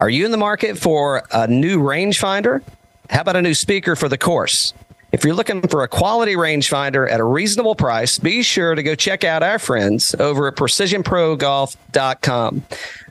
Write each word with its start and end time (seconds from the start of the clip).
Are 0.00 0.08
you 0.08 0.24
in 0.24 0.30
the 0.30 0.38
market 0.38 0.78
for 0.78 1.24
a 1.30 1.46
new 1.46 1.78
rangefinder? 1.78 2.62
How 3.10 3.20
about 3.20 3.36
a 3.36 3.42
new 3.42 3.52
speaker 3.52 3.94
for 3.94 4.08
the 4.08 4.16
course? 4.16 4.72
If 5.12 5.24
you're 5.24 5.34
looking 5.34 5.60
for 5.68 5.82
a 5.82 5.88
quality 5.88 6.36
rangefinder 6.36 7.06
at 7.10 7.20
a 7.20 7.24
reasonable 7.24 7.74
price, 7.74 8.18
be 8.18 8.42
sure 8.42 8.74
to 8.74 8.82
go 8.82 8.94
check 8.94 9.24
out 9.24 9.42
our 9.42 9.58
friends 9.58 10.14
over 10.18 10.48
at 10.48 10.56
precisionprogolf.com. 10.56 12.62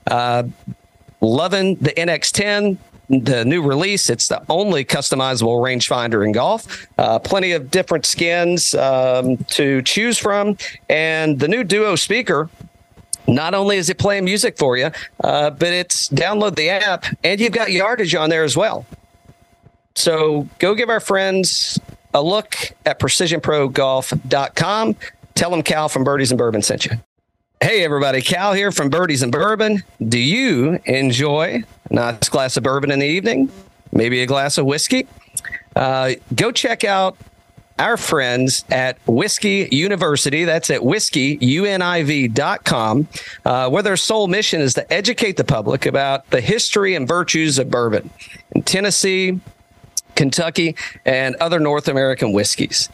Uh, 0.08 0.44
loving 1.22 1.76
the 1.76 1.92
NX10, 1.92 2.78
the 3.10 3.46
new 3.46 3.62
release. 3.62 4.10
It's 4.10 4.28
the 4.28 4.42
only 4.50 4.84
customizable 4.84 5.62
rangefinder 5.62 6.26
in 6.26 6.32
golf. 6.32 6.88
Uh, 6.98 7.20
plenty 7.20 7.52
of 7.52 7.70
different 7.70 8.08
skins 8.08 8.74
um, 8.74 9.38
to 9.50 9.84
choose 9.84 10.18
from. 10.18 10.58
And 10.90 11.40
the 11.40 11.48
new 11.48 11.64
Duo 11.64 11.96
speaker 11.96 12.50
not 13.30 13.54
only 13.54 13.78
is 13.78 13.90
it 13.90 13.98
playing 13.98 14.26
music 14.26 14.58
for 14.58 14.78
you, 14.78 14.92
uh, 15.24 15.50
but 15.52 15.70
it's 15.70 16.10
download 16.10 16.56
the 16.56 16.70
app 16.70 17.06
and 17.24 17.40
you've 17.40 17.54
got 17.54 17.72
yardage 17.72 18.16
on 18.16 18.30
there 18.30 18.44
as 18.44 18.58
well. 18.58 18.86
So 19.96 20.48
go 20.60 20.76
give 20.76 20.90
our 20.90 21.00
friends 21.00 21.80
a 22.14 22.22
look 22.24 22.56
at 22.86 23.00
precisionprogolf.com. 23.00 24.96
Tell 25.36 25.52
them 25.52 25.64
Cal 25.64 25.90
from 25.90 26.04
Birdies 26.04 26.32
and 26.32 26.38
Bourbon 26.38 26.62
sent 26.62 26.86
you. 26.86 26.92
Hey, 27.62 27.84
everybody. 27.84 28.22
Cal 28.22 28.54
here 28.54 28.72
from 28.72 28.90
Birdies 28.90 29.22
and 29.22 29.32
Bourbon. 29.32 29.84
Do 30.08 30.18
you 30.18 30.80
enjoy 30.86 31.64
a 31.90 31.94
nice 31.94 32.30
glass 32.30 32.56
of 32.56 32.64
bourbon 32.64 32.90
in 32.90 33.00
the 33.00 33.06
evening? 33.06 33.52
Maybe 33.92 34.22
a 34.22 34.26
glass 34.26 34.58
of 34.58 34.66
whiskey? 34.66 35.08
Uh, 35.76 36.12
go 36.36 36.52
check 36.52 36.84
out 36.84 37.18
our 37.80 37.98
friends 37.98 38.64
at 38.70 39.00
Whiskey 39.08 39.68
University. 39.72 40.44
That's 40.44 40.70
at 40.70 40.82
whiskeyuniv.com, 40.82 43.08
uh, 43.46 43.70
where 43.70 43.82
their 43.82 43.98
sole 43.98 44.28
mission 44.28 44.62
is 44.62 44.74
to 44.76 44.94
educate 44.94 45.38
the 45.38 45.44
public 45.44 45.86
about 45.86 46.30
the 46.30 46.42
history 46.42 46.96
and 46.96 47.08
virtues 47.08 47.58
of 47.58 47.72
bourbon 47.72 48.10
in 48.52 48.64
Tennessee, 48.64 49.40
Kentucky, 50.16 50.76
and 51.06 51.36
other 51.38 51.60
North 51.60 51.88
American 51.88 52.34
whiskeys. 52.34 52.90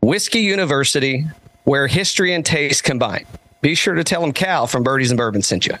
Whiskey 0.00 0.40
University, 0.40 1.26
where 1.64 1.86
history 1.86 2.34
and 2.34 2.44
taste 2.44 2.84
combine. 2.84 3.26
Be 3.60 3.74
sure 3.74 3.94
to 3.94 4.04
tell 4.04 4.20
them 4.20 4.32
Cal 4.32 4.66
from 4.66 4.82
Birdies 4.82 5.10
and 5.10 5.16
Bourbon 5.16 5.42
sent 5.42 5.66
you. 5.66 5.74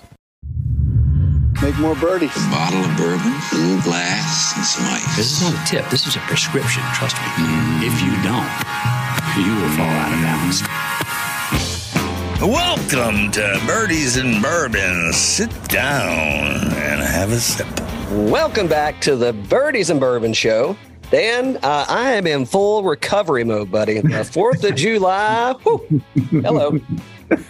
Make 1.74 1.80
more 1.82 1.94
birdies. 1.96 2.30
A 2.36 2.50
bottle 2.50 2.78
of 2.84 2.96
bourbon, 2.96 3.32
a 3.52 3.54
little 3.56 3.82
glass, 3.82 4.54
and 4.56 4.64
some 4.64 4.84
ice. 4.86 5.16
This 5.16 5.32
is 5.32 5.42
not 5.42 5.54
a 5.60 5.66
tip. 5.66 5.90
This 5.90 6.06
is 6.06 6.14
a 6.14 6.20
prescription. 6.20 6.84
Trust 6.94 7.16
me. 7.16 7.22
If 7.84 8.00
you 8.00 8.12
don't, 8.22 8.46
you 9.44 9.60
will 9.60 9.70
fall 9.70 9.90
out 9.90 10.12
of 10.12 10.20
balance. 10.22 10.62
Welcome 12.40 13.32
to 13.32 13.60
Birdies 13.66 14.16
and 14.16 14.40
Bourbon. 14.40 15.12
Sit 15.12 15.50
down 15.68 16.72
and 16.74 17.02
have 17.02 17.32
a 17.32 17.40
sip. 17.40 17.66
Welcome 18.30 18.68
back 18.68 19.00
to 19.00 19.16
the 19.16 19.32
Birdies 19.32 19.90
and 19.90 19.98
Bourbon 19.98 20.32
Show. 20.32 20.76
Dan, 21.10 21.56
uh, 21.64 21.86
I 21.88 22.12
am 22.12 22.28
in 22.28 22.46
full 22.46 22.84
recovery 22.84 23.42
mode, 23.42 23.72
buddy. 23.72 23.94
The 24.00 24.08
4th 24.22 24.62
of 24.68 24.74
July. 24.76 25.54
whew, 25.64 26.00
hello. 26.40 26.78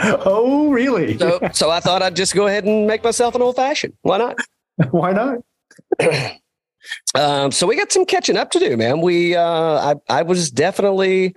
Oh, 0.00 0.70
really? 0.70 1.18
So, 1.18 1.40
so 1.52 1.70
I 1.70 1.80
thought 1.80 2.02
I'd 2.02 2.14
just 2.14 2.32
go 2.34 2.46
ahead 2.46 2.64
and 2.64 2.86
make 2.86 3.02
myself 3.02 3.34
an 3.34 3.42
old 3.42 3.56
fashioned. 3.56 3.94
Why 4.02 4.18
not? 4.18 4.36
Why 4.90 5.12
not? 5.12 5.38
Um, 7.14 7.52
so 7.52 7.66
we 7.66 7.76
got 7.76 7.92
some 7.92 8.06
catching 8.06 8.38
up 8.38 8.50
to 8.52 8.58
do, 8.58 8.74
man. 8.76 9.02
We, 9.02 9.36
uh, 9.36 9.42
I, 9.42 9.94
I 10.08 10.22
was 10.22 10.50
definitely, 10.50 11.34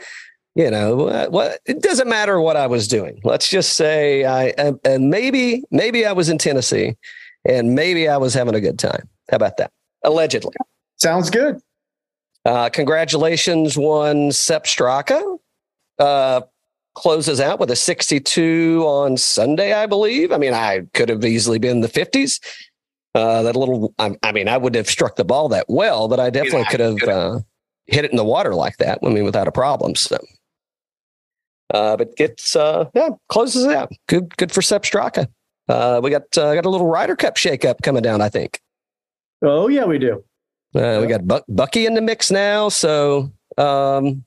you 0.55 0.71
know, 0.71 1.07
uh, 1.07 1.27
what 1.27 1.59
it 1.65 1.81
doesn't 1.81 2.07
matter 2.07 2.39
what 2.39 2.55
I 2.55 2.67
was 2.67 2.87
doing. 2.87 3.19
Let's 3.25 3.49
just 3.49 3.73
say 3.73 4.23
I, 4.23 4.53
and, 4.57 4.79
and 4.85 5.09
maybe, 5.09 5.63
maybe 5.69 6.05
I 6.05 6.13
was 6.13 6.29
in 6.29 6.37
Tennessee, 6.37 6.95
and 7.43 7.75
maybe 7.75 8.07
I 8.07 8.15
was 8.15 8.33
having 8.33 8.55
a 8.55 8.61
good 8.61 8.79
time. 8.79 9.09
How 9.29 9.35
about 9.35 9.57
that? 9.57 9.71
Allegedly. 10.03 10.53
Sounds 10.97 11.29
good. 11.29 11.59
Uh, 12.45 12.69
congratulations, 12.69 13.77
one 13.77 14.31
Sepp 14.31 14.63
Straka. 14.63 15.37
Uh, 15.99 16.41
closes 16.93 17.39
out 17.39 17.59
with 17.59 17.71
a 17.71 17.75
62 17.75 18.83
on 18.85 19.17
Sunday, 19.17 19.73
I 19.73 19.85
believe. 19.85 20.31
I 20.31 20.37
mean, 20.37 20.53
I 20.53 20.81
could 20.93 21.09
have 21.09 21.23
easily 21.23 21.59
been 21.59 21.81
the 21.81 21.87
50s. 21.87 22.39
Uh, 23.13 23.43
that 23.43 23.55
little, 23.55 23.93
I, 23.99 24.15
I 24.23 24.31
mean, 24.31 24.47
I 24.47 24.57
would 24.57 24.75
have 24.75 24.89
struck 24.89 25.15
the 25.15 25.25
ball 25.25 25.49
that 25.49 25.65
well, 25.67 26.07
but 26.07 26.19
I 26.19 26.29
definitely 26.29 26.65
could 26.65 26.79
have 26.79 27.03
uh, 27.03 27.39
hit 27.87 28.05
it 28.05 28.11
in 28.11 28.17
the 28.17 28.23
water 28.23 28.55
like 28.55 28.77
that. 28.77 28.99
I 29.03 29.09
mean, 29.09 29.25
without 29.25 29.47
a 29.47 29.51
problem. 29.51 29.95
So, 29.95 30.17
uh, 31.73 31.97
but 31.97 32.15
gets, 32.15 32.55
uh, 32.55 32.85
yeah, 32.93 33.09
closes 33.27 33.65
it 33.65 33.75
out. 33.75 33.91
Good, 34.07 34.35
good 34.37 34.51
for 34.51 34.61
Sepp 34.61 34.83
Straka. 34.83 35.27
Uh, 35.67 35.99
we 36.03 36.09
got, 36.09 36.23
uh, 36.37 36.55
got 36.55 36.65
a 36.65 36.69
little 36.69 36.87
Ryder 36.87 37.15
Cup 37.15 37.35
shakeup 37.35 37.81
coming 37.81 38.01
down, 38.01 38.21
I 38.21 38.29
think. 38.29 38.61
Oh, 39.41 39.67
yeah, 39.67 39.85
we 39.85 39.97
do. 39.99 40.23
Uh, 40.73 40.99
we 41.01 41.07
got 41.07 41.27
Buck, 41.27 41.43
Bucky 41.49 41.85
in 41.85 41.95
the 41.95 42.01
mix 42.01 42.31
now. 42.31 42.69
So, 42.69 43.31
um, 43.57 44.23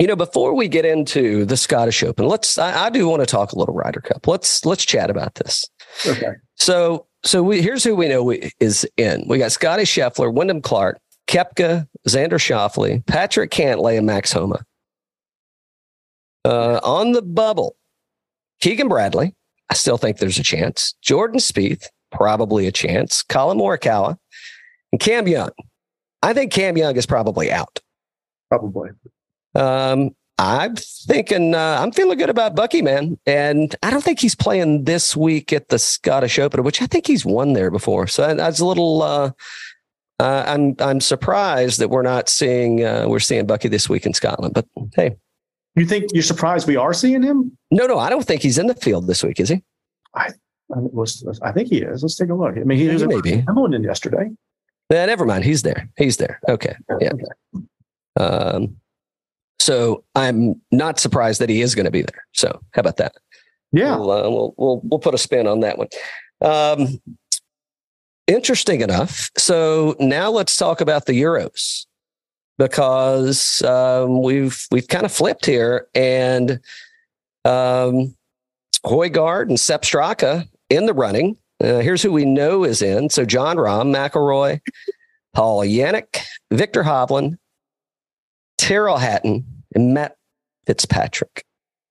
you 0.00 0.06
know, 0.06 0.16
before 0.16 0.54
we 0.54 0.66
get 0.66 0.86
into 0.86 1.44
the 1.44 1.58
Scottish 1.58 2.02
Open, 2.02 2.26
let's. 2.26 2.56
I, 2.56 2.86
I 2.86 2.90
do 2.90 3.06
want 3.06 3.20
to 3.20 3.26
talk 3.26 3.52
a 3.52 3.58
little 3.58 3.74
Ryder 3.74 4.00
Cup. 4.00 4.26
Let's 4.26 4.64
let's 4.64 4.86
chat 4.86 5.10
about 5.10 5.34
this. 5.34 5.68
Okay. 6.06 6.32
So, 6.56 7.06
so 7.22 7.42
we 7.42 7.60
here's 7.60 7.84
who 7.84 7.94
we 7.94 8.08
know 8.08 8.24
we, 8.24 8.50
is 8.60 8.88
in. 8.96 9.24
We 9.28 9.36
got 9.36 9.52
Scottie 9.52 9.82
Scheffler, 9.82 10.32
Wyndham 10.32 10.62
Clark, 10.62 10.98
Koepka, 11.28 11.86
Xander 12.08 12.38
Schauffele, 12.38 13.04
Patrick 13.04 13.50
Cantlay, 13.50 13.98
and 13.98 14.06
Max 14.06 14.32
Homa. 14.32 14.64
Uh, 16.46 16.80
on 16.82 17.12
the 17.12 17.20
bubble, 17.20 17.76
Keegan 18.62 18.88
Bradley. 18.88 19.34
I 19.68 19.74
still 19.74 19.98
think 19.98 20.16
there's 20.16 20.38
a 20.38 20.42
chance. 20.42 20.94
Jordan 21.02 21.40
Spieth, 21.40 21.84
probably 22.10 22.66
a 22.66 22.72
chance. 22.72 23.22
Collin 23.22 23.58
Morikawa, 23.58 24.16
and 24.92 25.00
Cam 25.00 25.28
Young. 25.28 25.50
I 26.22 26.32
think 26.32 26.52
Cam 26.52 26.78
Young 26.78 26.96
is 26.96 27.04
probably 27.04 27.52
out. 27.52 27.80
Probably. 28.48 28.88
Um, 29.54 30.14
I'm 30.38 30.74
thinking 30.76 31.54
uh, 31.54 31.78
I'm 31.80 31.92
feeling 31.92 32.16
good 32.16 32.30
about 32.30 32.56
Bucky, 32.56 32.80
man, 32.80 33.18
and 33.26 33.74
I 33.82 33.90
don't 33.90 34.02
think 34.02 34.20
he's 34.20 34.34
playing 34.34 34.84
this 34.84 35.14
week 35.14 35.52
at 35.52 35.68
the 35.68 35.78
Scottish 35.78 36.38
Open, 36.38 36.62
which 36.64 36.80
I 36.80 36.86
think 36.86 37.06
he's 37.06 37.26
won 37.26 37.52
there 37.52 37.70
before. 37.70 38.06
So 38.06 38.22
I, 38.22 38.30
I 38.32 38.46
was 38.48 38.60
a 38.60 38.64
little. 38.66 39.02
Uh, 39.02 39.32
uh, 40.18 40.44
I'm 40.46 40.76
I'm 40.78 41.00
surprised 41.00 41.78
that 41.80 41.88
we're 41.88 42.02
not 42.02 42.28
seeing 42.28 42.84
uh, 42.84 43.04
we're 43.06 43.20
seeing 43.20 43.46
Bucky 43.46 43.68
this 43.68 43.88
week 43.88 44.06
in 44.06 44.14
Scotland. 44.14 44.54
But 44.54 44.66
hey, 44.94 45.16
You 45.76 45.84
think 45.84 46.10
you're 46.14 46.22
surprised 46.22 46.66
we 46.66 46.76
are 46.76 46.94
seeing 46.94 47.22
him? 47.22 47.56
no, 47.70 47.86
no, 47.86 47.98
I 47.98 48.08
don't 48.08 48.24
think 48.26 48.40
he's 48.42 48.56
in 48.58 48.66
the 48.66 48.74
field 48.74 49.06
this 49.06 49.22
week, 49.22 49.40
is 49.40 49.48
he? 49.50 49.62
I, 50.14 50.30
was, 50.68 51.40
I 51.42 51.52
think 51.52 51.68
he 51.68 51.78
is. 51.82 52.02
Let's 52.02 52.16
take 52.16 52.30
a 52.30 52.34
look. 52.34 52.56
I 52.56 52.60
mean, 52.60 52.78
he 52.78 52.88
was 52.88 53.04
Maybe. 53.04 53.42
Wimbledon 53.46 53.82
yesterday. 53.82 54.30
Yeah, 54.90 55.04
never 55.06 55.24
mind. 55.24 55.44
He's 55.44 55.62
there. 55.62 55.88
He's 55.96 56.16
there. 56.16 56.40
Okay. 56.48 56.74
Yeah. 57.00 57.12
Um, 58.16 58.76
so 59.60 60.04
I'm 60.14 60.60
not 60.72 60.98
surprised 60.98 61.40
that 61.40 61.48
he 61.48 61.60
is 61.60 61.74
going 61.74 61.84
to 61.84 61.90
be 61.90 62.02
there. 62.02 62.26
So 62.32 62.60
how 62.72 62.80
about 62.80 62.96
that? 62.96 63.14
Yeah. 63.72 63.96
We'll, 63.96 64.10
uh, 64.10 64.30
we'll, 64.30 64.54
we'll, 64.56 64.80
we'll 64.84 64.98
put 64.98 65.14
a 65.14 65.18
spin 65.18 65.46
on 65.46 65.60
that 65.60 65.78
one. 65.78 65.88
Um, 66.40 67.00
interesting 68.26 68.80
enough. 68.80 69.30
So 69.36 69.94
now 70.00 70.30
let's 70.30 70.56
talk 70.56 70.80
about 70.80 71.06
the 71.06 71.20
Euros 71.20 71.86
because 72.58 73.62
um, 73.62 74.22
we've 74.22 74.66
we've 74.70 74.88
kind 74.88 75.06
of 75.06 75.12
flipped 75.12 75.46
here, 75.46 75.86
and 75.94 76.60
um, 77.46 78.14
Hojgaard 78.84 79.48
and 79.48 79.58
Sepp 79.58 79.82
Straka 79.82 80.46
in 80.68 80.86
the 80.86 80.94
running. 80.94 81.36
Uh, 81.62 81.78
here's 81.78 82.02
who 82.02 82.12
we 82.12 82.24
know 82.24 82.64
is 82.64 82.82
in. 82.82 83.10
So 83.10 83.24
Jon 83.24 83.56
Rahm, 83.56 83.94
McIlroy, 83.94 84.60
Paul 85.34 85.60
Yannick, 85.60 86.18
Viktor 86.50 86.82
Hovland, 86.82 87.38
Tyrrell 88.60 88.98
Hatton, 88.98 89.44
and 89.74 89.94
Matt 89.94 90.16
Fitzpatrick. 90.66 91.44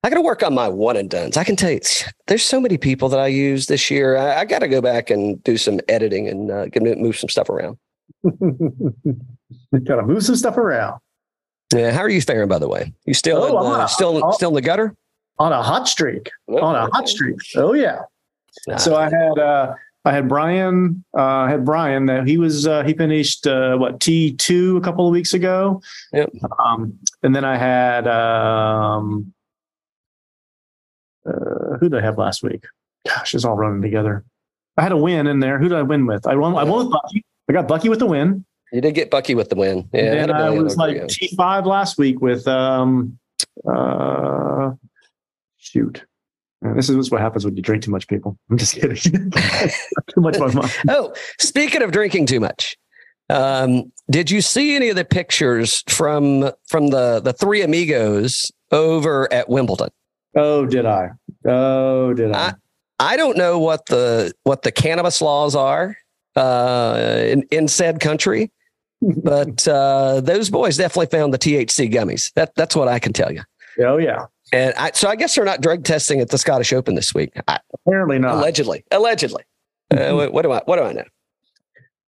I 0.03 0.09
got 0.09 0.15
to 0.15 0.21
work 0.21 0.43
on 0.43 0.53
my 0.53 0.69
one 0.69 0.95
and 0.95 1.09
dones. 1.09 1.35
I 1.35 1.43
can 1.43 1.55
tell 1.55 1.71
you, 1.71 1.81
there's 2.27 2.43
so 2.43 2.61
many 2.61 2.77
people 2.77 3.09
that 3.09 3.19
I 3.19 3.27
use 3.27 3.65
this 3.65 3.91
year. 3.91 4.15
I, 4.17 4.41
I 4.41 4.45
got 4.45 4.59
to 4.59 4.67
go 4.67 4.81
back 4.81 5.09
and 5.09 5.43
do 5.43 5.57
some 5.57 5.79
editing 5.89 6.27
and 6.27 6.49
uh, 6.51 6.67
move 6.97 7.17
some 7.17 7.27
stuff 7.29 7.49
around. 7.49 7.77
Got 8.23 9.95
to 9.97 10.01
move 10.03 10.23
some 10.23 10.35
stuff 10.35 10.57
around. 10.57 10.99
Yeah, 11.73 11.91
how 11.91 11.99
are 11.99 12.09
you 12.09 12.21
faring, 12.21 12.47
by 12.47 12.59
the 12.59 12.67
way? 12.67 12.93
You 13.05 13.13
still 13.13 13.43
Oh, 13.43 13.73
in, 13.73 13.79
uh, 13.81 13.85
a- 13.85 13.87
still 13.89 14.21
oh. 14.23 14.31
still 14.31 14.49
in 14.49 14.55
the 14.55 14.61
gutter? 14.61 14.95
On 15.37 15.51
a 15.51 15.61
hot 15.61 15.87
streak. 15.87 16.29
On 16.47 16.75
a 16.75 16.89
hot 16.91 17.07
streak. 17.07 17.37
Oh 17.55 17.73
yeah. 17.73 18.01
Nah. 18.67 18.77
So 18.77 18.95
I 18.95 19.03
had 19.09 19.37
uh 19.39 19.73
I 20.05 20.11
had 20.13 20.29
Brian 20.29 21.03
uh 21.17 21.21
I 21.21 21.49
had 21.49 21.65
Brian 21.65 22.05
that 22.05 22.27
he 22.27 22.37
was 22.37 22.65
uh 22.65 22.83
he 22.83 22.93
finished 22.93 23.45
uh 23.45 23.77
what 23.77 23.99
T 23.99 24.33
two 24.33 24.77
a 24.77 24.81
couple 24.81 25.05
of 25.05 25.11
weeks 25.11 25.33
ago. 25.33 25.81
Yep. 26.13 26.31
Um 26.65 26.97
and 27.21 27.35
then 27.35 27.43
I 27.43 27.57
had 27.57 28.07
um 28.07 29.33
uh 31.27 31.77
who 31.79 31.89
did 31.89 31.95
I 31.95 32.01
have 32.01 32.17
last 32.17 32.43
week? 32.43 32.65
Gosh, 33.05 33.35
it's 33.35 33.45
all 33.45 33.57
running 33.57 33.81
together. 33.81 34.23
I 34.77 34.83
had 34.83 34.91
a 34.93 34.97
win 34.97 35.27
in 35.27 35.41
there. 35.41 35.59
Who 35.59 35.67
did 35.67 35.77
I 35.77 35.83
win 35.83 36.05
with? 36.05 36.25
I 36.25 36.35
won 36.35 36.55
I 36.55 36.63
won 36.63 36.85
with 36.85 36.93
Bucky. 36.93 37.25
I 37.49 37.53
got 37.53 37.67
Bucky 37.67 37.89
with 37.89 37.99
the 37.99 38.05
win. 38.05 38.45
You 38.71 38.81
did 38.81 38.93
get 38.93 39.09
Bucky 39.09 39.35
with 39.35 39.49
the 39.49 39.55
win. 39.55 39.89
Yeah, 39.91 40.13
and 40.13 40.31
a 40.31 40.35
I 40.35 40.49
was 40.51 40.77
like. 40.77 41.07
T 41.07 41.33
five 41.35 41.65
last 41.65 41.97
week 41.97 42.21
with 42.21 42.47
um 42.47 43.19
uh 43.67 44.71
shoot. 45.57 46.05
This 46.61 46.89
is 46.89 47.09
what 47.09 47.21
happens 47.21 47.45
when 47.45 47.55
you 47.55 47.61
drink 47.61 47.83
too 47.83 47.91
much, 47.91 48.07
people. 48.07 48.37
I'm 48.49 48.57
just 48.57 48.75
kidding. 48.75 48.97
too 50.07 50.21
much 50.21 50.35
of 50.35 50.53
my 50.53 50.61
mind. 50.61 50.73
Oh, 50.89 51.13
speaking 51.39 51.81
of 51.81 51.91
drinking 51.91 52.25
too 52.25 52.39
much, 52.39 52.77
um, 53.29 53.91
did 54.09 54.29
you 54.29 54.41
see 54.41 54.75
any 54.75 54.89
of 54.89 54.95
the 54.95 55.05
pictures 55.05 55.83
from 55.87 56.51
from 56.67 56.87
the 56.87 57.21
the 57.21 57.31
three 57.31 57.61
amigos 57.61 58.51
over 58.71 59.31
at 59.31 59.47
Wimbledon? 59.49 59.89
Oh, 60.35 60.65
did 60.65 60.85
I? 60.85 61.11
Oh, 61.47 62.13
did 62.13 62.33
I? 62.33 62.53
I 62.99 63.15
don't 63.15 63.37
know 63.37 63.59
what 63.59 63.85
the 63.85 64.33
what 64.43 64.63
the 64.63 64.71
cannabis 64.71 65.21
laws 65.21 65.55
are 65.55 65.95
uh, 66.35 67.21
in, 67.23 67.43
in 67.51 67.67
said 67.67 67.99
country, 67.99 68.51
but 69.01 69.65
uh, 69.67 70.19
those 70.21 70.49
boys 70.49 70.77
definitely 70.77 71.17
found 71.17 71.33
the 71.33 71.39
THC 71.39 71.91
gummies. 71.91 72.33
That 72.33 72.53
that's 72.55 72.75
what 72.75 72.89
I 72.89 72.99
can 72.99 73.13
tell 73.13 73.31
you. 73.31 73.43
oh, 73.79 73.97
yeah. 73.97 74.25
And 74.51 74.73
I, 74.75 74.91
so 74.93 75.09
I 75.09 75.15
guess 75.15 75.35
they're 75.35 75.45
not 75.45 75.61
drug 75.61 75.83
testing 75.83 76.21
at 76.21 76.29
the 76.29 76.37
Scottish 76.37 76.73
Open 76.73 76.95
this 76.95 77.13
week. 77.13 77.31
I, 77.47 77.59
Apparently 77.73 78.19
not. 78.19 78.35
allegedly, 78.35 78.83
allegedly. 78.91 79.43
Uh, 79.91 80.13
what, 80.13 80.33
what 80.33 80.41
do 80.43 80.51
I 80.51 80.61
what 80.65 80.77
do 80.77 80.83
I 80.83 80.93
know? 80.93 81.03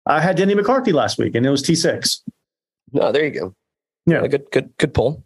I 0.06 0.22
had 0.22 0.38
Denny 0.38 0.54
McCarthy 0.56 0.92
last 0.92 1.18
week, 1.18 1.36
and 1.36 1.46
it 1.46 1.50
was 1.50 1.64
T6. 1.64 2.22
No, 2.94 3.12
there 3.12 3.26
you 3.26 3.32
go. 3.32 3.56
Yeah. 4.06 4.22
A 4.22 4.28
good 4.28 4.46
good 4.52 4.70
good 4.78 4.94
pull. 4.94 5.24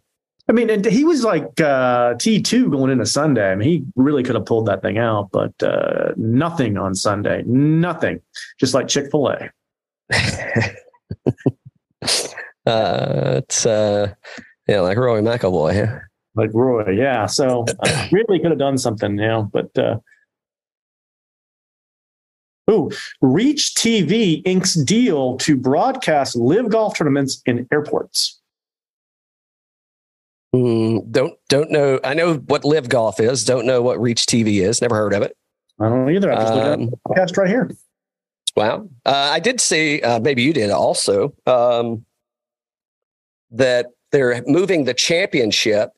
I 0.48 0.52
mean, 0.52 0.68
and 0.68 0.84
he 0.84 1.04
was 1.04 1.22
like 1.22 1.44
uh, 1.60 2.14
T2 2.14 2.72
going 2.72 2.90
into 2.90 3.06
Sunday. 3.06 3.52
I 3.52 3.54
mean, 3.54 3.68
he 3.68 3.84
really 3.94 4.24
could 4.24 4.34
have 4.34 4.46
pulled 4.46 4.66
that 4.66 4.82
thing 4.82 4.98
out, 4.98 5.30
but 5.30 5.52
uh, 5.62 6.12
nothing 6.16 6.76
on 6.76 6.96
Sunday. 6.96 7.44
Nothing. 7.46 8.20
Just 8.58 8.74
like 8.74 8.88
Chick 8.88 9.12
fil 9.12 9.28
A. 9.28 9.50
uh, 12.66 13.38
it's 13.38 13.64
uh, 13.64 14.12
yeah, 14.66 14.80
like 14.80 14.98
Roy 14.98 15.20
McIlroy. 15.20 16.02
Like 16.34 16.50
Roy. 16.54 16.90
Yeah. 16.90 17.26
So 17.26 17.64
uh, 17.80 18.08
really 18.12 18.38
could 18.38 18.50
have 18.50 18.58
done 18.58 18.78
something, 18.78 19.18
you 19.18 19.26
know, 19.26 19.50
but. 19.52 19.76
Uh, 19.76 19.98
Ooh, 22.70 22.88
Reach 23.20 23.74
TV 23.74 24.42
inks 24.44 24.74
deal 24.74 25.36
to 25.38 25.56
broadcast 25.56 26.36
live 26.36 26.68
golf 26.68 26.96
tournaments 26.96 27.42
in 27.44 27.66
airports. 27.72 28.40
Mm, 30.54 31.10
don't 31.10 31.34
don't 31.48 31.72
know. 31.72 31.98
I 32.04 32.14
know 32.14 32.34
what 32.34 32.64
LIV 32.64 32.88
Golf 32.88 33.18
is. 33.18 33.44
Don't 33.44 33.66
know 33.66 33.82
what 33.82 34.00
Reach 34.00 34.26
TV 34.26 34.62
is. 34.62 34.80
Never 34.80 34.94
heard 34.94 35.14
of 35.14 35.22
it. 35.22 35.36
I 35.80 35.88
don't 35.88 36.10
either. 36.14 36.30
I 36.32 36.36
just 36.36 36.54
looked 36.54 36.66
at 36.66 36.72
Um, 36.74 36.86
the 36.86 36.96
podcast 37.08 37.36
right 37.36 37.48
here. 37.48 37.70
Wow. 38.56 38.88
Uh, 39.04 39.30
I 39.32 39.40
did 39.40 39.60
see. 39.60 40.00
Uh, 40.02 40.20
maybe 40.20 40.42
you 40.42 40.52
did 40.52 40.70
also. 40.70 41.34
Um, 41.46 42.04
that 43.52 43.86
they're 44.12 44.42
moving 44.46 44.84
the 44.84 44.94
championship 44.94 45.90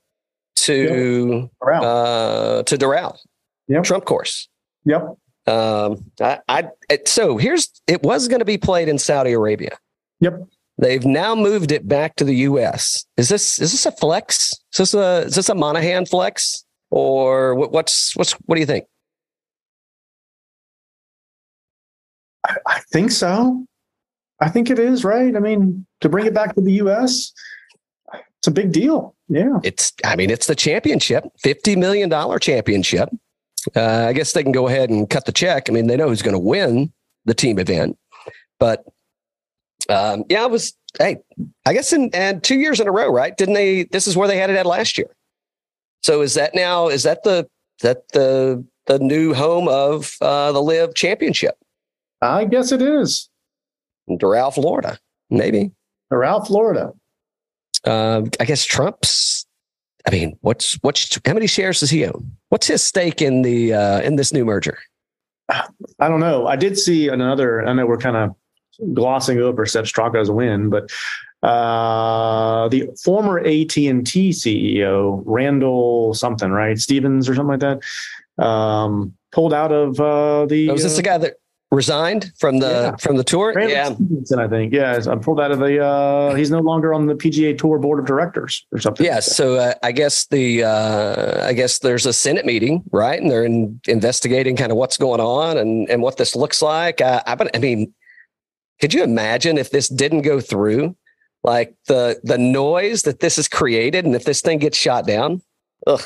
to 0.66 1.50
Around. 1.62 1.84
uh, 1.84 2.62
to 2.64 2.76
Doral, 2.76 3.16
Yep. 3.68 3.84
Trump 3.84 4.04
course. 4.04 4.48
yep. 4.84 5.02
Um, 5.46 6.04
I, 6.20 6.38
I 6.48 6.68
it, 6.88 7.08
so 7.08 7.36
here's 7.36 7.68
it 7.88 8.02
was 8.02 8.28
going 8.28 8.38
to 8.38 8.44
be 8.44 8.58
played 8.58 8.88
in 8.88 8.98
Saudi 8.98 9.32
Arabia. 9.32 9.76
Yep. 10.20 10.40
They've 10.78 11.04
now 11.04 11.34
moved 11.34 11.72
it 11.72 11.86
back 11.88 12.16
to 12.16 12.24
the 12.24 12.34
U.S. 12.36 13.04
Is 13.16 13.28
this 13.28 13.60
is 13.60 13.72
this 13.72 13.84
a 13.86 13.92
flex? 13.92 14.52
Is 14.72 14.78
this 14.78 14.94
a 14.94 15.24
is 15.26 15.34
this 15.34 15.48
a 15.48 15.54
Monahan 15.54 16.06
flex 16.06 16.64
or 16.90 17.54
what, 17.56 17.72
what's 17.72 18.14
what's 18.16 18.32
what 18.46 18.54
do 18.54 18.60
you 18.60 18.66
think? 18.66 18.84
I, 22.46 22.56
I 22.66 22.80
think 22.92 23.10
so. 23.10 23.64
I 24.40 24.48
think 24.48 24.70
it 24.70 24.78
is, 24.78 25.04
right? 25.04 25.34
I 25.36 25.38
mean, 25.38 25.86
to 26.00 26.08
bring 26.08 26.26
it 26.26 26.34
back 26.34 26.54
to 26.54 26.60
the 26.60 26.72
US, 26.74 27.32
it's 28.38 28.48
a 28.48 28.50
big 28.50 28.72
deal. 28.72 29.14
Yeah. 29.32 29.58
It's 29.62 29.92
I 30.04 30.16
mean 30.16 30.30
it's 30.30 30.46
the 30.46 30.54
championship, 30.54 31.24
fifty 31.38 31.74
million 31.74 32.08
dollar 32.08 32.38
championship. 32.38 33.08
Uh, 33.74 34.06
I 34.08 34.12
guess 34.12 34.32
they 34.32 34.42
can 34.42 34.52
go 34.52 34.68
ahead 34.68 34.90
and 34.90 35.08
cut 35.08 35.24
the 35.24 35.32
check. 35.32 35.68
I 35.68 35.72
mean 35.72 35.86
they 35.86 35.96
know 35.96 36.08
who's 36.08 36.22
going 36.22 36.34
to 36.34 36.38
win 36.38 36.92
the 37.24 37.34
team 37.34 37.58
event, 37.58 37.96
but 38.58 38.84
um, 39.88 40.24
yeah, 40.28 40.44
it 40.44 40.50
was. 40.50 40.74
Hey, 40.98 41.16
I 41.64 41.72
guess 41.72 41.92
in 41.94 42.10
and 42.12 42.42
two 42.44 42.56
years 42.56 42.78
in 42.78 42.86
a 42.86 42.92
row, 42.92 43.08
right? 43.08 43.34
Didn't 43.36 43.54
they? 43.54 43.84
This 43.84 44.06
is 44.06 44.16
where 44.16 44.28
they 44.28 44.36
had 44.36 44.50
it 44.50 44.56
at 44.56 44.66
last 44.66 44.98
year. 44.98 45.08
So 46.02 46.20
is 46.20 46.34
that 46.34 46.54
now? 46.54 46.88
Is 46.88 47.04
that 47.04 47.22
the 47.22 47.48
that 47.80 48.08
the 48.12 48.62
the 48.86 48.98
new 48.98 49.32
home 49.32 49.68
of 49.68 50.14
uh, 50.20 50.52
the 50.52 50.60
LIV 50.60 50.94
Championship 50.94 51.56
I 52.22 52.44
guess 52.44 52.70
it 52.70 52.80
is. 52.80 53.28
Doral, 54.08 54.54
Florida? 54.54 54.98
Maybe. 55.28 55.72
Doral, 56.12 56.46
Florida. 56.46 56.92
Uh, 57.84 58.22
I 58.40 58.44
guess 58.44 58.64
Trump's. 58.64 59.46
I 60.06 60.10
mean, 60.10 60.36
what's 60.40 60.74
what's 60.82 61.18
how 61.24 61.34
many 61.34 61.46
shares 61.46 61.80
does 61.80 61.90
he 61.90 62.04
own? 62.04 62.32
What's 62.48 62.66
his 62.66 62.82
stake 62.82 63.22
in 63.22 63.42
the 63.42 63.72
uh, 63.74 64.00
in 64.00 64.16
this 64.16 64.32
new 64.32 64.44
merger? 64.44 64.78
I 65.48 66.08
don't 66.08 66.20
know. 66.20 66.46
I 66.46 66.56
did 66.56 66.78
see 66.78 67.08
another. 67.08 67.66
I 67.66 67.72
know 67.72 67.86
we're 67.86 67.98
kind 67.98 68.16
of 68.16 68.34
glossing 68.94 69.38
over 69.38 69.66
Sepp 69.66 69.84
Straka's 69.84 70.30
win, 70.30 70.70
but 70.70 70.90
uh, 71.42 72.68
the 72.68 72.88
former 73.02 73.38
AT 73.40 73.76
and 73.76 74.06
T 74.06 74.30
CEO 74.30 75.22
Randall 75.24 76.14
something, 76.14 76.50
right? 76.50 76.78
Stevens 76.78 77.28
or 77.28 77.34
something 77.34 77.58
like 77.58 77.80
that, 78.38 78.44
um, 78.44 79.14
pulled 79.32 79.52
out 79.52 79.72
of 79.72 80.00
uh, 80.00 80.46
the. 80.46 80.70
Oh, 80.70 80.72
was 80.72 80.82
this 80.82 80.94
uh, 80.94 80.96
the 80.96 81.02
guy 81.02 81.18
that 81.18 81.34
resigned 81.72 82.30
from 82.38 82.58
the 82.58 82.68
Yeah. 82.68 82.96
from 82.96 83.16
the 83.16 83.24
tour? 83.24 83.52
Randall 83.56 83.74
yeah, 83.76 83.94
Stephenson, 83.94 84.38
I 84.38 84.46
think. 84.46 84.72
Yeah, 84.72 85.00
I'm 85.06 85.20
pulled 85.20 85.40
out 85.40 85.50
of 85.50 85.58
the. 85.58 85.82
Uh, 85.82 86.34
he's 86.34 86.50
no 86.50 86.60
longer 86.60 86.94
on 86.94 87.06
the 87.06 87.14
PGA 87.14 87.56
Tour 87.56 87.78
board 87.78 87.98
of 87.98 88.06
directors 88.06 88.64
or 88.70 88.78
something. 88.78 89.04
yeah. 89.04 89.18
So 89.20 89.56
uh, 89.56 89.74
I 89.82 89.90
guess 89.90 90.26
the 90.26 90.62
uh, 90.64 91.46
I 91.46 91.52
guess 91.54 91.80
there's 91.80 92.06
a 92.06 92.12
Senate 92.12 92.46
meeting, 92.46 92.84
right? 92.92 93.20
And 93.20 93.30
they're 93.30 93.44
in, 93.44 93.80
investigating 93.88 94.54
kind 94.54 94.70
of 94.70 94.78
what's 94.78 94.96
going 94.96 95.20
on 95.20 95.56
and 95.56 95.88
and 95.90 96.02
what 96.02 96.18
this 96.18 96.36
looks 96.36 96.62
like. 96.62 97.00
Uh, 97.00 97.22
I, 97.26 97.36
I 97.54 97.58
mean, 97.58 97.92
could 98.80 98.94
you 98.94 99.02
imagine 99.02 99.58
if 99.58 99.70
this 99.70 99.88
didn't 99.88 100.22
go 100.22 100.40
through? 100.40 100.94
Like 101.44 101.74
the 101.88 102.20
the 102.22 102.38
noise 102.38 103.02
that 103.02 103.18
this 103.18 103.34
has 103.36 103.48
created, 103.48 104.04
and 104.04 104.14
if 104.14 104.24
this 104.24 104.42
thing 104.42 104.58
gets 104.58 104.78
shot 104.78 105.08
down, 105.08 105.42
ugh, 105.88 106.00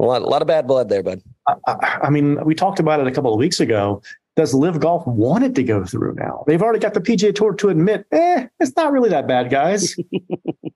a 0.00 0.04
lot, 0.04 0.22
a 0.22 0.26
lot 0.26 0.40
of 0.40 0.48
bad 0.48 0.66
blood 0.66 0.88
there, 0.88 1.02
bud. 1.02 1.20
I, 1.46 1.54
I 1.66 1.98
I 2.04 2.10
mean, 2.10 2.42
we 2.44 2.54
talked 2.54 2.80
about 2.80 2.98
it 3.00 3.06
a 3.06 3.10
couple 3.10 3.34
of 3.34 3.38
weeks 3.38 3.60
ago. 3.60 4.00
Does 4.36 4.52
LIV 4.52 4.80
Golf 4.80 5.06
want 5.06 5.44
it 5.44 5.54
to 5.54 5.62
go 5.62 5.84
through 5.84 6.14
now? 6.14 6.44
They've 6.46 6.60
already 6.60 6.78
got 6.78 6.94
the 6.94 7.00
PGA 7.00 7.34
Tour 7.34 7.54
to 7.54 7.70
admit, 7.70 8.06
eh, 8.12 8.46
it's 8.60 8.76
not 8.76 8.92
really 8.92 9.08
that 9.08 9.26
bad, 9.26 9.50
guys. 9.50 9.96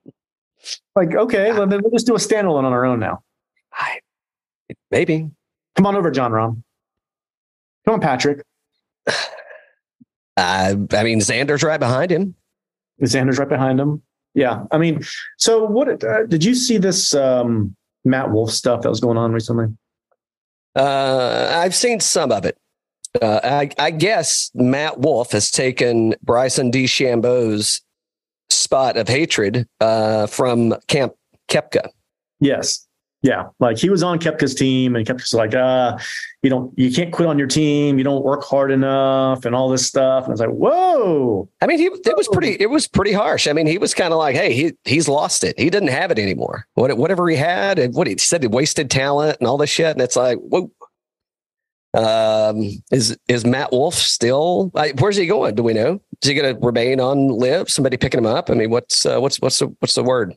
like, 0.95 1.13
okay, 1.13 1.51
well, 1.51 1.67
then 1.67 1.81
we'll 1.83 1.91
just 1.91 2.07
do 2.07 2.15
a 2.15 2.17
standalone 2.17 2.63
on 2.63 2.73
our 2.73 2.85
own 2.85 2.99
now. 2.99 3.23
I, 3.71 3.99
maybe 4.89 5.29
Come 5.75 5.85
on 5.85 5.95
over, 5.95 6.11
Jon 6.11 6.31
Rahm. 6.31 6.61
Come 7.85 7.95
on, 7.95 8.01
Patrick. 8.01 8.43
Uh, 10.37 10.75
I 10.93 11.03
mean, 11.03 11.19
Xander's 11.19 11.61
right 11.61 11.79
behind 11.79 12.09
him. 12.09 12.33
Xander's 13.03 13.37
right 13.37 13.49
behind 13.49 13.81
him. 13.81 14.01
Yeah, 14.33 14.63
I 14.71 14.77
mean, 14.77 15.03
so 15.37 15.65
what 15.65 16.03
uh, 16.03 16.25
did 16.25 16.43
you 16.43 16.55
see 16.55 16.77
this 16.77 17.13
um, 17.13 17.75
Matt 18.05 18.31
Wolff 18.31 18.49
stuff 18.49 18.81
that 18.81 18.89
was 18.89 19.01
going 19.01 19.17
on 19.17 19.33
recently? 19.33 19.65
Uh, 20.73 21.51
I've 21.53 21.75
seen 21.75 21.99
some 21.99 22.31
of 22.31 22.45
it. 22.45 22.57
Uh, 23.19 23.39
I, 23.43 23.69
I 23.77 23.91
guess 23.91 24.51
Matt 24.53 24.99
Wolff 24.99 25.31
has 25.31 25.49
taken 25.51 26.15
Bryson 26.21 26.71
DeChambeau's 26.71 27.81
spot 28.49 28.97
of 28.97 29.07
hatred 29.07 29.67
uh, 29.79 30.27
from 30.27 30.75
Camp 30.87 31.13
Koepka. 31.49 31.89
Yes. 32.39 32.87
Yeah. 33.23 33.49
Like 33.59 33.77
he 33.77 33.89
was 33.89 34.01
on 34.01 34.17
Koepka's 34.17 34.55
team 34.55 34.95
and 34.95 35.05
Koepka's 35.05 35.33
like, 35.33 35.53
uh, 35.53 35.97
you 36.41 36.49
don't, 36.49 36.77
you 36.77 36.91
can't 36.91 37.13
quit 37.13 37.27
on 37.27 37.37
your 37.37 37.47
team. 37.47 37.99
You 37.99 38.03
don't 38.03 38.23
work 38.23 38.43
hard 38.43 38.71
enough 38.71 39.45
and 39.45 39.53
all 39.53 39.69
this 39.69 39.85
stuff. 39.85 40.23
And 40.23 40.31
I 40.31 40.33
was 40.33 40.39
like, 40.39 40.49
whoa. 40.49 41.47
I 41.61 41.67
mean, 41.67 41.77
he 41.77 41.85
it 41.85 42.17
was 42.17 42.27
pretty 42.29 42.57
it 42.59 42.69
was 42.69 42.87
pretty 42.87 43.13
harsh. 43.13 43.47
I 43.47 43.53
mean, 43.53 43.67
he 43.67 43.77
was 43.77 43.93
kind 43.93 44.11
of 44.11 44.17
like, 44.17 44.35
hey, 44.35 44.53
he 44.53 44.73
he's 44.85 45.07
lost 45.07 45.43
it. 45.43 45.59
He 45.59 45.69
didn't 45.69 45.89
have 45.89 46.09
it 46.09 46.17
anymore. 46.17 46.65
What 46.73 46.97
whatever 46.97 47.29
he 47.29 47.35
had, 47.35 47.77
and 47.77 47.93
what 47.93 48.07
he 48.07 48.17
said, 48.17 48.41
he 48.41 48.47
wasted 48.47 48.89
talent 48.89 49.37
and 49.39 49.47
all 49.47 49.57
this 49.57 49.69
shit. 49.69 49.91
And 49.91 50.01
it's 50.01 50.15
like, 50.15 50.39
whoa. 50.39 50.71
Um, 51.93 52.81
is 52.91 53.17
is 53.27 53.45
Matt 53.45 53.71
Wolff 53.71 53.95
still? 53.95 54.71
Like, 54.73 54.99
where's 54.99 55.17
he 55.17 55.25
going? 55.25 55.55
Do 55.55 55.63
we 55.63 55.73
know? 55.73 56.01
Is 56.21 56.29
he 56.29 56.33
going 56.33 56.55
to 56.55 56.65
remain 56.65 56.99
on 56.99 57.27
live? 57.27 57.69
Somebody 57.69 57.97
picking 57.97 58.19
him 58.19 58.25
up? 58.25 58.49
I 58.49 58.53
mean, 58.53 58.69
what's 58.69 59.05
uh, 59.05 59.19
what's 59.19 59.41
what's 59.41 59.59
the 59.59 59.67
what's 59.79 59.95
the 59.95 60.03
word? 60.03 60.35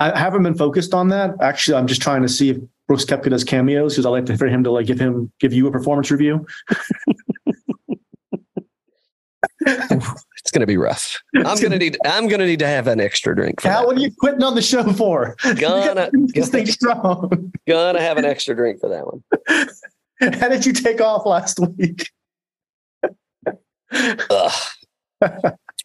I 0.00 0.16
haven't 0.18 0.42
been 0.42 0.56
focused 0.56 0.94
on 0.94 1.08
that. 1.08 1.34
Actually, 1.40 1.76
I'm 1.76 1.86
just 1.86 2.02
trying 2.02 2.22
to 2.22 2.28
see 2.28 2.50
if 2.50 2.58
Brooks 2.86 3.04
Koepka 3.04 3.30
does 3.30 3.44
cameos 3.44 3.94
because 3.94 4.06
I 4.06 4.10
like 4.10 4.26
to, 4.26 4.36
for 4.36 4.46
him 4.46 4.64
to 4.64 4.70
like 4.70 4.86
give 4.86 4.98
him, 4.98 5.30
give 5.40 5.52
you 5.52 5.66
a 5.66 5.72
performance 5.72 6.10
review. 6.10 6.46
It's 9.60 10.52
going 10.52 10.60
to 10.60 10.66
be 10.66 10.76
rough. 10.76 11.20
I'm 11.36 11.58
going 11.58 11.72
to 11.72 11.78
need 11.78 11.98
I'm 12.04 12.28
going 12.28 12.40
to 12.40 12.46
need 12.46 12.60
to 12.60 12.66
have 12.66 12.86
an 12.86 13.00
extra 13.00 13.36
drink. 13.36 13.60
For 13.60 13.68
that. 13.68 13.86
what 13.86 13.96
are 13.96 14.00
you 14.00 14.10
quitting 14.18 14.42
on 14.42 14.54
the 14.54 14.62
show 14.62 14.92
for? 14.92 15.36
Gonna- 15.56 16.10
thing 16.34 16.66
strong. 16.66 17.52
Gonna 17.66 18.00
have 18.00 18.16
an 18.16 18.24
extra 18.24 18.54
drink 18.54 18.80
for 18.80 18.88
that 18.88 19.04
one. 19.06 19.22
How 20.40 20.48
did 20.48 20.66
you 20.66 20.72
take 20.72 21.00
off 21.00 21.24
last 21.26 21.58
week? 21.76 22.10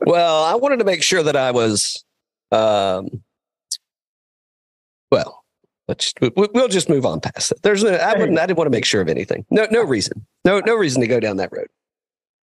Well, 0.06 0.44
I 0.44 0.56
wanted 0.56 0.78
to 0.78 0.86
make 0.86 1.04
sure 1.04 1.24
that 1.24 1.36
I 1.36 1.52
was, 1.52 2.04
um, 2.52 3.24
well, 5.12 5.44
let's 5.88 6.14
we- 6.22 6.32
we'll 6.54 6.68
just 6.68 6.90
move 6.90 7.06
on 7.06 7.22
past 7.22 7.52
it. 7.52 7.62
There's 7.62 7.84
no, 7.84 7.94
I 7.94 8.18
wouldn't 8.18 8.38
I 8.40 8.46
didn't 8.46 8.58
want 8.58 8.66
to 8.68 8.72
make 8.76 8.86
sure 8.86 9.02
of 9.02 9.08
anything. 9.08 9.46
No 9.50 9.68
no 9.72 9.84
reason. 9.84 10.26
No 10.46 10.60
no 10.60 10.76
reason 10.76 11.02
to 11.02 11.08
go 11.08 11.20
down 11.20 11.38
that 11.38 11.52
road. 11.52 11.68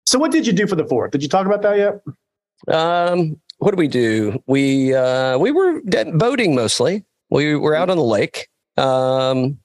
So 0.05 0.19
what 0.19 0.31
did 0.31 0.45
you 0.47 0.53
do 0.53 0.67
for 0.67 0.75
the 0.75 0.85
fourth? 0.85 1.11
Did 1.11 1.23
you 1.23 1.29
talk 1.29 1.45
about 1.45 1.61
that 1.63 1.77
yet? 1.77 2.73
Um, 2.73 3.39
what 3.57 3.71
did 3.71 3.79
we 3.79 3.87
do? 3.87 4.41
We 4.45 4.93
uh, 4.93 5.37
we 5.39 5.51
were 5.51 5.81
boating 6.13 6.55
mostly. 6.55 7.03
We 7.29 7.55
were 7.55 7.75
out 7.75 7.89
on 7.89 7.97
the 7.97 8.03
lake. 8.03 8.47
Um, 8.77 9.57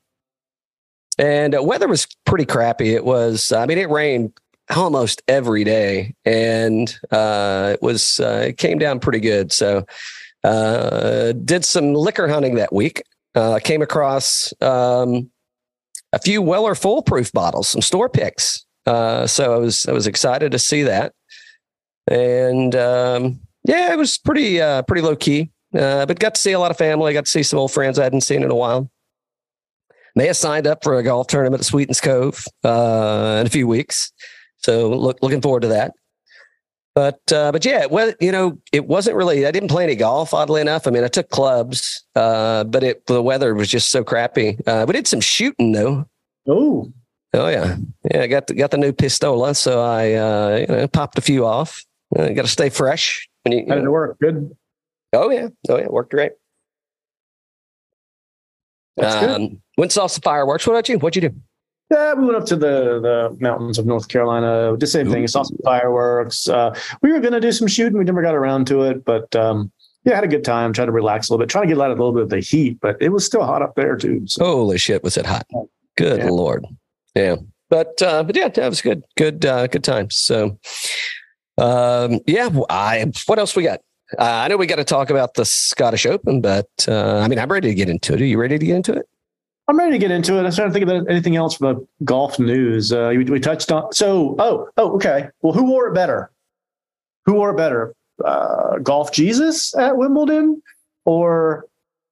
and 1.19 1.55
uh, 1.55 1.63
weather 1.63 1.89
was 1.89 2.07
pretty 2.25 2.45
crappy. 2.45 2.95
It 2.95 3.05
was. 3.05 3.53
I 3.53 3.67
mean, 3.67 3.79
it 3.79 3.91
rained 3.91 4.33
almost 4.75 5.23
every 5.29 5.65
day, 5.65 6.15
and 6.25 6.99
uh, 7.11 7.71
it 7.75 7.83
was. 7.83 8.21
Uh, 8.21 8.47
it 8.49 8.59
came 8.59 8.79
down 8.79 9.01
pretty 9.01 9.21
good. 9.21 9.53
So, 9.53 9.87
uh, 10.45 11.33
did 11.33 11.65
some 11.65 11.95
liquor 11.95 12.29
hunting 12.29 12.57
that 12.57 12.73
week. 12.73 13.03
Uh, 13.35 13.59
came 13.63 13.83
across 13.83 14.55
um, 14.63 15.31
a 16.13 16.19
few 16.19 16.41
Weller 16.41 16.75
Full 16.75 17.03
Proof 17.03 17.33
bottles, 17.33 17.69
some 17.69 17.83
store 17.83 18.09
picks. 18.09 18.65
Uh, 18.87 19.27
so 19.27 19.55
I 19.55 19.59
was 19.59 19.87
I 19.87 19.93
was 19.93 20.07
excited 20.07 20.53
to 20.53 20.59
see 20.59 20.83
that 20.85 21.13
and 22.09 22.75
um, 22.77 23.41
yeah, 23.65 23.93
it 23.93 23.99
was 23.99 24.19
pretty 24.19 24.61
uh, 24.61 24.83
pretty 24.83 25.03
low 25.03 25.17
key. 25.17 25.51
But 25.73 26.19
got 26.19 26.35
to 26.35 26.41
see 26.41 26.53
a 26.53 26.59
lot 26.59 26.71
of 26.71 26.79
family. 26.79 27.13
Got 27.13 27.27
to 27.27 27.31
see 27.31 27.43
some 27.43 27.59
old 27.59 27.73
friends 27.73 27.99
I 27.99 28.05
hadn't 28.05 28.23
seen 28.23 28.43
in 28.43 28.51
a 28.51 28.55
while. 28.55 28.91
May 30.17 30.27
have 30.27 30.37
signed 30.37 30.67
up 30.67 30.83
for 30.83 30.99
a 30.99 31.03
golf 31.03 31.29
tournament 31.29 31.61
at 31.61 31.67
Sweetens 31.67 32.01
Cove 32.01 32.45
uh, 32.65 33.39
in 33.41 33.47
a 33.47 33.51
few 33.51 33.69
weeks, 33.69 34.13
so 34.59 34.91
look, 34.91 35.19
looking 35.23 35.41
forward 35.41 35.61
to 35.61 35.69
that. 35.69 35.93
But 36.95 37.21
uh, 37.31 37.53
but 37.53 37.65
yeah, 37.65 37.87
well, 37.87 38.13
you 38.21 38.33
know, 38.33 38.59
it 38.73 38.87
wasn't 38.87 39.17
really. 39.17 39.47
I 39.47 39.51
didn't 39.51 39.69
play 39.69 39.85
any 39.85 39.95
golf. 39.95 40.33
Oddly 40.33 40.63
enough, 40.63 40.87
I 40.87 40.91
mean, 40.91 41.05
I 41.05 41.09
took 41.09 41.29
clubs, 41.29 42.05
uh, 42.17 42.65
but 42.65 42.83
it 42.83 43.07
the 43.07 43.23
weather 43.23 43.55
was 43.55 43.69
just 43.69 43.91
so 43.91 44.03
crappy. 44.03 44.59
Uh, 44.67 44.85
we 44.89 44.95
did 44.95 45.07
some 45.07 45.21
shooting 45.21 45.73
though. 45.73 46.09
Oh, 46.49 46.91
Oh 47.37 47.49
yeah, 47.49 47.77
yeah. 48.11 48.23
I 48.23 48.27
got 48.29 48.47
the, 48.47 48.55
got 48.55 48.71
the 48.71 48.79
new 48.79 48.93
pistola, 48.93 49.55
so 49.55 49.83
I 49.83 50.15
uh, 50.15 50.57
you 50.57 50.67
know 50.69 50.89
popped 50.89 51.19
a 51.19 51.21
few 51.21 51.45
off. 51.45 51.85
Uh, 52.17 52.29
got 52.29 52.43
to 52.43 52.49
stay 52.51 52.71
fresh. 52.71 53.29
When 53.43 53.53
you, 53.53 53.59
you 53.61 53.67
how 53.69 53.75
did 53.75 53.85
it 53.85 53.91
work? 53.91 54.19
Good. 54.19 54.57
Oh 55.13 55.31
yeah, 55.31 55.49
oh 55.69 55.79
yeah, 55.79 55.89
worked 55.89 56.13
great. 56.13 56.33
That's 58.97 59.17
good. 59.17 59.61
Went 59.77 59.87
and 59.89 59.93
saw 59.93 60.07
some 60.07 60.23
fireworks. 60.23 60.67
What 60.67 60.75
about 60.75 60.89
you? 60.89 60.99
What'd 60.99 61.23
you 61.23 61.29
do? 61.31 61.37
Yeah, 61.91 62.15
we 62.15 62.25
went 62.25 62.37
up 62.37 62.47
to 62.47 62.57
the 62.57 63.01
the 63.01 63.37
mountains 63.41 63.79
of 63.79 63.87
North 63.87 64.09
Carolina. 64.09 64.71
Did 64.73 64.81
the 64.81 64.87
same 64.87 65.11
thing. 65.11 65.27
Saw 65.29 65.43
some 65.43 65.59
fireworks. 65.65 66.49
Uh, 66.49 66.75
we 67.03 67.13
were 67.13 67.21
going 67.21 67.33
to 67.35 67.41
do 67.41 67.53
some 67.53 67.69
shooting. 67.69 67.97
We 67.99 68.05
never 68.05 68.23
got 68.23 68.35
around 68.35 68.67
to 68.69 68.83
it, 68.83 69.05
but 69.05 69.35
um, 69.37 69.71
yeah, 70.05 70.15
had 70.17 70.25
a 70.25 70.29
good 70.29 70.45
time. 70.45 70.73
Tried 70.73 70.87
to 70.87 70.93
relax 70.93 71.29
a 71.29 71.33
little 71.33 71.45
bit. 71.45 71.51
Trying 71.51 71.69
to 71.69 71.75
get 71.75 71.81
out 71.81 71.91
of 71.93 71.99
a 71.99 72.03
little 72.03 72.15
bit 72.15 72.23
of 72.25 72.31
the 72.31 72.41
heat, 72.41 72.79
but 72.81 72.97
it 73.01 73.11
was 73.11 73.25
still 73.25 73.45
hot 73.45 73.63
up 73.63 73.75
there 73.77 73.97
too. 73.97 74.23
So 74.27 74.45
Holy 74.45 74.79
shit, 74.79 75.05
was 75.05 75.17
it 75.17 75.27
hot? 75.27 75.47
Good 75.97 76.19
Yeah. 76.21 76.31
lord. 76.31 76.65
Yeah. 77.15 77.37
But 77.71 78.01
uh, 78.03 78.23
but 78.25 78.35
yeah, 78.37 78.49
that 78.49 78.69
was 78.69 78.81
good. 78.83 79.05
Good 79.17 79.45
uh, 79.45 79.67
good 79.69 79.85
times. 79.85 80.17
So 80.17 80.59
um, 81.59 82.21
yeah, 82.27 82.49
I 82.69 83.05
what 83.27 83.39
else 83.39 83.55
we 83.57 83.63
got? 83.63 83.81
Uh, 84.19 84.23
I 84.25 84.49
know 84.49 84.57
we 84.57 84.67
got 84.67 84.77
to 84.77 84.85
talk 84.85 85.11
about 85.11 85.35
the 85.35 85.45
Scottish 85.45 86.07
Open, 86.07 86.41
but 86.41 86.69
uh, 86.87 87.19
I 87.19 87.29
mean, 87.29 87.39
I'm 87.41 87.51
ready 87.51 87.69
to 87.69 87.75
get 87.75 87.89
into 87.89 88.15
it. 88.15 88.21
Are 88.21 88.25
you 88.25 88.39
ready 88.41 88.59
to 88.59 88.65
get 88.67 88.77
into 88.77 88.93
it? 88.93 89.07
I'm 89.69 89.77
ready 89.79 89.93
to 89.93 89.99
get 89.99 90.13
into 90.13 90.37
it. 90.37 90.41
I 90.41 90.43
was 90.43 90.57
trying 90.57 90.69
to 90.69 90.73
think 90.73 90.85
about 90.85 91.11
anything 91.11 91.35
else 91.35 91.57
for 91.57 91.75
the 91.75 91.87
golf 92.05 92.39
news. 92.39 92.93
Uh, 92.93 93.13
we, 93.17 93.25
we 93.25 93.41
touched 93.41 93.73
on. 93.73 93.93
So, 93.93 94.37
oh, 94.39 94.69
oh, 94.77 94.95
okay. 94.95 95.29
Well, 95.43 95.53
who 95.53 95.65
wore 95.65 95.89
it 95.89 95.95
better? 95.95 96.31
Who 97.25 97.35
wore 97.35 97.51
it 97.51 97.57
better? 97.57 97.95
Uh, 98.25 98.79
golf 98.79 99.11
Jesus 99.13 99.77
at 99.77 99.97
Wimbledon 99.97 100.63
or 101.05 101.67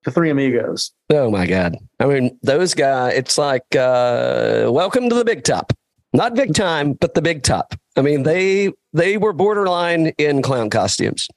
the 0.04 0.11
Three 0.11 0.30
Amigos? 0.30 0.92
Oh 1.11 1.30
my 1.30 1.46
God. 1.46 1.76
I 2.00 2.06
mean, 2.06 2.37
those 2.42 2.75
guys, 2.75 3.14
it's 3.14 3.38
like, 3.38 3.64
uh, 3.76 4.66
welcome 4.70 5.08
to 5.08 5.14
the 5.14 5.25
big 5.25 5.44
top. 5.44 5.73
Not 6.12 6.34
big 6.34 6.54
time, 6.54 6.92
but 6.94 7.14
the 7.14 7.23
big 7.23 7.42
top. 7.42 7.75
I 7.96 8.02
mean, 8.02 8.23
they 8.23 8.73
they 8.92 9.16
were 9.16 9.32
borderline 9.32 10.08
in 10.18 10.42
clown 10.42 10.70
costumes. 10.70 11.28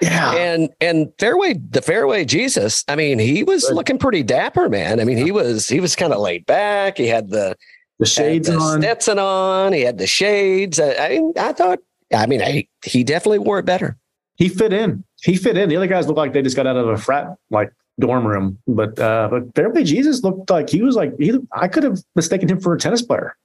Yeah. 0.00 0.34
And 0.34 0.70
and 0.80 1.12
fairway 1.18 1.54
the 1.54 1.82
fairway 1.82 2.24
Jesus, 2.24 2.84
I 2.88 2.96
mean, 2.96 3.18
he 3.18 3.44
was 3.44 3.70
looking 3.70 3.98
pretty 3.98 4.22
dapper, 4.22 4.68
man. 4.68 5.00
I 5.00 5.04
mean, 5.04 5.18
he 5.18 5.30
was 5.30 5.68
he 5.68 5.80
was 5.80 5.96
kind 5.96 6.12
of 6.12 6.20
laid 6.20 6.46
back. 6.46 6.98
He 6.98 7.06
had 7.06 7.30
the 7.30 7.56
the 7.98 8.06
shades 8.06 8.48
had 8.48 8.58
the 8.58 8.62
on. 8.62 8.80
Stetson 8.82 9.18
on, 9.18 9.72
he 9.72 9.80
had 9.82 9.98
the 9.98 10.06
shades. 10.06 10.78
I, 10.78 10.90
I, 10.90 11.20
I 11.38 11.52
thought 11.52 11.78
I 12.14 12.26
mean, 12.26 12.42
I, 12.42 12.68
he 12.84 13.04
definitely 13.04 13.40
wore 13.40 13.58
it 13.58 13.64
better. 13.64 13.96
He 14.36 14.48
fit 14.48 14.72
in. 14.72 15.02
He 15.22 15.36
fit 15.36 15.56
in. 15.56 15.68
The 15.68 15.76
other 15.76 15.86
guys 15.86 16.06
looked 16.06 16.18
like 16.18 16.32
they 16.32 16.42
just 16.42 16.56
got 16.56 16.66
out 16.66 16.76
of 16.76 16.88
a 16.88 16.96
frat 16.96 17.36
like 17.50 17.72
dorm 17.98 18.26
room, 18.26 18.58
but 18.66 18.98
uh, 18.98 19.28
but 19.30 19.54
Fairway 19.54 19.82
Jesus 19.82 20.22
looked 20.22 20.50
like 20.50 20.68
he 20.68 20.82
was 20.82 20.94
like 20.94 21.14
he. 21.18 21.38
I 21.52 21.68
could 21.68 21.82
have 21.82 21.98
mistaken 22.14 22.48
him 22.48 22.60
for 22.60 22.74
a 22.74 22.78
tennis 22.78 23.02
player. 23.02 23.36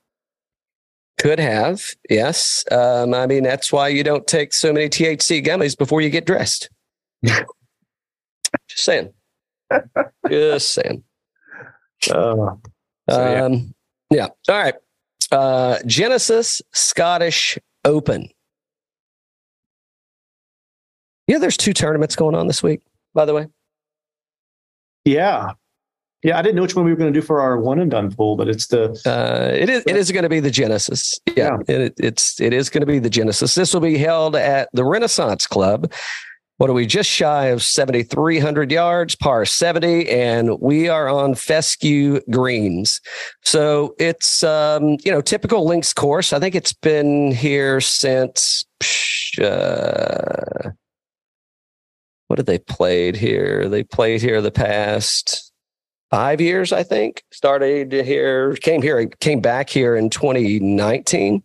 Could 1.19 1.39
have, 1.39 1.83
yes. 2.09 2.63
Um, 2.71 3.13
I 3.13 3.27
mean, 3.27 3.43
that's 3.43 3.71
why 3.71 3.89
you 3.89 4.03
don't 4.03 4.25
take 4.25 4.53
so 4.53 4.73
many 4.73 4.89
THC 4.89 5.45
gummies 5.45 5.77
before 5.77 6.01
you 6.01 6.09
get 6.09 6.25
dressed. 6.25 6.69
Just 7.23 7.45
saying. 8.77 9.13
Just 10.29 10.71
saying. 10.73 11.03
Uh, 12.09 12.55
So, 13.09 13.31
yeah. 13.31 13.43
um, 13.45 13.73
yeah. 14.09 14.27
All 14.49 14.57
right. 14.57 14.75
Uh, 15.31 15.77
Genesis 15.85 16.61
Scottish 16.73 17.57
Open. 17.85 18.29
Yeah, 21.27 21.37
there's 21.37 21.57
two 21.57 21.73
tournaments 21.73 22.15
going 22.15 22.35
on 22.35 22.47
this 22.47 22.61
week, 22.63 22.81
by 23.13 23.25
the 23.25 23.33
way. 23.33 23.47
yeah, 25.05 25.51
yeah. 26.23 26.37
I 26.37 26.41
didn't 26.41 26.55
know 26.55 26.61
which 26.61 26.75
one 26.75 26.85
we 26.85 26.91
were 26.91 26.97
going 26.97 27.13
to 27.13 27.19
do 27.19 27.25
for 27.25 27.41
our 27.41 27.59
one 27.59 27.79
and 27.79 27.89
done 27.89 28.11
pool, 28.11 28.35
but 28.35 28.47
it's 28.47 28.67
the 28.67 28.91
Uh, 29.05 29.51
it 29.53 29.69
is 29.69 29.83
it 29.85 29.95
is 29.95 30.11
going 30.11 30.23
to 30.23 30.29
be 30.29 30.39
the 30.39 30.51
Genesis. 30.51 31.19
Yeah, 31.35 31.57
It, 31.67 31.93
it's 31.97 32.39
it 32.39 32.53
is 32.53 32.69
going 32.69 32.81
to 32.81 32.87
be 32.87 32.99
the 32.99 33.09
Genesis. 33.09 33.55
This 33.55 33.73
will 33.73 33.81
be 33.81 33.97
held 33.97 34.35
at 34.35 34.69
the 34.73 34.85
Renaissance 34.85 35.47
Club. 35.47 35.91
What 36.61 36.69
are 36.69 36.73
we 36.73 36.85
just 36.85 37.09
shy 37.09 37.47
of 37.47 37.63
7,300 37.63 38.71
yards, 38.71 39.15
par 39.15 39.45
70, 39.45 40.07
and 40.07 40.59
we 40.59 40.87
are 40.87 41.09
on 41.09 41.33
fescue 41.33 42.21
greens. 42.29 43.01
So 43.43 43.95
it's, 43.97 44.43
um, 44.43 44.97
you 45.03 45.11
know, 45.11 45.21
typical 45.21 45.65
links 45.65 45.91
course. 45.91 46.33
I 46.33 46.39
think 46.39 46.53
it's 46.53 46.73
been 46.73 47.31
here 47.31 47.81
since, 47.81 48.63
psh, 48.79 49.43
uh, 49.43 50.69
what 52.27 52.37
have 52.37 52.45
they 52.45 52.59
played 52.59 53.15
here? 53.15 53.67
They 53.67 53.81
played 53.81 54.21
here 54.21 54.39
the 54.39 54.51
past 54.51 55.50
five 56.11 56.41
years, 56.41 56.71
I 56.71 56.83
think. 56.83 57.23
Started 57.31 57.91
here, 57.91 58.53
came 58.57 58.81
here, 58.81 59.07
came 59.07 59.39
back 59.39 59.69
here 59.69 59.95
in 59.95 60.09
2019. 60.09 61.41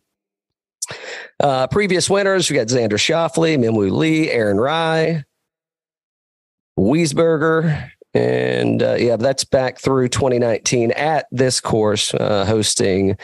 Uh, 1.40 1.66
previous 1.68 2.10
winners, 2.10 2.50
we 2.50 2.56
got 2.56 2.66
Xander 2.66 2.92
Schauffele, 2.92 3.58
Minwoo 3.58 3.90
Lee, 3.90 4.30
Aaron 4.30 4.58
Rai, 4.58 5.24
Wiesberger, 6.78 7.90
and 8.14 8.82
uh, 8.82 8.94
yeah, 8.94 9.16
that's 9.16 9.44
back 9.44 9.78
through 9.78 10.08
2019 10.08 10.92
at 10.92 11.26
this 11.30 11.60
course, 11.60 12.14
uh, 12.14 12.44
hosting 12.44 13.16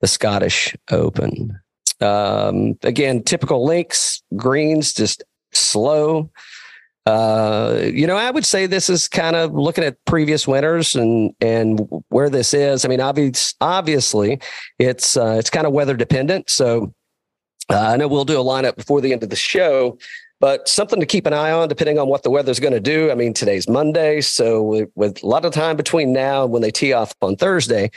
the 0.00 0.06
Scottish 0.06 0.76
Open. 0.90 1.58
Um, 2.00 2.78
again, 2.82 3.22
typical 3.22 3.64
links, 3.64 4.22
greens, 4.36 4.92
just 4.92 5.24
slow. 5.52 6.30
Uh, 7.06 7.82
you 7.84 8.04
know, 8.04 8.16
I 8.16 8.30
would 8.32 8.44
say 8.44 8.66
this 8.66 8.90
is 8.90 9.06
kind 9.06 9.36
of 9.36 9.54
looking 9.54 9.84
at 9.84 10.04
previous 10.06 10.48
winners 10.48 10.96
and 10.96 11.32
and 11.40 11.80
where 12.08 12.28
this 12.28 12.52
is. 12.52 12.84
I 12.84 12.88
mean, 12.88 13.00
obvious, 13.00 13.54
obviously, 13.60 14.40
it's 14.80 15.16
uh, 15.16 15.36
it's 15.38 15.48
kind 15.48 15.66
of 15.66 15.72
weather 15.72 15.96
dependent. 15.96 16.50
So 16.50 16.92
uh, 17.70 17.78
I 17.78 17.96
know 17.96 18.08
we'll 18.08 18.24
do 18.24 18.40
a 18.40 18.44
lineup 18.44 18.74
before 18.74 19.00
the 19.00 19.12
end 19.12 19.22
of 19.22 19.30
the 19.30 19.36
show, 19.36 19.98
but 20.40 20.68
something 20.68 20.98
to 20.98 21.06
keep 21.06 21.26
an 21.26 21.32
eye 21.32 21.52
on 21.52 21.68
depending 21.68 21.98
on 21.98 22.08
what 22.08 22.24
the 22.24 22.30
weather's 22.30 22.58
going 22.60 22.72
to 22.72 22.80
do. 22.80 23.10
I 23.10 23.14
mean, 23.14 23.32
today's 23.34 23.68
Monday, 23.68 24.20
so 24.20 24.62
with, 24.62 24.90
with 24.96 25.22
a 25.22 25.26
lot 25.26 25.44
of 25.44 25.52
time 25.52 25.76
between 25.76 26.12
now 26.12 26.42
and 26.42 26.52
when 26.52 26.62
they 26.62 26.72
tee 26.72 26.92
off 26.92 27.14
on 27.22 27.36
Thursday. 27.36 27.90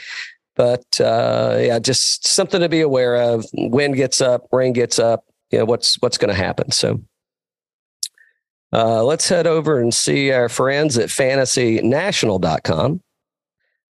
But 0.54 1.00
uh, 1.00 1.56
yeah, 1.58 1.78
just 1.80 2.28
something 2.28 2.60
to 2.60 2.68
be 2.68 2.80
aware 2.80 3.16
of. 3.16 3.44
Wind 3.54 3.96
gets 3.96 4.20
up, 4.20 4.46
rain 4.52 4.72
gets 4.72 5.00
up. 5.00 5.24
You 5.50 5.58
know 5.58 5.64
what's 5.64 6.00
what's 6.00 6.16
going 6.16 6.28
to 6.28 6.40
happen. 6.40 6.70
So 6.70 7.00
uh, 8.72 9.04
let's 9.04 9.28
head 9.28 9.46
over 9.46 9.80
and 9.80 9.92
see 9.92 10.30
our 10.30 10.48
friends 10.48 10.96
at 10.98 11.08
fantasynational.com. 11.08 13.00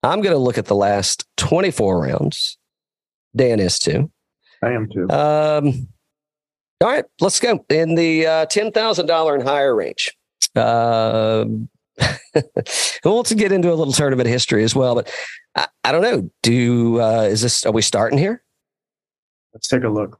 I'm 0.03 0.21
going 0.21 0.33
to 0.33 0.39
look 0.39 0.57
at 0.57 0.65
the 0.65 0.75
last 0.75 1.25
24 1.37 2.01
rounds. 2.01 2.57
Dan 3.35 3.59
is 3.59 3.79
too. 3.79 4.11
I 4.63 4.71
am 4.71 4.89
too. 4.89 5.09
Um, 5.09 5.87
all 6.81 6.89
right, 6.89 7.05
let's 7.19 7.39
go 7.39 7.63
in 7.69 7.95
the 7.95 8.25
uh, 8.25 8.45
ten 8.47 8.71
thousand 8.71 9.05
dollar 9.05 9.35
and 9.35 9.43
higher 9.43 9.75
range. 9.75 10.15
Um, 10.55 11.69
we'll 13.05 13.13
also 13.13 13.35
get 13.35 13.51
into 13.51 13.71
a 13.71 13.75
little 13.75 13.93
tournament 13.93 14.27
history 14.27 14.63
as 14.63 14.75
well, 14.75 14.95
but 14.95 15.13
I, 15.55 15.67
I 15.83 15.91
don't 15.91 16.01
know. 16.01 16.29
Do 16.41 16.99
uh, 16.99 17.23
is 17.23 17.41
this? 17.41 17.65
Are 17.65 17.71
we 17.71 17.81
starting 17.81 18.17
here? 18.17 18.43
Let's 19.53 19.67
take 19.67 19.83
a 19.83 19.89
look. 19.89 20.19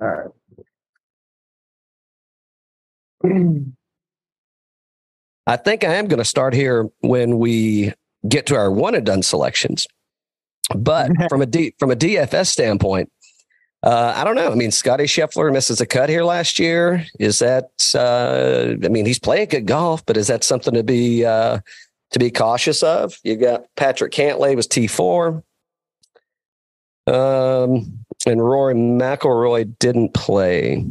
All 0.00 0.08
right. 0.08 0.30
I 5.46 5.56
think 5.56 5.84
I 5.84 5.94
am 5.94 6.06
going 6.06 6.18
to 6.18 6.24
start 6.24 6.54
here 6.54 6.88
when 7.00 7.38
we 7.38 7.92
get 8.28 8.46
to 8.46 8.56
our 8.56 8.70
one 8.70 8.94
and 8.94 9.04
done 9.04 9.22
selections. 9.22 9.86
But 10.74 11.10
from 11.28 11.42
a 11.42 11.46
D, 11.46 11.74
from 11.78 11.90
a 11.90 11.96
DFS 11.96 12.46
standpoint, 12.46 13.10
uh, 13.82 14.12
I 14.14 14.24
don't 14.24 14.36
know. 14.36 14.52
I 14.52 14.54
mean, 14.54 14.70
Scotty 14.70 15.04
Scheffler 15.04 15.52
misses 15.52 15.80
a 15.80 15.86
cut 15.86 16.08
here 16.08 16.22
last 16.22 16.58
year. 16.58 17.06
Is 17.18 17.38
that? 17.38 17.70
Uh, 17.94 18.74
I 18.84 18.88
mean, 18.88 19.06
he's 19.06 19.18
playing 19.18 19.48
good 19.48 19.66
golf, 19.66 20.04
but 20.04 20.16
is 20.16 20.26
that 20.26 20.44
something 20.44 20.74
to 20.74 20.82
be 20.82 21.24
uh, 21.24 21.60
to 22.10 22.18
be 22.18 22.30
cautious 22.30 22.82
of? 22.82 23.14
You 23.24 23.36
got 23.36 23.64
Patrick 23.76 24.12
Cantlay 24.12 24.54
was 24.54 24.66
T 24.66 24.86
four, 24.86 25.42
um, 27.06 28.04
and 28.26 28.44
Rory 28.44 28.74
McIlroy 28.74 29.78
didn't 29.78 30.12
play. 30.12 30.84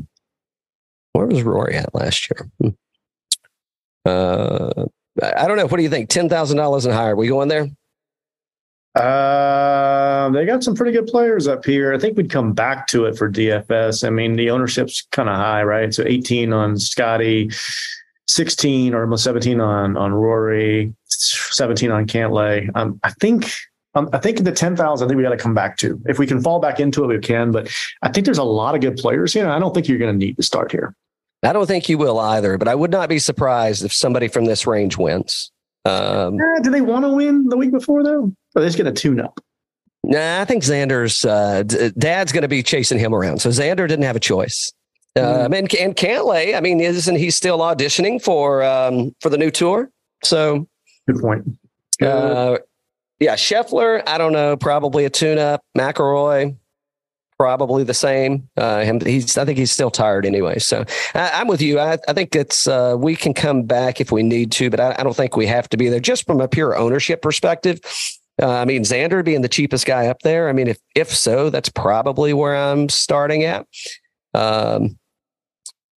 Where 1.13 1.27
was 1.27 1.43
Rory 1.43 1.75
at 1.75 1.93
last 1.93 2.29
year? 2.29 2.49
Hmm. 2.61 2.69
Uh, 4.05 4.85
I 5.21 5.47
don't 5.47 5.57
know. 5.57 5.67
What 5.67 5.77
do 5.77 5.83
you 5.83 5.89
think? 5.89 6.09
Ten 6.09 6.29
thousand 6.29 6.57
dollars 6.57 6.85
and 6.85 6.93
higher. 6.93 7.15
we 7.15 7.27
going 7.27 7.49
there? 7.49 7.67
Uh, 8.95 10.29
they 10.29 10.45
got 10.45 10.63
some 10.63 10.75
pretty 10.75 10.91
good 10.91 11.07
players 11.07 11.47
up 11.47 11.63
here. 11.63 11.93
I 11.93 11.99
think 11.99 12.17
we'd 12.17 12.31
come 12.31 12.53
back 12.53 12.87
to 12.87 13.05
it 13.05 13.17
for 13.17 13.29
DFS. 13.29 14.05
I 14.05 14.09
mean, 14.09 14.35
the 14.35 14.49
ownership's 14.49 15.07
kind 15.11 15.29
of 15.29 15.35
high, 15.35 15.63
right? 15.63 15.93
So 15.93 16.03
18 16.05 16.51
on 16.53 16.77
Scotty, 16.77 17.51
16 18.27 18.93
or 18.93 19.01
almost 19.01 19.23
17 19.23 19.59
on 19.59 19.95
on 19.95 20.13
Rory, 20.13 20.93
17 21.05 21.91
on 21.91 22.07
Cantlay. 22.07 22.69
Um, 22.75 22.99
I 23.03 23.11
think 23.19 23.51
um, 23.95 24.09
I 24.13 24.19
think 24.19 24.43
the 24.43 24.51
10,000, 24.51 25.03
I 25.03 25.07
think 25.07 25.17
we 25.17 25.23
got 25.23 25.29
to 25.29 25.37
come 25.37 25.55
back 25.55 25.77
to. 25.77 25.99
If 26.05 26.19
we 26.19 26.27
can 26.27 26.41
fall 26.41 26.59
back 26.59 26.79
into 26.79 27.03
it, 27.03 27.07
we 27.07 27.19
can. 27.19 27.51
But 27.51 27.71
I 28.01 28.09
think 28.09 28.25
there's 28.25 28.37
a 28.37 28.43
lot 28.43 28.75
of 28.75 28.81
good 28.81 28.97
players 28.97 29.33
here. 29.33 29.49
I 29.49 29.59
don't 29.59 29.73
think 29.73 29.87
you're 29.87 29.97
going 29.97 30.17
to 30.17 30.25
need 30.25 30.37
to 30.37 30.43
start 30.43 30.71
here. 30.71 30.95
I 31.43 31.53
don't 31.53 31.67
think 31.67 31.87
you 31.87 31.97
will 31.97 32.19
either, 32.19 32.57
but 32.57 32.67
I 32.67 32.75
would 32.75 32.91
not 32.91 33.09
be 33.09 33.19
surprised 33.19 33.83
if 33.85 33.93
somebody 33.93 34.27
from 34.27 34.45
this 34.45 34.67
range 34.67 34.97
wins. 34.97 35.51
Um, 35.85 36.39
eh, 36.39 36.59
do 36.61 36.69
they 36.69 36.81
want 36.81 37.05
to 37.05 37.09
win 37.09 37.47
the 37.47 37.57
week 37.57 37.71
before, 37.71 38.03
though? 38.03 38.33
Or 38.55 38.61
they 38.61 38.67
just 38.67 38.77
going 38.77 38.93
to 38.93 39.01
tune 39.01 39.19
up? 39.19 39.39
Nah, 40.03 40.41
I 40.41 40.45
think 40.45 40.63
Xander's 40.63 41.23
uh, 41.23 41.63
d- 41.63 41.91
dad's 41.97 42.31
going 42.31 42.41
to 42.41 42.47
be 42.47 42.63
chasing 42.63 42.99
him 42.99 43.13
around. 43.13 43.39
So 43.39 43.49
Xander 43.49 43.87
didn't 43.87 44.03
have 44.03 44.15
a 44.15 44.19
choice. 44.19 44.71
Mm. 45.17 45.45
Um, 45.45 45.53
and, 45.53 45.75
and 45.75 45.95
Cantlay, 45.95 46.55
I 46.55 46.61
mean, 46.61 46.79
isn't 46.79 47.15
he 47.15 47.29
still 47.31 47.59
auditioning 47.59 48.21
for 48.21 48.63
um, 48.63 49.15
for 49.21 49.29
the 49.29 49.37
new 49.37 49.51
tour? 49.51 49.89
So 50.23 50.67
good 51.07 51.21
point. 51.21 51.45
Uh, 52.01 52.57
yeah, 53.19 53.35
Scheffler, 53.35 54.01
I 54.07 54.17
don't 54.17 54.31
know, 54.31 54.55
probably 54.55 55.05
a 55.05 55.09
tune 55.09 55.37
up. 55.37 55.61
McIlroy, 55.77 56.55
probably 57.39 57.85
the 57.85 57.93
same. 57.93 58.47
Uh, 58.57 58.83
him, 58.83 58.99
he's, 58.99 59.37
I 59.37 59.45
think 59.45 59.57
he's 59.57 59.71
still 59.71 59.89
tired 59.89 60.25
anyway. 60.25 60.59
So 60.59 60.83
I, 61.15 61.41
am 61.41 61.47
with 61.47 61.61
you. 61.61 61.79
I, 61.79 61.97
I 62.07 62.13
think 62.13 62.35
it's 62.35 62.67
uh, 62.67 62.95
we 62.99 63.15
can 63.15 63.33
come 63.33 63.63
back 63.63 64.01
if 64.01 64.11
we 64.11 64.23
need 64.23 64.51
to, 64.53 64.69
but 64.69 64.81
I, 64.81 64.95
I, 64.99 65.03
don't 65.03 65.15
think 65.15 65.37
we 65.37 65.47
have 65.47 65.69
to 65.69 65.77
be 65.77 65.87
there. 65.87 66.01
Just 66.01 66.25
from 66.25 66.41
a 66.41 66.49
pure 66.49 66.77
ownership 66.77 67.21
perspective, 67.21 67.79
uh, 68.41 68.49
I 68.49 68.65
mean, 68.65 68.83
Xander 68.83 69.23
being 69.23 69.41
the 69.41 69.49
cheapest 69.49 69.85
guy 69.85 70.07
up 70.07 70.19
there. 70.19 70.49
I 70.49 70.53
mean, 70.53 70.67
if 70.67 70.79
if 70.95 71.15
so, 71.15 71.49
that's 71.49 71.69
probably 71.69 72.33
where 72.33 72.55
I'm 72.55 72.89
starting 72.89 73.43
at. 73.45 73.65
Um, 74.33 74.99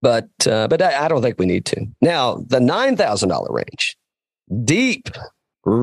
but 0.01 0.29
uh, 0.47 0.69
but 0.69 0.81
I, 0.81 1.05
I 1.05 1.09
don't 1.09 1.23
think 1.23 1.39
we 1.41 1.47
need 1.47 1.65
to. 1.67 1.87
Now 2.01 2.37
the 2.47 2.61
nine 2.61 2.97
thousand 2.97 3.31
dollar 3.31 3.53
range, 3.53 3.97
deep 4.65 5.09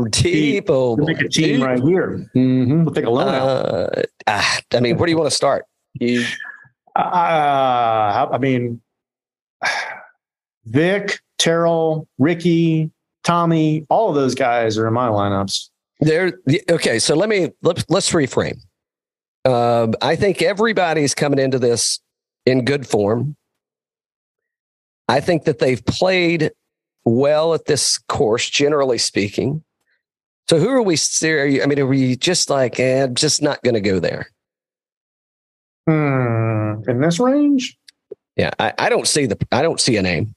Deep, 0.10 0.66
oh, 0.68 0.98
make 0.98 1.22
a 1.22 1.30
team 1.30 1.58
deep. 1.58 1.66
right 1.66 1.82
here. 1.82 2.30
Mm-hmm. 2.36 2.84
We'll 2.84 2.94
take 2.94 3.06
a 3.06 3.10
loan 3.10 3.30
uh, 3.30 4.04
ah, 4.28 4.60
I 4.74 4.80
mean, 4.82 4.98
where 4.98 5.06
do 5.06 5.12
you 5.12 5.18
want 5.18 5.30
to 5.30 5.36
start? 5.36 5.66
You, 5.94 6.26
uh, 6.98 8.28
I 8.32 8.38
mean, 8.40 8.82
Vic, 10.66 11.20
Tyrrell, 11.38 12.08
Rickie, 12.18 12.92
Tommy, 13.24 13.86
all 13.90 14.10
of 14.10 14.16
those 14.16 14.36
guys 14.36 14.78
are 14.78 14.88
in 14.88 14.94
my 14.94 15.08
lineups. 15.08 15.70
They're 16.02 16.34
okay. 16.70 17.00
So 17.00 17.16
let 17.16 17.30
me 17.30 17.50
let's 17.62 17.86
let's 17.90 18.12
reframe. 18.12 18.60
Uh, 19.46 19.88
I 20.02 20.16
think 20.16 20.42
everybody's 20.42 21.14
coming 21.14 21.40
into 21.40 21.60
this 21.60 22.00
in 22.46 22.66
good 22.66 22.86
form. 22.86 23.36
I 25.08 25.22
think 25.22 25.46
that 25.46 25.60
they've 25.60 25.84
played 25.86 26.52
well 27.06 27.54
at 27.54 27.66
this 27.66 27.98
course, 27.98 28.50
generally 28.50 28.98
speaking. 28.98 29.64
So 30.50 30.58
who 30.58 30.68
are 30.70 30.82
we? 30.82 30.96
I 30.96 31.68
mean, 31.68 31.78
are 31.78 31.86
we 31.86 32.16
just 32.16 32.50
like, 32.50 32.80
eh, 32.80 33.06
just 33.14 33.40
not 33.40 33.62
going 33.62 33.76
to 33.76 33.82
go 33.82 34.00
there? 34.00 34.32
Hmm. 35.88 36.82
In 36.90 37.02
this 37.02 37.20
range? 37.20 37.78
Yeah, 38.36 38.50
I, 38.58 38.74
I 38.80 38.90
don't 38.90 39.08
see 39.08 39.28
the. 39.28 39.38
I 39.52 39.62
don't 39.62 39.80
see 39.80 39.96
a 39.98 40.02
name. 40.02 40.34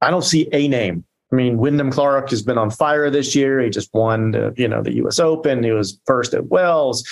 I 0.00 0.10
don't 0.10 0.24
see 0.24 0.48
a 0.52 0.66
name. 0.66 1.04
I 1.30 1.36
mean, 1.36 1.58
Wyndham 1.58 1.92
Clark 1.92 2.30
has 2.30 2.42
been 2.42 2.58
on 2.58 2.68
fire 2.68 3.10
this 3.10 3.36
year. 3.36 3.60
He 3.60 3.70
just 3.70 3.94
won, 3.94 4.32
the, 4.32 4.52
you 4.56 4.66
know, 4.66 4.82
the 4.82 4.94
U.S. 4.94 5.20
Open. 5.20 5.62
He 5.62 5.70
was 5.70 6.00
first 6.04 6.34
at 6.34 6.46
Wells. 6.46 7.08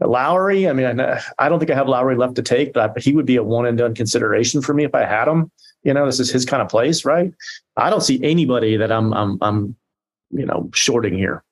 Lowry. 0.00 0.68
I 0.68 0.74
mean, 0.74 1.00
I, 1.00 1.18
I 1.38 1.48
don't 1.48 1.60
think 1.60 1.70
I 1.70 1.74
have 1.74 1.88
Lowry 1.88 2.14
left 2.14 2.34
to 2.34 2.42
take, 2.42 2.74
but 2.74 2.98
he 2.98 3.14
would 3.14 3.24
be 3.24 3.36
a 3.36 3.42
one 3.42 3.64
and 3.64 3.78
done 3.78 3.94
consideration 3.94 4.60
for 4.60 4.74
me 4.74 4.84
if 4.84 4.94
I 4.94 5.06
had 5.06 5.28
him. 5.28 5.50
You 5.82 5.94
know, 5.94 6.04
this 6.04 6.20
is 6.20 6.30
his 6.30 6.44
kind 6.44 6.60
of 6.60 6.68
place, 6.68 7.06
right? 7.06 7.32
I 7.78 7.88
don't 7.88 8.02
see 8.02 8.22
anybody 8.22 8.76
that 8.76 8.92
I'm 8.92 9.14
I'm 9.14 9.38
I'm 9.40 9.76
you 10.32 10.46
know, 10.46 10.70
shorting 10.74 11.16
here. 11.16 11.44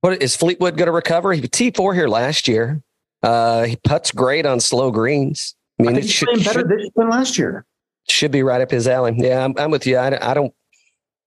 What 0.00 0.20
is 0.20 0.36
Fleetwood 0.36 0.76
going 0.76 0.86
to 0.86 0.92
recover? 0.92 1.32
He 1.32 1.40
T 1.40 1.70
four 1.70 1.94
here 1.94 2.08
last 2.08 2.48
year. 2.48 2.82
Uh, 3.22 3.64
he 3.64 3.76
puts 3.76 4.10
great 4.10 4.44
on 4.44 4.60
slow 4.60 4.90
greens. 4.90 5.54
I 5.78 5.84
mean, 5.84 5.96
I 5.96 5.98
it 6.00 6.08
should, 6.08 6.28
better 6.44 6.60
should, 6.60 6.68
this 6.68 6.90
than 6.96 7.08
last 7.08 7.38
year. 7.38 7.64
Should 8.08 8.32
be 8.32 8.42
right 8.42 8.60
up 8.60 8.70
his 8.70 8.88
alley. 8.88 9.14
Yeah, 9.16 9.44
I'm, 9.44 9.54
I'm 9.56 9.70
with 9.70 9.86
you. 9.86 9.96
I, 9.96 10.30
I 10.30 10.34
don't. 10.34 10.52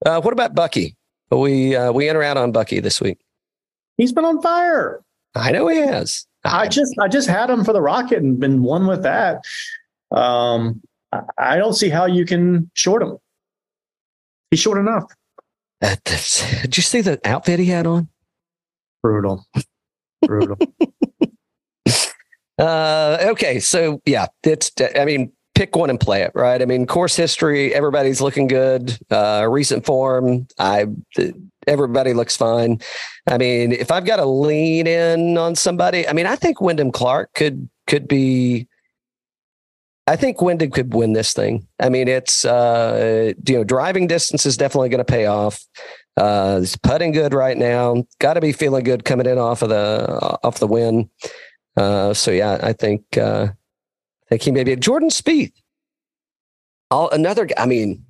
Uh, 0.04 0.20
what 0.20 0.32
about 0.32 0.54
Bucky? 0.54 0.94
We 1.30 1.74
uh, 1.74 1.90
we 1.90 2.08
enter 2.08 2.22
out 2.22 2.36
on 2.36 2.52
Bucky 2.52 2.80
this 2.80 3.00
week. 3.00 3.18
He's 3.96 4.12
been 4.12 4.26
on 4.26 4.42
fire. 4.42 5.02
I 5.34 5.52
know 5.52 5.66
he 5.68 5.78
has. 5.78 6.26
I 6.44 6.68
just 6.68 6.94
I 7.00 7.08
just 7.08 7.28
had 7.28 7.50
him 7.50 7.64
for 7.64 7.72
the 7.72 7.80
Rocket 7.80 8.18
and 8.18 8.38
been 8.38 8.62
one 8.62 8.86
with 8.86 9.02
that. 9.02 9.44
Um, 10.10 10.82
I 11.38 11.56
don't 11.56 11.72
see 11.72 11.88
how 11.88 12.06
you 12.06 12.26
can 12.26 12.70
short 12.74 13.02
him. 13.02 13.16
He's 14.50 14.60
short 14.60 14.78
enough. 14.78 15.04
Did 15.80 16.76
you 16.76 16.82
see 16.82 17.00
the 17.00 17.20
outfit 17.24 17.58
he 17.58 17.66
had 17.66 17.86
on? 17.86 18.08
Brutal. 19.02 19.46
Brutal. 20.22 20.58
uh, 22.58 23.18
okay. 23.20 23.60
So, 23.60 24.00
yeah, 24.04 24.26
it's, 24.42 24.72
I 24.98 25.04
mean, 25.04 25.32
pick 25.54 25.76
one 25.76 25.90
and 25.90 26.00
play 26.00 26.22
it, 26.22 26.32
right? 26.34 26.60
I 26.60 26.64
mean, 26.64 26.86
course 26.86 27.16
history, 27.16 27.74
everybody's 27.74 28.20
looking 28.20 28.46
good. 28.46 28.98
Uh, 29.10 29.46
recent 29.48 29.86
form, 29.86 30.46
I, 30.58 30.86
everybody 31.66 32.14
looks 32.14 32.36
fine. 32.36 32.80
I 33.26 33.38
mean, 33.38 33.72
if 33.72 33.90
I've 33.90 34.04
got 34.04 34.16
to 34.16 34.26
lean 34.26 34.86
in 34.86 35.38
on 35.38 35.54
somebody, 35.54 36.06
I 36.08 36.12
mean, 36.12 36.26
I 36.26 36.36
think 36.36 36.60
Wyndham 36.60 36.92
Clark 36.92 37.32
could, 37.34 37.68
could 37.86 38.08
be 38.08 38.68
I 40.06 40.16
think 40.16 40.40
Wyndham 40.40 40.70
could 40.70 40.94
win 40.94 41.14
this 41.14 41.32
thing. 41.32 41.66
I 41.80 41.88
mean, 41.88 42.06
it's 42.06 42.44
uh, 42.44 43.32
you 43.46 43.56
know, 43.56 43.64
driving 43.64 44.06
distance 44.06 44.46
is 44.46 44.56
definitely 44.56 44.88
going 44.88 44.98
to 44.98 45.04
pay 45.04 45.26
off. 45.26 45.64
Uh, 46.16 46.60
he's 46.60 46.76
putting 46.76 47.12
good 47.12 47.34
right 47.34 47.56
now. 47.56 48.04
Got 48.20 48.34
to 48.34 48.40
be 48.40 48.52
feeling 48.52 48.84
good 48.84 49.04
coming 49.04 49.26
in 49.26 49.38
off 49.38 49.62
of 49.62 49.68
the 49.68 50.38
off 50.44 50.60
the 50.60 50.66
win. 50.66 51.10
Uh, 51.76 52.14
so 52.14 52.30
yeah, 52.30 52.58
I 52.62 52.72
think 52.72 53.02
uh, 53.18 53.48
I 53.48 54.26
think 54.28 54.42
he 54.42 54.52
may 54.52 54.64
be 54.64 54.76
Jordan 54.76 55.10
Spieth. 55.10 55.52
All 56.90 57.10
another. 57.10 57.48
I 57.58 57.66
mean, 57.66 58.06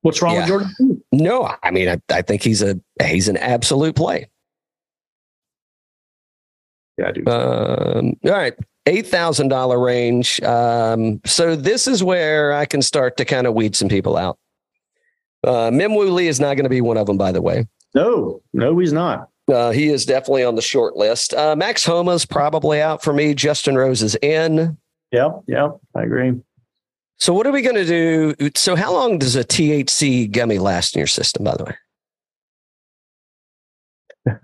what's 0.00 0.22
wrong 0.22 0.34
yeah. 0.34 0.40
with 0.40 0.48
Jordan? 0.48 1.02
No, 1.12 1.54
I 1.62 1.70
mean, 1.70 1.88
I, 1.88 2.00
I 2.10 2.22
think 2.22 2.42
he's 2.42 2.62
a 2.62 2.80
he's 3.02 3.28
an 3.28 3.36
absolute 3.36 3.94
play. 3.94 4.28
Yeah, 6.98 7.08
I 7.08 7.12
do. 7.12 7.26
Um, 7.26 8.16
all 8.24 8.30
right. 8.32 8.54
$8,000 8.86 9.82
range. 9.84 10.42
Um, 10.42 11.20
so 11.24 11.56
this 11.56 11.88
is 11.88 12.04
where 12.04 12.52
I 12.52 12.66
can 12.66 12.82
start 12.82 13.16
to 13.16 13.24
kind 13.24 13.46
of 13.46 13.54
weed 13.54 13.74
some 13.74 13.88
people 13.88 14.16
out. 14.16 14.38
Uh, 15.42 15.70
Minwoo 15.70 16.12
Lee 16.12 16.28
is 16.28 16.40
not 16.40 16.54
going 16.54 16.64
to 16.64 16.70
be 16.70 16.80
one 16.80 16.96
of 16.96 17.06
them, 17.06 17.16
by 17.16 17.32
the 17.32 17.42
way. 17.42 17.66
No, 17.94 18.42
no, 18.52 18.78
he's 18.78 18.92
not. 18.92 19.28
Uh, 19.50 19.70
he 19.70 19.88
is 19.88 20.06
definitely 20.06 20.44
on 20.44 20.54
the 20.54 20.62
short 20.62 20.96
list. 20.96 21.34
Uh, 21.34 21.54
Max 21.54 21.84
Homa's 21.84 22.24
probably 22.24 22.80
out 22.80 23.02
for 23.02 23.12
me. 23.12 23.34
Justin 23.34 23.76
Rose 23.76 24.02
is 24.02 24.16
in. 24.16 24.76
Yep, 25.12 25.42
yep, 25.46 25.78
I 25.94 26.02
agree. 26.02 26.40
So 27.18 27.32
what 27.32 27.46
are 27.46 27.52
we 27.52 27.62
going 27.62 27.76
to 27.76 27.84
do? 27.84 28.50
So 28.56 28.74
how 28.74 28.92
long 28.92 29.18
does 29.18 29.36
a 29.36 29.44
THC 29.44 30.30
gummy 30.30 30.58
last 30.58 30.96
in 30.96 31.00
your 31.00 31.06
system, 31.06 31.44
by 31.44 31.56
the 31.56 31.64
way? 34.26 34.36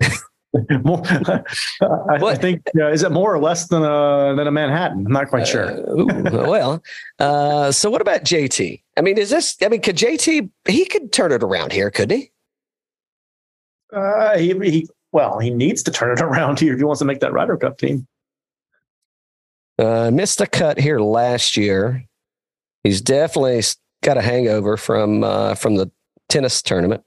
more, 0.84 1.02
I, 1.06 2.16
I, 2.16 2.34
think 2.34 2.62
uh, 2.78 2.90
is 2.90 3.02
it 3.02 3.12
more 3.12 3.34
or 3.34 3.38
less 3.38 3.68
than 3.68 3.82
a 3.82 4.34
than 4.36 4.46
a 4.46 4.50
Manhattan? 4.50 5.06
I'm 5.06 5.12
not 5.12 5.28
quite 5.28 5.46
sure. 5.46 5.70
Uh, 5.70 6.46
well, 6.48 6.82
uh, 7.18 7.72
so 7.72 7.90
what 7.90 8.00
about 8.00 8.22
JT? 8.22 8.82
I 8.96 9.00
mean, 9.00 9.18
is 9.18 9.30
this? 9.30 9.56
I 9.62 9.68
mean, 9.68 9.80
could 9.80 9.96
JT? 9.96 10.50
He 10.66 10.84
could 10.86 11.12
turn 11.12 11.32
it 11.32 11.42
around 11.42 11.72
here, 11.72 11.90
couldn't 11.90 12.18
he? 12.18 12.32
Uh, 13.92 14.38
he, 14.38 14.52
he 14.58 14.88
well, 15.12 15.38
he 15.38 15.50
needs 15.50 15.82
to 15.84 15.90
turn 15.90 16.16
it 16.16 16.20
around 16.22 16.60
here 16.60 16.72
if 16.72 16.78
he 16.78 16.84
wants 16.84 17.00
to 17.00 17.04
make 17.04 17.20
that 17.20 17.32
Ryder 17.32 17.56
Cup 17.56 17.78
team. 17.78 18.06
Uh, 19.78 20.10
missed 20.10 20.40
a 20.40 20.46
cut 20.46 20.78
here 20.78 21.00
last 21.00 21.56
year. 21.56 22.04
He's 22.82 23.00
definitely 23.00 23.62
got 24.02 24.16
a 24.16 24.22
hangover 24.22 24.76
from 24.76 25.22
uh, 25.24 25.54
from 25.54 25.76
the 25.76 25.90
tennis 26.28 26.62
tournament. 26.62 27.02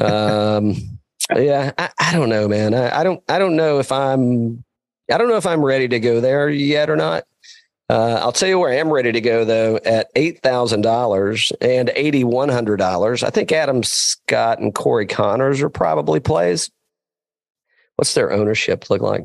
um, 0.00 0.97
yeah, 1.36 1.72
I, 1.76 1.90
I, 1.98 2.12
don't 2.12 2.28
know, 2.28 2.48
man. 2.48 2.74
I, 2.74 3.00
I, 3.00 3.04
don't 3.04 3.22
I 3.28 3.38
don't 3.38 3.56
know 3.56 3.78
if 3.78 3.92
I'm 3.92 4.64
I 5.10 5.18
don't 5.18 5.28
know 5.28 5.36
if 5.36 5.46
I'm 5.46 5.64
ready 5.64 5.88
to 5.88 6.00
go 6.00 6.20
there 6.20 6.48
yet 6.48 6.90
or 6.90 6.96
not. 6.96 7.24
Uh, 7.90 8.20
I'll 8.22 8.32
tell 8.32 8.48
you 8.48 8.58
where 8.58 8.70
I 8.70 8.76
am 8.76 8.92
ready 8.92 9.12
to 9.12 9.20
go 9.20 9.46
though 9.46 9.76
at 9.76 10.08
eight 10.14 10.42
thousand 10.42 10.82
dollars 10.82 11.52
and 11.60 11.90
eighty 11.94 12.22
one 12.22 12.50
hundred 12.50 12.76
dollars. 12.76 13.22
I 13.22 13.30
think 13.30 13.50
Adam 13.50 13.82
Scott 13.82 14.58
and 14.58 14.74
Corey 14.74 15.06
Conners 15.06 15.62
are 15.62 15.70
probably 15.70 16.20
plays. 16.20 16.70
What's 17.96 18.12
their 18.12 18.30
ownership 18.30 18.90
look 18.90 19.00
like? 19.00 19.24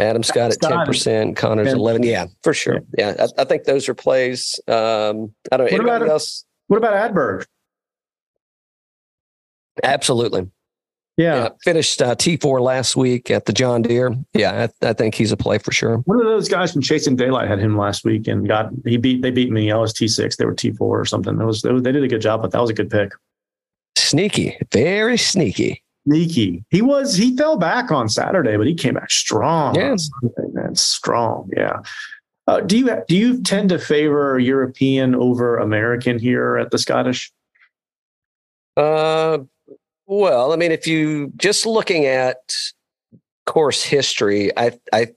Adam 0.00 0.24
Scott 0.24 0.50
at 0.50 0.60
ten 0.60 0.84
percent, 0.84 1.36
Conners 1.36 1.72
eleven. 1.72 2.02
Yeah, 2.02 2.26
for 2.42 2.52
sure. 2.52 2.80
Yeah, 2.98 3.14
I, 3.20 3.42
I, 3.42 3.44
think 3.44 3.64
those 3.64 3.88
are 3.88 3.94
plays. 3.94 4.58
Um, 4.66 5.32
I 5.52 5.56
don't. 5.56 5.70
What 5.70 5.80
about 5.80 6.08
else? 6.08 6.44
What 6.66 6.78
about 6.78 7.14
Aberg? 7.14 7.46
Absolutely. 9.82 10.50
Yeah. 11.16 11.34
yeah. 11.34 11.48
Finished 11.62 12.02
uh, 12.02 12.14
T4 12.16 12.60
last 12.60 12.96
week 12.96 13.30
at 13.30 13.46
the 13.46 13.52
John 13.52 13.82
Deere. 13.82 14.16
Yeah, 14.32 14.68
I, 14.82 14.88
I, 14.88 14.92
think 14.92 15.14
he's 15.14 15.30
a 15.30 15.36
play 15.36 15.58
for 15.58 15.70
sure. 15.70 15.98
One 15.98 16.18
of 16.18 16.24
those 16.24 16.48
guys 16.48 16.72
from 16.72 16.82
Chasing 16.82 17.14
Daylight 17.14 17.48
had 17.48 17.60
him 17.60 17.78
last 17.78 18.04
week 18.04 18.26
and 18.26 18.48
got, 18.48 18.70
he 18.84 18.96
beat, 18.96 19.22
they 19.22 19.30
beat 19.30 19.50
me. 19.50 19.70
I 19.70 19.76
was 19.76 19.92
T6. 19.92 20.36
They 20.36 20.44
were 20.44 20.54
T4 20.54 20.80
or 20.80 21.04
something. 21.04 21.40
It 21.40 21.44
was, 21.44 21.62
was 21.64 21.82
they 21.82 21.92
did 21.92 22.02
a 22.02 22.08
good 22.08 22.20
job, 22.20 22.42
but 22.42 22.50
that 22.50 22.60
was 22.60 22.70
a 22.70 22.74
good 22.74 22.90
pick. 22.90 23.12
Sneaky, 23.96 24.58
very 24.72 25.16
sneaky. 25.16 25.82
Sneaky. 26.06 26.64
He 26.70 26.82
was, 26.82 27.14
he 27.14 27.36
fell 27.36 27.56
back 27.56 27.92
on 27.92 28.08
Saturday, 28.08 28.56
but 28.56 28.66
he 28.66 28.74
came 28.74 28.94
back 28.94 29.10
strong. 29.10 29.76
Yeah. 29.76 29.94
Sunday, 29.96 30.52
man. 30.52 30.74
Strong. 30.74 31.50
Yeah. 31.56 31.80
Uh, 32.46 32.60
do 32.60 32.78
you 32.78 33.02
do 33.08 33.16
you 33.16 33.42
tend 33.42 33.70
to 33.70 33.78
favor 33.78 34.38
European 34.38 35.14
over 35.14 35.56
American 35.56 36.18
here 36.18 36.58
at 36.58 36.70
the 36.70 36.78
Scottish? 36.78 37.32
Uh, 38.76 39.38
well, 40.06 40.52
I 40.52 40.56
mean, 40.56 40.72
if 40.72 40.86
you 40.86 41.32
just 41.36 41.66
looking 41.66 42.06
at 42.06 42.38
course 43.46 43.82
history, 43.82 44.50
I, 44.56 44.78
I 44.92 45.08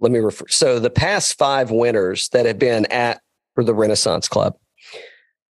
let 0.00 0.12
me 0.12 0.18
refer. 0.18 0.44
So 0.48 0.78
the 0.78 0.90
past 0.90 1.38
five 1.38 1.70
winners 1.70 2.28
that 2.30 2.46
have 2.46 2.58
been 2.58 2.86
at 2.86 3.20
for 3.54 3.64
the 3.64 3.74
Renaissance 3.74 4.28
Club. 4.28 4.56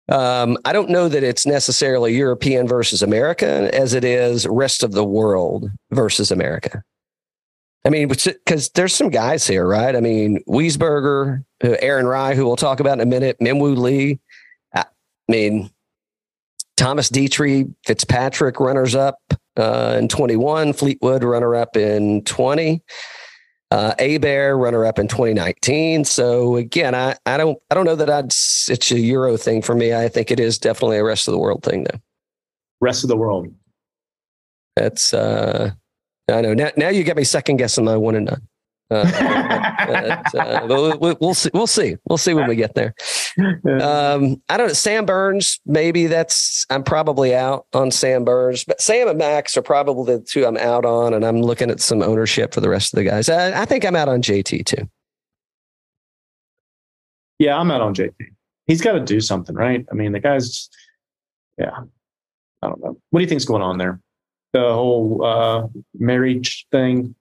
Um, 0.07 0.57
I 0.65 0.71
don't 0.71 0.91
know 0.91 1.09
that 1.09 1.23
it's 1.23 1.47
necessarily 1.47 2.15
European 2.15 2.67
versus 2.67 3.01
America 3.01 3.71
as 3.73 3.95
it 3.95 4.03
is 4.03 4.45
rest 4.45 4.83
of 4.83 4.91
the 4.91 5.03
world 5.03 5.71
versus 5.91 6.29
America. 6.29 6.83
I 7.85 7.89
mean, 7.89 8.07
because 8.07 8.69
there's 8.69 8.93
some 8.93 9.09
guys 9.09 9.47
here, 9.47 9.67
right? 9.67 9.95
I 9.95 10.01
mean, 10.01 10.43
Wiesberger, 10.47 11.43
Aaron 11.61 12.07
Rai, 12.07 12.35
who 12.35 12.45
we'll 12.45 12.55
talk 12.55 12.79
about 12.79 12.93
in 12.93 13.01
a 13.01 13.05
minute, 13.05 13.37
Minwoo 13.39 13.77
Lee. 13.77 14.19
I 14.75 14.85
mean, 15.27 15.69
Thomas 16.77 17.09
Detry, 17.09 17.73
Fitzpatrick, 17.85 18.59
runners 18.59 18.95
up 18.95 19.19
uh, 19.57 19.95
in 19.97 20.07
21, 20.07 20.73
Fleetwood, 20.73 21.23
runner 21.23 21.55
up 21.55 21.77
in 21.77 22.23
20. 22.23 22.83
Uh, 23.71 23.93
Bear 24.19 24.57
runner 24.57 24.85
up 24.85 24.99
in 24.99 25.07
2019. 25.07 26.05
So 26.05 26.55
again, 26.55 26.93
I, 26.95 27.15
I 27.25 27.35
don't 27.35 27.57
I 27.69 27.75
don't 27.75 27.85
know 27.85 27.95
that 27.95 28.09
I'd 28.09 28.25
it's 28.27 28.91
a 28.91 28.99
Euro 28.99 29.37
thing 29.37 29.61
for 29.61 29.75
me. 29.75 29.93
I 29.93 30.07
think 30.07 30.31
it 30.31 30.39
is 30.39 30.57
definitely 30.57 30.97
a 30.97 31.03
rest 31.03 31.27
of 31.27 31.33
the 31.33 31.39
world 31.39 31.63
thing 31.63 31.83
though. 31.83 31.99
Rest 32.79 33.03
of 33.03 33.09
the 33.09 33.17
world. 33.17 33.53
That's 34.75 35.13
uh 35.13 35.71
I 36.29 36.41
know 36.41 36.53
now 36.53 36.69
now 36.77 36.89
you 36.89 37.03
get 37.03 37.17
me 37.17 37.23
second 37.23 37.57
guessing 37.57 37.85
my 37.85 37.97
one 37.97 38.15
and 38.15 38.27
none. 38.27 38.47
Uh, 38.91 40.21
but, 40.31 40.35
uh, 40.35 40.65
we'll, 40.99 41.17
we'll, 41.19 41.33
see. 41.33 41.49
We'll 41.53 41.67
see. 41.67 41.97
We'll 42.07 42.17
see 42.17 42.33
when 42.33 42.47
we 42.47 42.55
get 42.55 42.75
there. 42.75 42.93
Um, 43.81 44.41
I 44.49 44.57
don't 44.57 44.67
know. 44.67 44.73
Sam 44.73 45.05
Burns, 45.05 45.59
maybe 45.65 46.07
that's, 46.07 46.65
I'm 46.69 46.83
probably 46.83 47.33
out 47.33 47.65
on 47.73 47.91
Sam 47.91 48.23
Burns, 48.23 48.63
but 48.63 48.79
Sam 48.79 49.07
and 49.07 49.17
Max 49.17 49.57
are 49.57 49.61
probably 49.61 50.15
the 50.15 50.21
two 50.21 50.45
I'm 50.45 50.57
out 50.57 50.85
on. 50.85 51.13
And 51.13 51.25
I'm 51.25 51.41
looking 51.41 51.71
at 51.71 51.79
some 51.79 52.03
ownership 52.03 52.53
for 52.53 52.61
the 52.61 52.69
rest 52.69 52.93
of 52.93 52.97
the 52.97 53.03
guys. 53.03 53.27
I, 53.27 53.61
I 53.61 53.65
think 53.65 53.85
I'm 53.85 53.95
out 53.95 54.09
on 54.09 54.21
JT 54.21 54.65
too. 54.65 54.87
Yeah, 57.39 57.57
I'm 57.57 57.71
out 57.71 57.81
on 57.81 57.95
JT. 57.95 58.13
He's 58.67 58.81
got 58.81 58.93
to 58.93 58.99
do 58.99 59.19
something, 59.19 59.55
right? 59.55 59.85
I 59.91 59.95
mean, 59.95 60.11
the 60.11 60.19
guy's, 60.19 60.69
yeah, 61.57 61.71
I 62.61 62.67
don't 62.67 62.83
know. 62.83 62.97
What 63.09 63.19
do 63.19 63.23
you 63.23 63.29
think's 63.29 63.45
going 63.45 63.61
on 63.61 63.77
there? 63.77 63.99
The 64.53 64.61
whole 64.61 65.23
uh, 65.23 65.67
marriage 65.97 66.65
thing. 66.71 67.15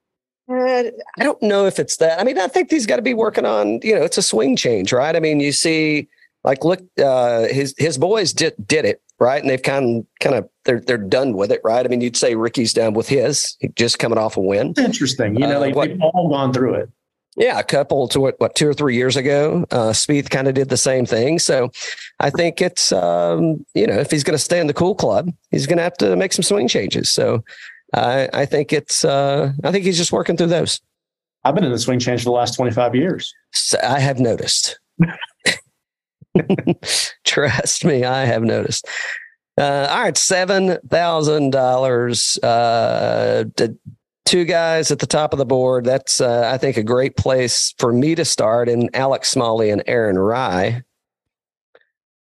I 1.19 1.23
don't 1.25 1.43
know 1.43 1.67
if 1.67 1.79
it's 1.79 1.97
that. 1.99 2.21
I 2.21 2.25
mean, 2.25 2.39
I 2.39 2.49
think 2.49 2.71
he's 2.71 2.87
got 2.87 2.97
to 2.97 3.03
be 3.03 3.15
working 3.15 3.47
on, 3.47 3.81
you 3.83 3.95
know, 3.95 4.03
it's 4.03 4.19
a 4.19 4.23
swing 4.23 4.57
change, 4.57 4.93
right? 4.93 5.17
I 5.17 5.21
mean, 5.21 5.41
you 5.41 5.53
see, 5.53 6.09
like, 6.43 6.65
look, 6.65 6.81
uh, 7.03 7.45
his 7.45 7.75
his 7.79 7.97
boys 7.97 8.33
did 8.33 8.55
did 8.67 8.85
it, 8.85 9.01
right? 9.19 9.41
And 9.41 9.49
they've 9.49 9.63
kind 9.63 10.01
of 10.01 10.07
kind 10.21 10.37
of 10.37 10.49
they're 10.65 10.81
they're 10.81 10.99
done 10.99 11.35
with 11.35 11.51
it, 11.51 11.61
right? 11.65 11.85
I 11.85 11.89
mean, 11.89 12.03
you'd 12.03 12.17
say 12.17 12.35
Rickie's 12.35 12.75
done 12.75 12.93
with 12.93 13.09
his, 13.09 13.57
just 13.75 13.99
coming 13.99 14.19
off 14.19 14.37
a 14.37 14.41
win. 14.41 14.71
It's 14.71 14.81
interesting, 14.81 15.35
you 15.35 15.47
know, 15.47 15.57
uh, 15.57 15.61
they, 15.61 15.91
have 15.91 16.01
all 16.03 16.29
gone 16.29 16.53
through 16.53 16.75
it. 16.75 16.91
Yeah, 17.37 17.59
a 17.59 17.65
couple 17.65 18.07
to 18.09 18.21
what, 18.21 18.39
what 18.39 18.55
two 18.55 18.69
or 18.69 18.75
three 18.75 18.95
years 18.95 19.17
ago, 19.17 19.67
uh, 19.73 19.91
Spieth 19.91 20.31
kind 20.31 20.47
of 20.47 20.55
did 20.55 20.69
the 20.69 20.77
same 20.77 21.05
thing. 21.05 21.41
So, 21.41 21.73
I 22.21 22.31
think 22.31 22.61
it's 22.61 22.93
um, 22.93 23.65
you 23.75 23.87
know 23.87 23.99
if 23.99 24.11
he's 24.11 24.23
going 24.23 24.37
to 24.37 24.45
stay 24.45 24.61
in 24.61 24.67
the 24.67 24.75
cool 24.75 24.95
club, 24.95 25.33
he's 25.51 25.67
going 25.67 25.79
to 25.79 25.83
have 25.83 25.97
to 25.99 26.15
make 26.15 26.33
some 26.33 26.45
swing 26.45 26.69
changes. 26.69 27.11
So, 27.11 27.43
I, 27.95 28.29
I 28.33 28.47
think 28.47 28.73
it's 28.73 29.05
uh, 29.05 29.53
I 29.63 29.73
think 29.73 29.85
he's 29.85 29.99
just 29.99 30.13
working 30.13 30.37
through 30.37 30.49
those. 30.49 30.81
I've 31.45 31.55
been 31.55 31.65
in 31.65 31.73
the 31.73 31.79
swing 31.79 31.99
change 31.99 32.21
for 32.23 32.27
the 32.27 32.33
last 32.33 32.55
25 32.55 32.95
years. 32.95 33.35
So 33.53 33.79
I 33.83 34.01
have 34.01 34.19
noticed. 34.19 34.79
Trust 37.25 37.85
me, 37.85 38.05
I 38.05 38.25
have 38.25 38.43
noticed. 38.43 38.89
Uh, 39.57 39.87
all 39.89 40.03
right, 40.03 40.17
seven 40.17 40.79
thousand 40.89 41.55
uh, 41.55 41.59
dollars. 41.61 42.39
Two 44.25 44.45
guys 44.47 44.91
at 44.91 45.01
the 45.01 45.07
top 45.07 45.33
of 45.35 45.39
the 45.39 45.45
board. 45.45 45.85
That's 45.85 46.21
uh, 46.21 46.51
I 46.53 46.57
think 46.57 46.77
a 46.79 46.83
great 46.83 47.17
place 47.17 47.75
for 47.79 47.93
me 47.93 48.15
to 48.15 48.25
start. 48.25 48.69
And 48.71 48.89
Alex 48.95 49.31
Smalley 49.31 49.71
and 49.71 49.83
Aaron 49.87 50.19
Rai. 50.19 50.83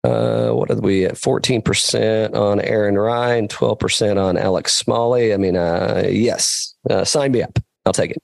Uh, 0.05 0.51
what 0.51 0.71
are 0.71 0.77
we 0.77 1.05
at? 1.05 1.15
14% 1.15 2.35
on 2.35 2.61
Aaron 2.61 2.97
Ryan, 2.97 3.49
12% 3.49 4.23
on 4.23 4.37
Alex 4.37 4.75
Smalley. 4.75 5.35
I 5.35 5.37
mean, 5.37 5.57
uh, 5.57 6.05
yes, 6.09 6.75
uh, 6.89 7.05
sign 7.05 7.33
me 7.33 7.43
up. 7.43 7.59
I'll 7.85 7.93
take 7.93 8.13
it. 8.13 8.19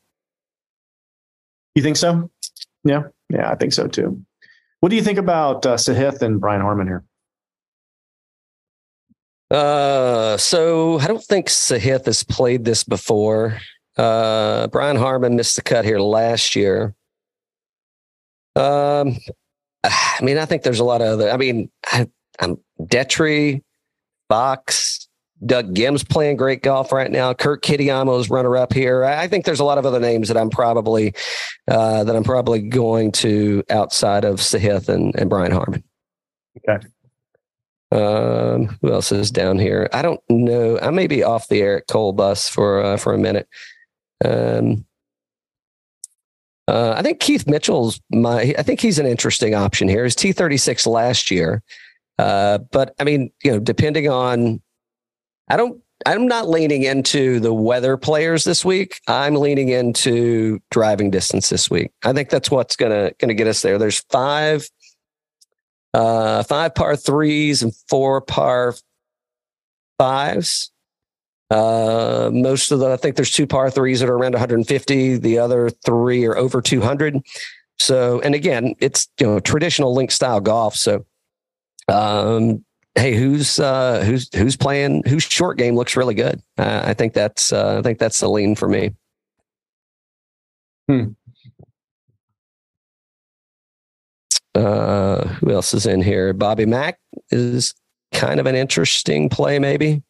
You 1.75 1.83
think 1.83 1.97
so? 1.97 2.31
Yeah. 2.85 3.05
Yeah, 3.31 3.51
I 3.51 3.57
think 3.57 3.73
so 3.73 3.89
too. 3.89 4.25
What 4.81 4.91
do 4.91 4.97
you 4.97 5.03
think 5.03 5.19
about 5.19 5.65
uh, 5.67 5.77
Sahith 5.77 6.23
and 6.23 6.41
Brian 6.41 6.61
Harman 6.61 6.87
here? 6.87 7.05
Uh, 9.51 10.37
so 10.37 10.99
I 10.99 11.07
don't 11.07 11.23
think 11.23 11.49
Sahith 11.49 12.07
has 12.07 12.23
played 12.23 12.65
this 12.65 12.85
before. 12.85 13.59
Uh, 13.97 14.67
Brian 14.69 14.97
Harman 14.97 15.37
missed 15.37 15.57
the 15.57 15.63
cut 15.63 15.85
here 15.85 16.01
last 16.01 16.55
year. 16.55 16.95
Um, 18.57 19.17
I 19.85 20.19
mean, 20.23 20.39
I 20.39 20.47
think 20.47 20.63
there's 20.63 20.81
a 20.81 20.85
lot 20.85 21.01
of 21.01 21.09
other. 21.09 21.31
I 21.31 21.37
mean, 21.37 21.71
I, 21.85 22.09
am 22.41 22.59
Detry, 22.81 23.63
Fox, 24.29 25.09
Doug 25.45 25.75
Ghim's 25.75 26.05
playing 26.05 26.37
great 26.37 26.63
golf 26.63 26.93
right 26.93 27.11
now. 27.11 27.35
Kurt 27.35 27.63
Kitayama's 27.63 28.31
runner 28.31 28.57
up 28.57 28.73
here. 28.73 29.05
I 29.05 29.29
think 29.29 29.45
there's 29.45 29.61
a 29.61 29.65
lot 29.65 29.79
of 29.79 29.85
other 29.85 30.01
names 30.01 30.29
that 30.29 30.37
I'm 30.37 30.51
probably 30.51 31.15
uh, 31.69 32.05
that 32.05 32.17
I'm 32.17 32.25
probably 32.25 32.61
going 32.61 33.13
to 33.13 33.63
outside 33.71 34.25
of 34.25 34.37
Sahith 34.37 34.89
and, 34.89 35.15
and 35.17 35.29
Brian 35.29 35.53
Harman. 35.53 35.85
Okay. 36.69 36.87
Um, 37.93 38.77
who 38.81 38.93
else 38.93 39.13
is 39.13 39.31
down 39.31 39.59
here? 39.59 39.89
I 39.93 40.03
don't 40.03 40.21
know. 40.29 40.79
I 40.81 40.91
may 40.91 41.07
be 41.07 41.23
off 41.23 41.49
the 41.49 41.61
Eric 41.61 41.87
Cole 41.87 42.13
bus 42.13 42.49
for 42.49 42.83
uh, 42.83 42.97
for 42.97 43.13
a 43.13 43.19
minute. 43.19 43.49
Um, 44.25 44.85
uh, 46.67 46.95
I 46.97 47.03
think 47.03 47.21
Keith 47.21 47.47
Mitchell's 47.47 48.01
my. 48.11 48.55
I 48.57 48.63
think 48.63 48.81
he's 48.81 48.99
an 48.99 49.07
interesting 49.07 49.55
option 49.55 49.89
here. 49.89 50.05
He's 50.05 50.15
T 50.15 50.33
thirty 50.33 50.57
six 50.57 50.87
last 50.87 51.31
year, 51.31 51.63
uh, 52.19 52.59
but 52.73 52.95
I 52.99 53.05
mean, 53.05 53.31
you 53.43 53.53
know, 53.53 53.59
depending 53.59 54.09
on, 54.09 54.63
I 55.49 55.57
don't. 55.57 55.81
I'm 56.07 56.27
not 56.27 56.49
leaning 56.49 56.83
into 56.83 57.39
the 57.41 57.53
weather 57.53 57.97
players 57.97 58.45
this 58.45 58.65
week. 58.65 59.01
I'm 59.09 59.37
leaning 59.37 59.69
into 59.71 60.61
driving 60.71 61.11
distance 61.11 61.49
this 61.49 61.71
week. 61.71 61.93
I 62.03 62.13
think 62.13 62.31
that's 62.31 62.51
what's 62.51 62.77
gonna 62.77 63.13
gonna 63.19 63.35
get 63.35 63.47
us 63.47 63.61
there. 63.61 63.79
There's 63.79 64.01
five, 64.11 64.69
uh, 65.93 66.43
five 66.45 66.75
par 66.75 66.97
threes 66.97 67.63
and 67.63 67.75
four 67.89 68.23
par 68.23 68.75
fives. 69.99 70.71
Uh, 71.55 72.31
most 72.33 72.73
of 72.73 72.81
the, 72.81 72.91
I 72.91 72.97
think 72.97 73.15
there's 73.15 73.31
two 73.31 73.47
par 73.47 73.71
threes 73.71 74.01
that 74.01 74.09
are 74.09 74.17
around 74.17 74.33
150. 74.33 75.19
The 75.19 75.39
other 75.39 75.71
three 75.71 76.25
are 76.25 76.37
over 76.37 76.61
200. 76.61 77.21
So, 77.79 78.21
and 78.23 78.35
again, 78.35 78.75
it's 78.81 79.09
you 79.21 79.27
know 79.27 79.39
traditional 79.39 79.95
link 79.95 80.11
style 80.11 80.41
golf. 80.41 80.75
So, 80.75 81.07
um, 81.87 82.65
hey, 82.97 83.15
who's 83.15 83.61
uh, 83.61 84.03
who's 84.05 84.29
who's 84.35 84.57
playing? 84.57 85.05
Whose 85.07 85.23
short 85.23 85.57
game 85.57 85.77
looks 85.77 85.97
really 85.97 86.15
good? 86.15 86.43
Uh, 86.59 86.83
I 86.85 86.95
think 86.95 87.13
that's 87.13 87.53
uh, 87.53 87.79
I 87.79 87.83
think 87.83 88.01
that's 88.01 88.19
the 88.19 88.29
lean 88.29 88.57
for 88.57 88.69
me. 88.69 88.95
Hmm. 90.89 91.05
Uh, 94.57 95.29
who 95.29 95.51
else 95.51 95.73
is 95.73 95.87
in 95.87 96.03
here? 96.03 96.33
Bobby 96.33 96.67
Mack 96.67 96.99
is 97.31 97.75
kind 98.13 98.41
of 98.41 98.47
an 98.47 98.57
interesting 98.57 99.29
play, 99.29 99.61
maybe. 99.61 100.03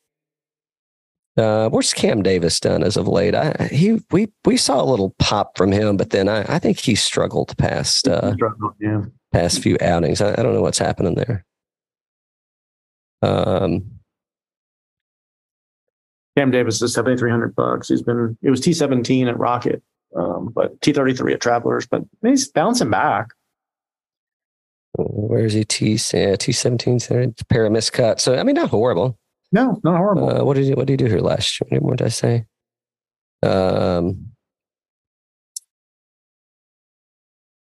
Uh, 1.37 1.69
where's 1.69 1.93
Cam 1.93 2.23
Davis 2.23 2.61
done 2.61 2.85
as 2.85 2.97
of 2.97 3.09
late? 3.09 3.35
I, 3.35 3.69
he 3.73 4.01
we 4.13 4.29
we 4.45 4.57
saw 4.57 4.81
a 4.81 4.87
little 4.87 5.15
pop 5.19 5.57
from 5.57 5.73
him, 5.73 5.97
but 5.97 6.11
then 6.11 6.29
I, 6.29 6.45
I 6.49 6.59
think 6.61 6.79
he 6.79 6.95
struggled 6.95 7.57
past 7.59 8.07
uh, 8.07 8.35
yeah. 8.81 9.03
past 9.33 9.61
few 9.61 9.77
outings. 9.81 10.21
I, 10.21 10.33
I 10.33 10.43
don't 10.43 10.55
know 10.55 10.63
what's 10.63 10.79
happening 10.79 11.15
there. 11.15 11.45
Um, 13.23 13.91
Cam 16.37 16.53
Davis 16.53 16.81
is 16.81 16.95
seventy 16.95 17.17
three 17.17 17.31
hundred 17.31 17.57
bucks. 17.57 17.89
He's 17.89 18.03
been 18.03 18.39
it 18.43 18.51
was 18.51 18.61
T 18.61 18.73
seventeen 18.73 19.27
at 19.27 19.37
Rocket, 19.37 19.83
um, 20.17 20.53
but 20.55 20.81
T 20.83 20.93
thirty 20.93 21.15
three 21.15 21.35
at 21.35 21.41
Travelers. 21.41 21.87
But 21.87 22.03
he's 22.23 22.47
bouncing 22.47 22.91
back. 22.91 23.31
where 24.97 25.45
is 25.45 25.55
he? 25.55 25.65
T 25.65 25.97
T 25.97 26.53
seventeen 26.53 27.01
pair 27.49 27.67
of 27.67 27.73
miscut. 27.73 28.21
So 28.21 28.37
I 28.37 28.45
mean, 28.45 28.55
not 28.55 28.71
horrible. 28.71 29.19
No, 29.55 29.81
not 29.85 29.99
horrible. 29.99 30.29
Uh, 30.29 30.45
what 30.45 30.55
did 30.55 30.67
you, 30.67 30.75
What 30.75 30.89
did 30.89 30.99
he 30.99 31.07
do 31.07 31.11
here 31.11 31.21
last 31.21 31.61
year? 31.61 31.81
What 31.81 31.99
did 31.99 32.07
I 32.07 32.11
say? 32.11 32.45
Um, 33.45 34.31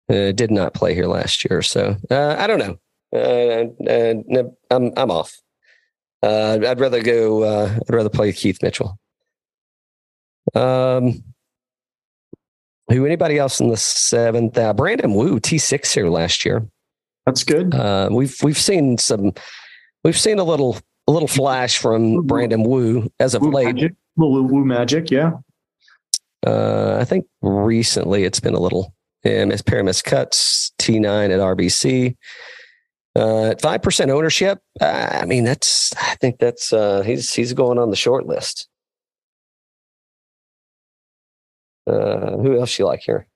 uh, 0.09 0.31
did 0.31 0.51
not 0.51 0.73
play 0.73 0.93
here 0.95 1.07
last 1.07 1.43
year, 1.43 1.61
so 1.61 1.97
uh, 2.09 2.35
I 2.39 2.47
don't 2.47 2.59
know. 2.59 2.77
Uh, 3.13 3.65
uh, 3.91 4.43
I'm 4.71 4.93
I'm 4.95 5.11
off. 5.11 5.35
Uh, 6.23 6.59
I'd 6.65 6.79
rather 6.79 7.03
go. 7.03 7.43
Uh, 7.43 7.77
I'd 7.89 7.93
rather 7.93 8.09
play 8.09 8.31
Keith 8.31 8.63
Mitchell. 8.63 8.97
Um, 10.53 11.23
who? 12.89 13.05
Anybody 13.05 13.37
else 13.37 13.59
in 13.59 13.67
the 13.67 13.75
seventh? 13.77 14.57
Uh, 14.57 14.73
Brandon 14.73 15.13
Wu 15.13 15.41
T 15.41 15.57
six 15.57 15.93
here 15.93 16.07
last 16.07 16.45
year. 16.45 16.65
That's 17.25 17.43
good. 17.43 17.75
Uh, 17.75 18.07
we've 18.11 18.37
we've 18.43 18.57
seen 18.57 18.97
some. 18.97 19.33
We've 20.05 20.17
seen 20.17 20.39
a 20.39 20.43
little 20.45 20.77
a 21.07 21.11
little 21.11 21.27
flash 21.27 21.77
from 21.77 22.25
Brandon 22.25 22.63
Wu 22.63 23.11
as 23.19 23.35
of 23.35 23.41
Woo 23.41 23.51
late. 23.51 23.65
magic. 23.75 23.93
Woo, 24.15 24.43
woo 24.43 24.65
magic. 24.65 25.11
Yeah. 25.11 25.33
Uh, 26.45 26.97
I 26.99 27.05
think 27.05 27.25
recently 27.41 28.23
it's 28.23 28.39
been 28.39 28.53
a 28.53 28.59
little. 28.59 28.93
Yeah, 29.23 29.45
Miss 29.45 29.61
Pyramis 29.61 30.03
cuts 30.03 30.71
T9 30.79 31.31
at 31.31 31.39
RBC. 31.39 32.15
Uh, 33.17 33.45
at 33.51 33.61
five 33.61 33.81
percent 33.81 34.11
ownership, 34.11 34.59
uh, 34.81 35.07
I 35.21 35.25
mean 35.25 35.45
that's. 35.45 35.93
I 35.95 36.15
think 36.15 36.37
that's. 36.37 36.73
Uh, 36.73 37.01
he's 37.01 37.33
he's 37.33 37.53
going 37.53 37.79
on 37.79 37.89
the 37.89 37.95
short 37.95 38.25
list. 38.27 38.67
Uh, 41.87 42.37
who 42.37 42.59
else 42.59 42.77
you 42.77 42.85
like 42.85 43.01
here? 43.01 43.27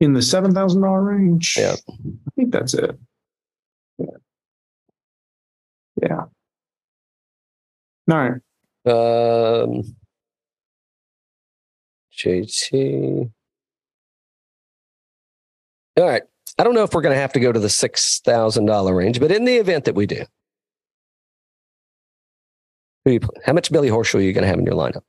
In 0.00 0.12
the 0.12 0.22
seven 0.22 0.54
thousand 0.54 0.82
dollar 0.82 1.02
range. 1.02 1.56
Yeah. 1.58 1.74
I 1.88 2.30
think 2.36 2.52
that's 2.52 2.74
it. 2.74 2.96
Yeah. 6.02 6.24
Yeah. 8.08 8.14
All 8.14 8.30
right. 8.30 9.62
Um, 9.64 9.96
JT. 12.16 13.30
All 15.96 16.04
right. 16.04 16.22
I 16.58 16.64
don't 16.64 16.74
know 16.74 16.82
if 16.82 16.92
we're 16.92 17.02
going 17.02 17.14
to 17.14 17.20
have 17.20 17.32
to 17.34 17.40
go 17.40 17.52
to 17.52 17.60
the 17.60 17.68
six 17.68 18.20
thousand 18.20 18.66
dollar 18.66 18.94
range, 18.94 19.20
but 19.20 19.30
in 19.30 19.44
the 19.44 19.56
event 19.56 19.84
that 19.84 19.94
we 19.94 20.06
do, 20.06 20.24
who 23.04 23.12
you, 23.12 23.20
how 23.44 23.52
much 23.52 23.70
Billy 23.70 23.90
Horschel 23.90 24.16
are 24.16 24.20
you 24.22 24.32
going 24.32 24.42
to 24.42 24.48
have 24.48 24.58
in 24.58 24.66
your 24.66 24.74
lineup? 24.74 25.02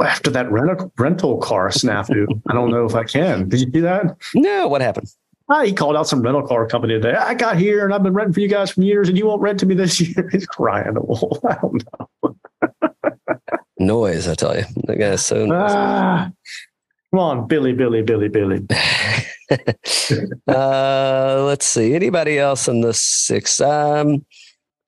After 0.00 0.30
that 0.32 0.50
rental 0.50 0.92
rental 0.98 1.38
car 1.38 1.68
snafu, 1.68 2.26
I 2.48 2.54
don't 2.54 2.70
know 2.70 2.84
if 2.84 2.94
I 2.94 3.04
can. 3.04 3.48
Did 3.48 3.60
you 3.60 3.66
do 3.66 3.82
that? 3.82 4.16
No, 4.34 4.66
what 4.68 4.80
happened? 4.80 5.08
Ah, 5.52 5.64
he 5.64 5.72
called 5.74 5.96
out 5.96 6.08
some 6.08 6.22
rental 6.22 6.46
car 6.46 6.66
company 6.66 6.94
today. 6.94 7.12
I 7.12 7.34
got 7.34 7.58
here 7.58 7.84
and 7.84 7.92
I've 7.92 8.02
been 8.02 8.14
renting 8.14 8.32
for 8.32 8.40
you 8.40 8.48
guys 8.48 8.70
for 8.70 8.80
years, 8.80 9.10
and 9.10 9.18
you 9.18 9.26
won't 9.26 9.42
rent 9.42 9.60
to 9.60 9.66
me 9.66 9.74
this 9.74 10.00
year. 10.16 10.26
He's 10.32 10.46
crying 10.46 10.94
the 10.94 11.02
wolf. 11.02 11.44
I 11.44 11.56
don't 11.60 11.84
know. 12.22 12.36
Noise, 13.78 14.28
I 14.28 14.34
tell 14.34 14.56
you. 14.56 14.64
That 14.84 14.96
guy's 14.96 15.26
so. 15.26 15.46
Ah, 15.52 16.30
come 17.10 17.20
on, 17.20 17.46
Billy, 17.48 17.74
Billy, 17.74 18.00
Billy, 18.00 18.28
Billy. 18.28 18.66
uh, 20.48 21.44
let's 21.44 21.66
see. 21.66 21.94
Anybody 21.94 22.38
else 22.38 22.66
in 22.66 22.80
the 22.80 22.94
six? 22.94 23.60
Um, 23.60 24.24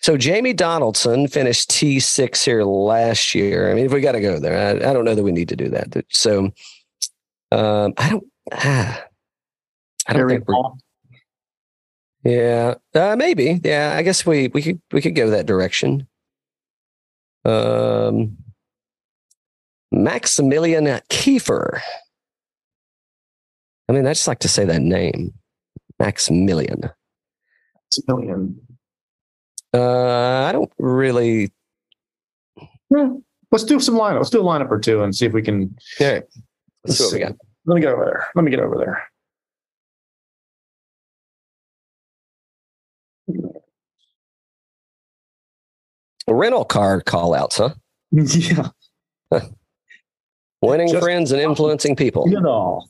so 0.01 0.17
Jamie 0.17 0.55
Donaldson 0.55 1.29
finished 1.29 1.69
T 1.69 2.01
six 2.01 2.43
here 2.43 2.65
last 2.65 3.35
year. 3.35 3.71
I 3.71 3.75
mean, 3.75 3.85
if 3.85 3.93
we 3.93 4.01
got 4.01 4.13
to 4.13 4.21
go 4.21 4.39
there, 4.39 4.83
I, 4.83 4.91
I, 4.91 4.93
don't 4.95 5.05
know 5.05 5.15
that 5.15 5.25
we 5.25 5.33
need 5.33 5.49
to 5.51 5.57
do 5.57 5.69
that. 5.71 6.07
So 6.09 6.53
um, 7.53 7.93
I 7.99 8.09
don't. 8.09 8.25
Ah, 8.53 9.05
I 10.07 10.13
don't 10.13 10.21
Harry 10.21 10.33
think 10.39 10.49
we're, 10.49 10.71
Yeah, 12.25 12.75
uh, 12.95 13.17
maybe. 13.17 13.61
Yeah, 13.65 13.95
I 13.97 14.03
guess 14.03 14.27
we 14.27 14.49
we 14.49 14.63
could 14.63 14.81
we 14.93 15.01
could 15.01 15.15
go 15.15 15.31
that 15.31 15.47
direction. 15.47 16.07
Um, 17.45 18.37
Maximilian 19.93 20.85
Kiefer. 21.11 21.81
I 23.89 23.93
mean, 23.93 24.07
I 24.07 24.13
just 24.13 24.29
like 24.29 24.41
to 24.41 24.49
say 24.49 24.65
that 24.65 24.83
name, 24.83 25.35
Maximilian. 25.99 26.91
Maximilian. 27.75 28.61
Uh, 29.75 30.45
I 30.49 30.53
don't 30.53 30.73
really. 30.79 31.53
Yeah. 32.91 33.11
Let's 33.51 33.65
do 33.65 33.79
some 33.79 33.95
lineup. 33.95 34.17
Let's 34.17 34.31
do 34.31 34.41
a 34.41 34.45
lineup 34.45 34.71
or 34.71 34.81
two 34.81 35.03
and 35.03 35.15
see 35.15 35.27
if 35.27 35.33
we 35.33 35.43
can. 35.43 35.77
All 36.01 36.07
right. 36.07 36.23
Let's 36.85 36.99
see 36.99 37.05
what 37.05 37.13
we 37.13 37.19
got. 37.21 37.35
Let 37.67 37.75
me 37.77 37.81
get 37.81 37.93
over 37.93 38.05
there. 38.05 38.27
Let 38.35 38.45
me 38.45 38.51
get 38.51 38.61
over 38.61 38.77
there. 38.77 39.03
Rental 46.29 46.65
car 46.65 47.01
call 47.01 47.35
outs, 47.35 47.57
huh? 47.59 47.71
Yeah. 48.11 48.69
Winning 50.63 50.89
Just- 50.89 51.03
friends 51.03 51.33
and 51.33 51.41
influencing 51.41 51.97
people. 51.97 52.29
You 52.29 52.41
know. 52.41 52.83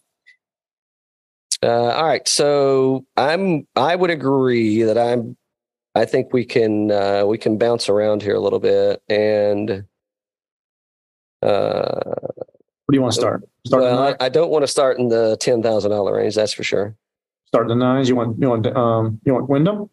Uh, 1.62 1.66
all 1.92 2.04
right, 2.06 2.26
so 2.28 3.04
I'm. 3.16 3.66
I 3.74 3.96
would 3.96 4.10
agree 4.10 4.82
that 4.82 4.98
I'm. 4.98 5.36
I 5.94 6.04
think 6.04 6.32
we 6.32 6.44
can 6.44 6.90
uh, 6.90 7.24
we 7.26 7.38
can 7.38 7.56
bounce 7.56 7.88
around 7.88 8.22
here 8.22 8.34
a 8.34 8.40
little 8.40 8.58
bit, 8.60 9.00
and 9.08 9.84
uh, 11.42 12.00
What 12.04 12.90
do 12.90 12.96
you 12.96 13.00
want 13.00 13.14
to 13.14 13.20
start? 13.20 13.48
Start 13.66 13.82
well. 13.82 13.98
I, 14.20 14.26
I 14.26 14.28
don't 14.28 14.50
want 14.50 14.62
to 14.62 14.66
start 14.68 14.98
in 14.98 15.08
the 15.08 15.36
ten 15.40 15.62
thousand 15.62 15.90
dollar 15.90 16.14
range. 16.16 16.34
That's 16.34 16.52
for 16.52 16.64
sure. 16.64 16.94
Start 17.46 17.68
the 17.68 17.74
nines. 17.76 18.08
You 18.08 18.16
want 18.16 18.38
you 18.38 18.48
want 18.50 18.66
um 18.76 19.20
you 19.24 19.32
want 19.32 19.48
Wyndham? 19.48 19.88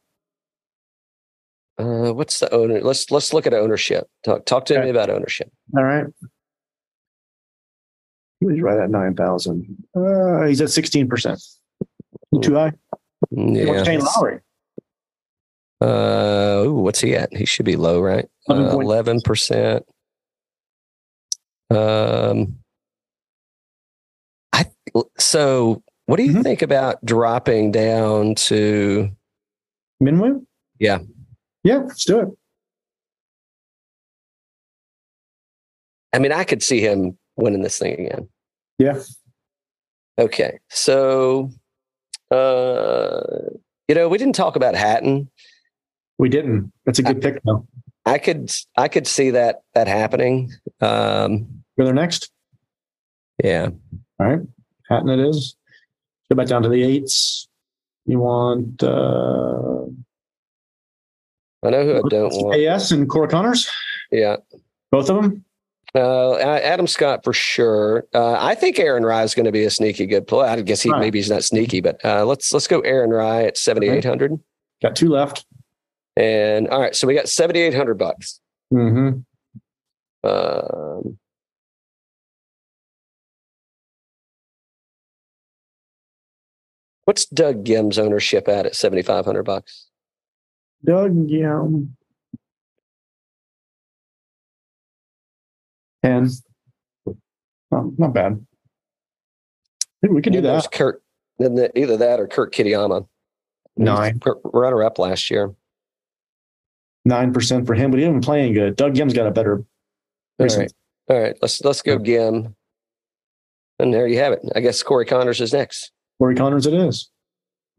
Uh, 1.78 2.14
what's 2.14 2.40
the 2.40 2.54
owner? 2.54 2.80
Let's 2.82 3.10
let's 3.12 3.34
look 3.34 3.48
at 3.48 3.54
ownership. 3.54 4.08
Talk 4.24 4.46
talk 4.46 4.66
to 4.66 4.76
Okay. 4.76 4.84
me 4.86 4.90
about 4.90 5.10
ownership. 5.10 5.52
All 5.76 5.84
right. 5.84 6.06
He's 8.40 8.62
right 8.62 8.80
at 8.80 8.90
nine 8.90 9.16
thousand. 9.16 9.78
Uh, 9.96 10.44
he's 10.46 10.62
at 10.62 10.70
sixteen 10.70 11.08
percent. 11.08 11.42
Too 12.42 12.56
high. 12.56 12.74
Yeah. 13.32 13.66
What's 13.66 13.86
Shane 13.88 14.00
Lowry? 14.02 14.40
Uh, 15.82 16.64
ooh, 16.66 16.74
what's 16.76 17.00
he 17.00 17.16
at? 17.16 17.36
He 17.36 17.46
should 17.46 17.66
be 17.66 17.76
low, 17.76 18.00
right? 18.02 18.28
11.6. 18.50 18.82
Eleven 18.84 19.22
percent. 19.22 19.86
Um, 21.72 22.58
I 24.54 24.66
so. 25.18 25.82
What 26.08 26.18
do 26.18 26.24
you 26.24 26.34
Mhm. 26.34 26.44
think 26.44 26.62
about 26.62 27.04
dropping 27.06 27.72
down 27.72 28.36
to? 28.36 29.10
Minwoo? 30.04 30.46
Yeah. 30.80 31.00
Yeah, 31.64 31.78
let's 31.78 32.06
do 32.06 32.20
it. 32.20 32.28
I 36.14 36.20
mean, 36.20 36.32
I 36.32 36.44
could 36.44 36.62
see 36.62 36.82
him 36.82 37.18
winning 37.36 37.62
this 37.62 37.78
thing 37.80 37.94
again. 38.06 38.28
Yeah. 38.78 39.00
Okay, 40.20 40.60
so, 40.70 41.50
uh, 42.32 43.22
you 43.88 43.96
know, 43.96 44.10
we 44.10 44.18
didn't 44.18 44.36
talk 44.36 44.56
about 44.56 44.76
Hatton. 44.76 45.30
We 46.18 46.30
didn't. 46.30 46.72
That's 46.86 47.00
a 47.00 47.04
good 47.04 47.22
pick 47.22 47.42
though. 47.44 47.66
I 48.06 48.18
could, 48.18 48.52
I 48.78 48.88
could 48.88 49.08
see 49.08 49.30
that 49.32 49.62
that 49.74 49.88
happening. 49.88 50.52
Um, 50.82 51.64
Go 51.78 51.86
there 51.86 51.94
next. 51.94 52.32
yeah. 53.44 53.70
All 54.20 54.28
right. 54.28 54.40
Hatton 54.90 55.10
it 55.10 55.20
is. 55.20 55.56
Go 56.30 56.36
back 56.36 56.48
down 56.48 56.64
to 56.64 56.70
the 56.70 56.84
eights. 56.84 57.48
You 58.06 58.20
want 58.20 58.84
uh 58.84 59.86
I 61.64 61.70
know 61.70 61.84
who 61.86 61.98
I 61.98 62.10
don't 62.10 62.34
want. 62.34 62.60
AS 62.60 62.92
and 62.92 63.08
Corey 63.10 63.28
Conners? 63.28 63.70
Yeah. 64.12 64.38
Both 64.92 65.10
of 65.10 65.22
them? 65.22 65.46
Uh, 65.94 66.36
Adam 66.38 66.88
Scott 66.88 67.24
for 67.24 67.34
sure. 67.34 68.06
Uh, 68.14 68.38
I 68.40 68.56
think 68.56 68.80
Aaron 68.80 69.04
Rai 69.06 69.24
is 69.24 69.36
going 69.36 69.46
to 69.46 69.52
be 69.52 69.64
a 69.66 69.70
sneaky 69.70 70.06
good 70.06 70.26
play. 70.26 70.48
I 70.48 70.62
guess 70.62 70.82
he 70.82 70.90
Right. 70.90 71.00
maybe 71.02 71.20
he's 71.20 71.30
not 71.30 71.44
sneaky, 71.44 71.82
but 71.82 72.04
uh, 72.06 72.26
let's 72.26 72.54
let's 72.54 72.68
go 72.68 72.80
Aaron 72.80 73.10
Rai 73.12 73.46
at 73.46 73.58
seventy 73.58 73.90
eight 73.90 74.06
hundred. 74.06 74.40
Got 74.82 74.96
two 74.96 75.10
left. 75.10 75.46
And 76.16 76.68
all 76.70 76.80
right, 76.80 76.96
so 76.96 77.08
we 77.08 77.14
got 77.14 77.28
seventy 77.30 77.60
eight 77.60 77.74
hundred 77.74 77.96
bucks. 77.98 78.40
Mm-hmm. 78.74 79.20
Um, 80.28 81.18
What's 87.06 87.26
Doug 87.26 87.64
Ghim's 87.64 87.98
ownership 87.98 88.48
at 88.48 88.66
at 88.66 88.76
seventy 88.76 89.02
five 89.02 89.26
hundred 89.26 89.44
bucks? 89.44 89.88
Doug 90.86 91.30
Yum. 91.30 91.96
10. 96.04 96.30
Oh, 97.74 97.94
not 97.98 98.14
bad. 98.14 98.46
Maybe 100.02 100.14
we 100.16 100.22
could 100.22 100.34
do 100.34 100.40
And 100.40 100.46
there's 100.46 100.64
that. 100.64 100.72
Kurt. 100.72 101.04
Then 101.40 101.56
the, 101.56 101.78
either 101.78 101.98
that 101.98 102.20
or 102.20 102.28
Kurt 102.28 102.54
Kitayama. 102.54 103.08
Nine. 103.78 104.20
runner 104.44 104.84
up 104.84 105.00
last 105.00 105.30
year. 105.32 105.54
9% 107.08 107.66
for 107.66 107.74
him, 107.74 107.90
but 107.92 108.00
he 108.00 108.06
didn't 108.06 108.24
play 108.24 108.42
any 108.42 108.54
good. 108.54 108.76
Doug 108.76 108.98
Yum's 108.98 109.14
got 109.14 109.28
a 109.28 109.32
better. 109.32 109.64
All 110.40 110.44
recent- 110.44 110.74
right, 111.10 111.16
all 111.16 111.22
right. 111.24 111.36
Let's 111.42 111.64
let's 111.64 111.82
go 111.82 111.98
Ghim. 111.98 112.54
And 113.80 113.94
there 113.94 114.08
you 114.08 114.20
have 114.20 114.34
it. 114.34 114.42
I 114.56 114.60
guess 114.60 114.84
Corey 114.84 115.06
Conners 115.06 115.42
is 115.42 115.54
next. 115.54 115.92
Corey 116.20 116.36
Conners 116.36 116.68
it 116.68 116.74
is. 116.76 117.10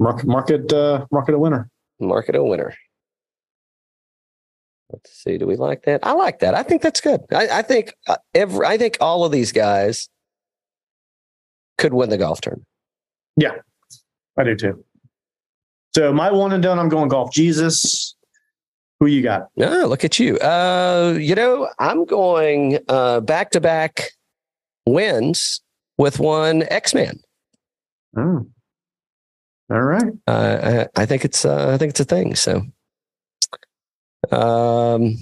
Market, 0.01 0.27
market, 0.27 0.73
uh, 0.73 1.07
market 1.13 1.35
a 1.35 1.39
winner. 1.39 1.71
Market 2.01 2.35
a 2.35 2.43
winner. 2.43 2.75
Let's 4.93 5.11
see. 5.23 5.39
Do 5.39 5.47
we 5.47 5.57
like 5.57 5.85
that? 5.85 6.01
I 6.03 6.13
like 6.13 6.41
that. 6.41 6.55
I 6.55 6.63
think 6.63 6.83
that's 6.83 7.01
good. 7.01 7.21
I, 7.33 7.49
I 7.49 7.63
think 7.63 7.95
uh, 8.07 8.17
every. 8.35 8.67
I 8.67 8.77
think 8.77 8.99
all 9.01 9.25
of 9.25 9.33
these 9.33 9.53
guys 9.53 10.09
could 11.79 11.95
win 11.95 12.11
the 12.11 12.19
golf 12.19 12.41
tournament. 12.41 12.67
Yeah, 13.37 13.53
I 14.39 14.45
do 14.45 14.55
too. 14.55 14.85
So 15.95 16.13
my 16.13 16.31
one 16.31 16.53
and 16.53 16.63
done, 16.63 16.79
I'm 16.79 16.89
going 16.89 17.09
golf. 17.09 17.33
Jesus. 17.33 18.15
Who 19.01 19.07
you 19.07 19.23
got? 19.23 19.49
Oh, 19.59 19.87
look 19.89 20.05
at 20.05 20.21
you. 20.21 20.39
Uh, 20.39 21.17
you 21.19 21.35
know, 21.35 21.69
I'm 21.79 22.05
going 22.05 22.79
uh 22.89 23.21
back 23.21 23.51
to 23.51 23.61
back 23.61 24.11
wins 24.87 25.61
with 25.99 26.21
one 26.21 26.65
X 26.71 26.95
Man. 26.95 27.19
Oh. 28.17 28.47
All 29.71 29.81
right. 29.81 30.13
Uh, 30.27 30.87
I, 30.97 31.03
I 31.03 31.07
think 31.07 31.25
it's 31.25 31.45
uh, 31.45 31.73
I 31.73 31.79
think 31.79 31.91
it's 31.91 32.01
a 32.01 32.05
thing. 32.05 32.35
So, 32.35 32.63
um, 34.31 35.17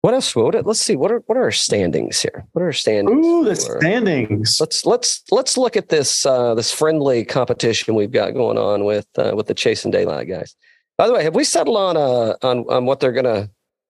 what 0.00 0.12
else? 0.14 0.36
What, 0.36 0.66
let's 0.66 0.80
see. 0.80 0.96
What 0.96 1.10
are 1.10 1.20
what 1.26 1.38
are 1.38 1.44
our 1.44 1.50
standings 1.50 2.20
here? 2.20 2.44
What 2.52 2.60
are 2.62 2.66
our 2.66 2.72
standings? 2.72 3.26
Ooh, 3.26 3.44
the 3.44 3.56
for- 3.56 3.80
standings. 3.80 4.58
Let's 4.60 4.84
let's 4.84 5.22
let's 5.30 5.56
look 5.56 5.76
at 5.76 5.88
this 5.88 6.26
uh, 6.26 6.54
this 6.54 6.70
friendly 6.72 7.24
competition 7.24 7.94
we've 7.94 8.12
got 8.12 8.34
going 8.34 8.58
on 8.58 8.84
with 8.84 9.06
uh, 9.16 9.32
with 9.34 9.46
the 9.46 9.54
Chase 9.54 9.84
and 9.84 9.92
Daylight 9.92 10.28
guys. 10.28 10.54
By 10.98 11.06
the 11.06 11.14
way, 11.14 11.24
have 11.24 11.34
we 11.34 11.42
settled 11.44 11.76
on 11.76 11.96
uh 11.96 12.34
on 12.42 12.66
on 12.68 12.84
what 12.84 13.00
they're 13.00 13.12
gonna 13.12 13.48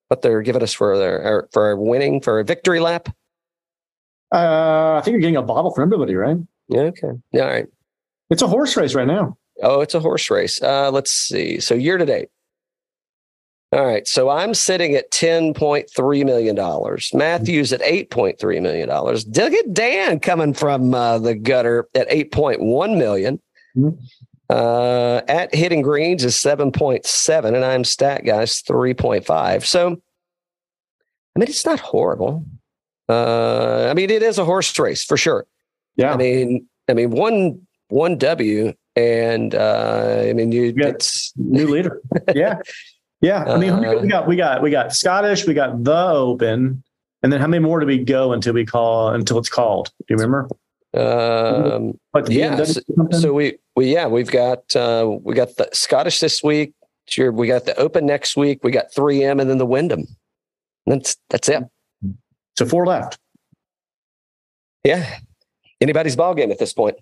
what 0.08 0.22
they're 0.22 0.42
giving 0.42 0.62
us 0.62 0.72
for 0.72 0.96
their 0.96 1.22
our, 1.22 1.48
for 1.52 1.64
our 1.64 1.76
winning 1.76 2.20
for 2.20 2.38
a 2.38 2.44
victory 2.44 2.78
lap? 2.78 3.08
Uh, 4.32 4.94
I 4.96 5.00
think 5.04 5.14
you're 5.14 5.20
getting 5.20 5.36
a 5.36 5.42
bottle 5.42 5.72
for 5.72 5.82
everybody, 5.82 6.14
right? 6.14 6.36
Yeah, 6.68 6.82
okay. 6.82 7.10
Yeah, 7.32 7.42
all 7.42 7.50
right. 7.50 7.66
It's 8.30 8.42
a 8.42 8.48
horse 8.48 8.76
race 8.76 8.94
right 8.94 9.06
now. 9.06 9.36
Oh, 9.62 9.80
it's 9.80 9.94
a 9.94 10.00
horse 10.00 10.30
race. 10.30 10.62
Uh, 10.62 10.90
let's 10.90 11.10
see. 11.10 11.60
So 11.60 11.74
year 11.74 11.98
to 11.98 12.06
date. 12.06 12.28
All 13.74 13.84
right. 13.84 14.06
So 14.06 14.28
I'm 14.30 14.54
sitting 14.54 14.94
at 14.94 15.10
$10.3 15.10 16.24
million. 16.24 16.54
Matthews 17.12 17.72
at 17.72 17.80
$8.3 17.80 18.62
million. 18.62 18.88
Look 18.88 19.52
at 19.52 19.74
Dan 19.74 20.20
coming 20.20 20.54
from 20.54 20.94
uh, 20.94 21.18
the 21.18 21.34
gutter 21.34 21.88
at 21.94 22.08
$8.1 22.08 22.96
million. 22.96 23.40
Mhm. 23.76 23.98
Uh, 24.50 25.22
at 25.26 25.52
hitting 25.54 25.80
greens 25.82 26.22
is 26.22 26.34
7.7, 26.36 27.44
and 27.46 27.64
I'm 27.64 27.82
stat 27.82 28.24
guys 28.24 28.62
3.5. 28.62 29.64
So, 29.64 29.86
I 31.34 31.38
mean, 31.38 31.48
it's 31.48 31.64
not 31.66 31.80
horrible. 31.80 32.44
Uh, 33.08 33.88
I 33.90 33.94
mean, 33.94 34.10
it 34.10 34.22
is 34.22 34.38
a 34.38 34.44
horse 34.44 34.78
race 34.78 35.02
for 35.02 35.16
sure. 35.16 35.46
Yeah. 35.96 36.12
I 36.12 36.16
mean, 36.16 36.66
I 36.88 36.92
mean, 36.92 37.10
one 37.10 37.66
one 37.88 38.18
W, 38.18 38.72
and 38.94 39.54
uh, 39.54 40.24
I 40.28 40.32
mean, 40.34 40.52
you 40.52 40.74
Yeah. 40.76 40.88
it's 40.88 41.32
New 41.36 41.66
leader. 41.66 42.00
yeah. 42.34 42.58
Yeah. 43.20 43.44
I 43.44 43.56
mean, 43.58 43.72
who 43.72 44.00
we 44.00 44.08
got- 44.08 44.26
we 44.28 44.36
got 44.36 44.62
we 44.62 44.70
got 44.70 44.94
Scottish, 44.94 45.46
we 45.46 45.54
got 45.54 45.82
the 45.84 45.96
Open, 46.10 46.82
and 47.22 47.32
then 47.32 47.40
how 47.40 47.46
many 47.46 47.62
more 47.62 47.80
do 47.80 47.86
we 47.86 47.98
go 48.04 48.32
until 48.32 48.52
we 48.54 48.64
call 48.66 49.10
until 49.10 49.38
it's 49.38 49.48
called? 49.48 49.90
Do 50.06 50.14
you 50.14 50.16
remember? 50.16 50.48
um, 50.94 51.98
Like 52.12 52.28
Yeah, 52.28 52.62
something? 52.64 53.18
so 53.20 53.32
we 53.32 53.58
we 53.76 53.92
yeah 53.92 54.06
we've 54.06 54.30
got 54.30 54.74
uh, 54.76 55.16
we 55.22 55.34
got 55.34 55.56
the 55.56 55.68
Scottish 55.72 56.20
this 56.20 56.42
week. 56.42 56.74
Sure, 57.06 57.32
we 57.32 57.46
got 57.48 57.64
the 57.66 57.76
Open 57.76 58.06
next 58.06 58.36
week. 58.36 58.60
We 58.62 58.70
got 58.70 58.86
3M 58.92 59.40
and 59.40 59.50
then 59.50 59.58
the 59.58 59.66
Wyndham. 59.66 60.06
That's 60.86 61.16
that's 61.30 61.48
it. 61.48 61.64
so 62.58 62.66
four 62.66 62.86
left. 62.86 63.18
Yeah, 64.84 65.18
anybody's 65.80 66.14
ball 66.16 66.34
game 66.34 66.50
at 66.52 66.58
this 66.58 66.72
point. 66.74 66.96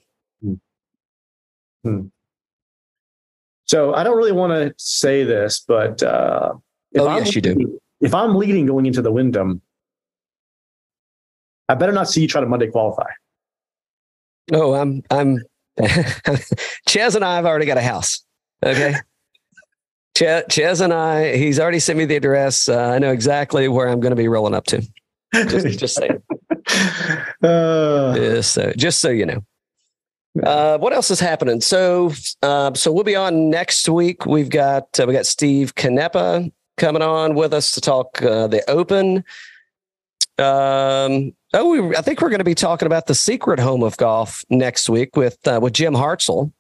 So 3.73 3.95
I 3.95 4.05
don't 4.05 4.19
really 4.19 4.33
want 4.33 4.53
to 4.53 4.75
say 4.77 5.25
this, 5.25 5.65
but 5.67 6.03
uh, 6.03 6.53
if 6.93 7.01
Oh, 7.01 7.09
I'm 7.09 7.25
yes, 7.25 7.35
you 7.35 7.41
do. 7.41 7.55
leading- 7.55 7.79
If 8.03 8.15
I'm 8.15 8.35
leading 8.37 8.67
going 8.67 8.85
into 8.85 9.01
the 9.01 9.11
Wyndham, 9.11 9.63
I 11.71 11.75
better 11.75 11.93
not 11.93 12.07
see 12.07 12.21
you 12.21 12.29
try 12.29 12.43
to 12.43 12.47
Monday 12.47 12.67
qualify. 12.67 13.09
Oh, 14.53 14.75
I'm 14.75 15.03
I'm 15.11 15.39
Chaz 16.87 17.15
and 17.17 17.25
I 17.25 17.37
have 17.37 17.47
already 17.47 17.65
got 17.65 17.79
a 17.79 17.83
house. 17.83 18.23
Okay. 18.63 18.95
Ches, 20.19 20.45
Ches 20.51 20.81
and 20.81 20.93
I, 20.93 21.35
he's 21.39 21.59
already 21.59 21.79
sent 21.79 21.99
me 21.99 22.05
the 22.05 22.17
address. 22.17 22.69
Uh, 22.69 22.79
I 22.79 22.99
know 22.99 23.11
exactly 23.11 23.69
where 23.69 23.89
I'm 23.89 24.01
going 24.01 24.11
to 24.11 24.17
be 24.17 24.29
rolling 24.29 24.53
up 24.55 24.67
to. 24.67 24.87
Just, 25.35 25.79
just 25.79 25.95
saying. 25.97 26.23
Uh, 27.43 28.15
Just 28.15 28.53
so, 28.53 28.73
just 28.77 29.01
so 29.01 29.09
you 29.09 29.27
know. 29.27 29.43
Uh, 30.41 30.79
what 30.79 30.93
else 30.93 31.11
is 31.11 31.21
happening? 31.21 31.61
So, 31.61 32.13
uh, 32.43 32.73
so 32.75 32.91
we'll 32.91 33.05
be 33.05 33.17
on 33.17 33.51
next 33.51 33.89
week. 33.89 34.25
We've 34.25 34.49
got 34.49 34.99
uh, 34.99 35.07
we 35.07 35.13
got 35.13 35.27
Steve 35.27 35.75
Canepa 35.75 36.51
coming 36.79 37.03
on 37.03 37.35
with 37.35 37.53
us 37.53 37.73
to 37.73 37.81
talk 37.81 38.23
uh, 38.23 38.47
the 38.47 38.69
Open. 38.71 39.25
Um, 40.39 41.33
oh, 41.53 41.71
we, 41.71 41.97
I 41.97 42.01
think 42.01 42.23
we're 42.23 42.31
going 42.31 42.39
to 42.39 42.45
be 42.45 42.55
talking 42.55 42.87
about 42.87 43.07
the 43.07 43.15
secret 43.15 43.61
home 43.61 43.83
of 43.83 43.97
golf 43.99 44.45
next 44.49 44.89
week 44.89 45.17
with 45.17 45.37
uh, 45.47 45.61
with 45.63 45.75
Jim 45.75 45.93
Hartzell. 45.95 46.51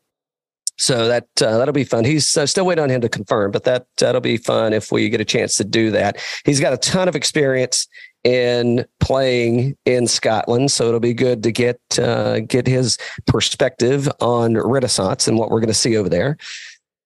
So 0.77 1.09
that 1.09 1.29
uh, 1.41 1.57
that'll 1.59 1.73
be 1.73 1.85
fun. 1.85 2.05
He's 2.05 2.37
uh, 2.37 2.45
still 2.45 2.67
waiting 2.67 2.83
on 2.83 2.91
him 2.91 3.01
to 3.01 3.09
confirm, 3.09 3.53
but 3.53 3.65
that 3.65 3.87
that'll 3.99 4.21
be 4.21 4.37
fun 4.37 4.75
if 4.75 4.93
we 4.93 5.09
get 5.09 5.21
a 5.21 5.25
chance 5.25 5.57
to 5.57 5.65
do 5.65 5.91
that. 5.93 6.19
He's 6.45 6.61
got 6.61 6.75
a 6.75 6.77
ton 6.77 7.09
of 7.09 7.17
experience 7.17 7.87
in 8.25 8.85
playing 9.01 9.77
in 9.85 10.07
Scotland, 10.07 10.71
so 10.71 10.87
it'll 10.87 11.01
be 11.01 11.15
good 11.15 11.43
to 11.43 11.53
get 11.53 11.81
uh, 11.99 12.41
get 12.41 12.67
his 12.67 12.99
perspective 13.27 14.09
on 14.21 14.57
Renaissance 14.57 15.27
and 15.27 15.39
what 15.39 15.51
we're 15.51 15.61
going 15.61 15.69
to 15.69 15.75
see 15.75 15.97
over 15.97 16.09
there. 16.09 16.37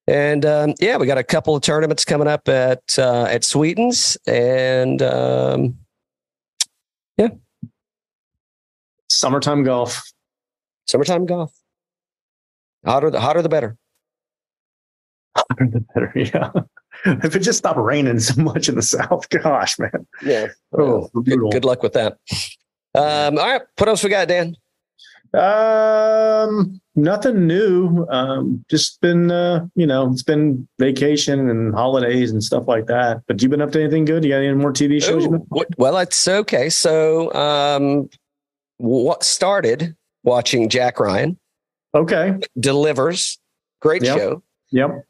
And 0.06 0.46
um, 0.46 0.74
yeah, 0.78 0.96
we 0.96 1.06
got 1.06 1.18
a 1.18 1.24
couple 1.24 1.56
of 1.56 1.62
tournaments 1.62 2.04
coming 2.04 2.28
up 2.28 2.48
at 2.48 2.98
uh, 2.98 3.24
at 3.24 3.44
Sweetens, 3.44 4.16
and 4.26 5.02
um, 5.02 5.78
yeah, 7.16 7.30
summertime 9.08 9.64
golf. 9.64 10.02
summertime 10.86 11.26
golf. 11.26 11.52
Hotter 12.84 13.10
the 13.10 13.20
hotter 13.20 13.42
the 13.42 13.48
better. 13.48 13.76
Hotter 15.36 15.68
the 15.72 15.80
better. 15.94 16.12
Yeah. 16.16 16.50
if 17.22 17.36
it 17.36 17.40
just 17.40 17.58
stopped 17.58 17.78
raining 17.78 18.18
so 18.20 18.40
much 18.42 18.68
in 18.68 18.74
the 18.74 18.82
south, 18.82 19.28
gosh, 19.42 19.78
man. 19.78 20.06
Yeah. 20.24 20.48
Oh, 20.76 21.08
good, 21.24 21.38
good 21.52 21.64
luck 21.64 21.82
with 21.82 21.92
that. 21.92 22.18
Um, 22.94 23.38
all 23.38 23.46
right, 23.46 23.62
what 23.76 23.88
else 23.88 24.02
we 24.02 24.08
got, 24.10 24.28
Dan? 24.28 24.56
Um, 25.34 26.80
nothing 26.94 27.46
new. 27.46 28.06
Um, 28.10 28.64
just 28.70 29.00
been, 29.00 29.30
uh, 29.30 29.66
you 29.74 29.86
know, 29.86 30.10
it's 30.10 30.22
been 30.22 30.66
vacation 30.78 31.50
and 31.50 31.74
holidays 31.74 32.30
and 32.30 32.42
stuff 32.42 32.66
like 32.66 32.86
that. 32.86 33.22
But 33.26 33.42
you 33.42 33.48
been 33.48 33.60
up 33.60 33.72
to 33.72 33.80
anything 33.80 34.04
good? 34.06 34.24
You 34.24 34.30
got 34.30 34.38
any 34.38 34.54
more 34.54 34.72
TV 34.72 35.02
shows? 35.02 35.22
you 35.24 35.28
Ooh, 35.28 35.32
been- 35.38 35.46
what- 35.48 35.68
well, 35.78 35.98
it's 35.98 36.26
okay. 36.26 36.68
So, 36.70 37.32
um, 37.34 38.08
what 38.78 39.22
started 39.24 39.94
watching 40.24 40.68
Jack 40.68 40.98
Ryan 41.00 41.38
Okay. 41.94 42.34
delivers 42.58 43.38
great 43.80 44.02
Yep. 44.02 44.18
show. 44.18 44.42
Yep. 44.70 45.04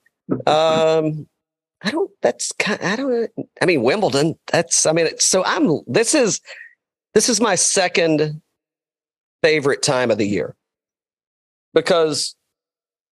Um, 0.46 1.26
I 1.82 1.90
don't. 1.90 2.10
That's 2.22 2.52
kind. 2.52 2.80
I 2.82 2.96
don't. 2.96 3.30
I 3.60 3.66
mean, 3.66 3.82
Wimbledon. 3.82 4.38
That's. 4.50 4.86
I 4.86 4.92
mean, 4.92 5.08
so 5.18 5.44
I'm. 5.44 5.80
This 5.86 6.14
is. 6.14 6.40
This 7.14 7.28
is 7.28 7.40
my 7.40 7.54
second 7.54 8.40
favorite 9.42 9.82
time 9.82 10.10
of 10.10 10.18
the 10.18 10.26
year 10.26 10.54
because 11.74 12.34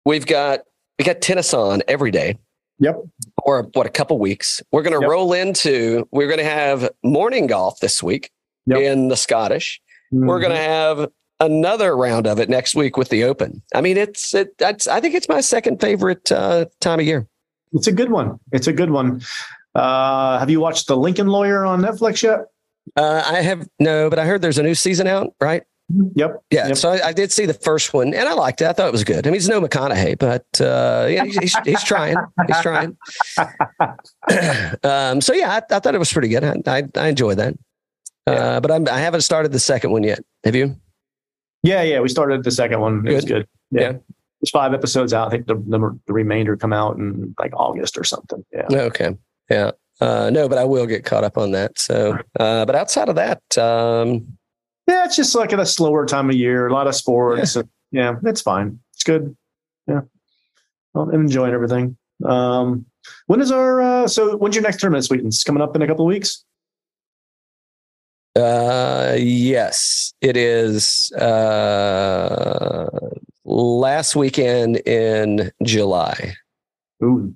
we've 0.05 0.27
got 0.27 0.61
we 0.99 1.05
got 1.05 1.21
tennis 1.21 1.55
on 1.55 1.83
every 1.89 2.11
day. 2.11 2.37
Yep. 2.81 2.97
Or 3.45 3.63
what? 3.75 3.87
A 3.87 3.91
couple 3.91 4.19
weeks. 4.19 4.61
We're 4.73 4.83
going 4.83 4.99
to 4.99 5.05
Yep. 5.05 5.11
roll 5.11 5.33
into. 5.33 6.07
We're 6.11 6.27
going 6.27 6.39
to 6.39 6.45
have 6.45 6.91
morning 7.05 7.47
golf 7.47 7.79
this 7.81 8.03
week 8.03 8.31
Yep. 8.67 8.79
in 8.81 9.09
the 9.09 9.17
Scottish. 9.17 9.81
We're 10.11 10.41
going 10.41 10.53
to 10.53 10.59
have 10.59 11.09
another 11.41 11.97
round 11.97 12.27
of 12.27 12.39
it 12.39 12.49
next 12.49 12.75
week 12.75 12.97
with 12.97 13.09
the 13.09 13.25
Open. 13.25 13.63
I 13.75 13.81
mean, 13.81 13.97
it's 13.97 14.35
it. 14.35 14.57
That's. 14.59 14.87
I 14.87 15.01
think 15.01 15.15
it's 15.15 15.29
my 15.29 15.41
second 15.41 15.81
favorite 15.81 16.31
uh, 16.33 16.67
time 16.81 17.01
of 17.01 17.07
year. 17.07 17.27
It's 17.73 17.87
a 17.87 17.93
good 17.93 18.11
one. 18.11 18.39
It's 18.53 18.67
a 18.67 18.73
good 18.73 18.91
one. 18.91 19.23
Uh, 19.75 20.39
have 20.39 20.49
you 20.51 20.61
watched 20.61 20.87
The 20.87 20.97
Lincoln 20.97 21.27
Lawyer 21.27 21.65
on 21.65 21.81
Netflix 21.81 22.23
yet? 22.23 22.47
Uh, 22.97 23.23
I 23.27 23.41
have 23.41 23.69
no, 23.81 24.09
but 24.11 24.19
I 24.19 24.27
heard 24.27 24.43
there's 24.43 24.59
a 24.59 24.63
new 24.63 24.75
season 24.75 25.07
out, 25.07 25.35
right? 25.41 25.65
Yep. 26.15 26.43
Yeah, 26.51 26.69
Yep. 26.69 26.77
so 26.77 26.91
I, 26.93 27.09
I 27.09 27.13
did 27.13 27.31
see 27.31 27.45
the 27.45 27.55
first 27.55 27.93
one, 27.93 28.15
and 28.15 28.29
I 28.29 28.33
liked 28.33 28.63
it. 28.63 28.67
I 28.69 28.73
thought 28.73 28.87
it 28.89 28.93
was 28.93 29.05
good. 29.05 29.27
I 29.27 29.31
mean, 29.31 29.35
he's 29.35 29.49
no 29.49 29.61
McConaughey, 29.61 30.19
but 30.19 30.47
uh, 30.61 31.07
yeah, 31.11 31.25
he's, 31.25 31.57
he's, 31.65 31.83
trying. 31.85 32.17
He's 32.47 32.61
trying. 32.61 32.97
um, 34.83 35.21
so 35.21 35.35
yeah, 35.35 35.53
I, 35.53 35.75
I 35.75 35.81
thought 35.81 35.95
it 35.95 35.99
was 35.99 36.13
pretty 36.13 36.29
good. 36.29 36.45
I 36.45 36.55
I, 36.67 36.83
I 36.97 37.09
enjoyed 37.09 37.39
that. 37.39 37.55
Uh, 38.27 38.61
but 38.61 38.71
I'm, 38.71 38.89
I 38.89 38.99
haven't 39.01 39.21
started 39.21 39.53
the 39.53 39.59
second 39.59 39.91
one 39.91 40.03
yet. 40.03 40.21
Have 40.45 40.55
you? 40.55 40.77
Yeah, 41.65 41.83
yeah. 41.83 42.01
We 42.01 42.09
started 42.09 42.45
the 42.45 42.51
second 42.51 42.81
one. 42.81 43.07
It 43.09 43.15
was 43.15 43.25
Good. 43.25 43.33
good. 43.35 43.49
Yeah. 43.71 43.81
Yeah. 43.81 43.93
There's 44.41 44.51
five 44.53 44.75
episodes 44.75 45.13
out. 45.15 45.29
I 45.29 45.31
think 45.31 45.47
the, 45.47 45.55
the 45.55 45.99
the 46.07 46.13
remainder 46.13 46.57
come 46.57 46.73
out 46.75 46.97
in 46.99 47.35
like 47.39 47.53
August 47.57 47.97
or 47.97 48.05
something. 48.05 48.45
Yeah. 48.53 48.67
Okay. 48.71 49.17
Yeah. 49.51 49.71
Uh, 50.01 50.29
no, 50.31 50.49
but 50.49 50.59
I 50.59 50.65
will 50.65 50.87
get 50.87 51.05
caught 51.05 51.25
up 51.25 51.39
on 51.39 51.53
that. 51.53 51.79
So, 51.79 52.19
uh, 52.39 52.65
but 52.67 52.75
outside 52.75 53.09
of 53.09 53.15
that, 53.17 53.41
um, 53.59 54.27
Yeah, 54.87 55.05
it's 55.07 55.17
just 55.17 55.35
like 55.35 55.53
at 55.55 55.61
a 55.61 55.65
slower 55.67 56.05
time 56.05 56.29
of 56.29 56.37
year, 56.37 56.67
a 56.67 56.73
lot 56.73 56.87
of 56.87 56.95
sports. 56.95 57.57
and- 57.57 57.69
Yeah, 57.91 58.17
it's 58.25 58.43
fine. 58.43 58.81
It's 58.93 59.05
good. 59.05 59.35
Yeah. 59.87 60.01
Well, 60.93 61.09
I'm 61.09 61.15
enjoying 61.23 61.55
everything. 61.55 61.97
Um, 62.25 62.85
when 63.27 63.41
is 63.41 63.51
our 63.51 63.81
uh 63.81 64.07
so 64.09 64.37
when's 64.37 64.55
your 64.55 64.63
next 64.63 64.81
tournament 64.81 65.09
week? 65.11 65.23
Coming 65.47 65.63
up 65.63 65.75
in 65.77 65.83
a 65.83 65.87
couple 65.87 66.05
of 66.05 66.09
weeks? 66.09 66.45
Uh, 68.37 69.15
yes, 69.17 70.13
it 70.21 70.37
is. 70.37 71.13
Uh, 71.13 72.89
last 73.45 74.17
weekend 74.17 74.77
in 74.79 75.53
July. 75.63 76.35
Ooh. 77.03 77.35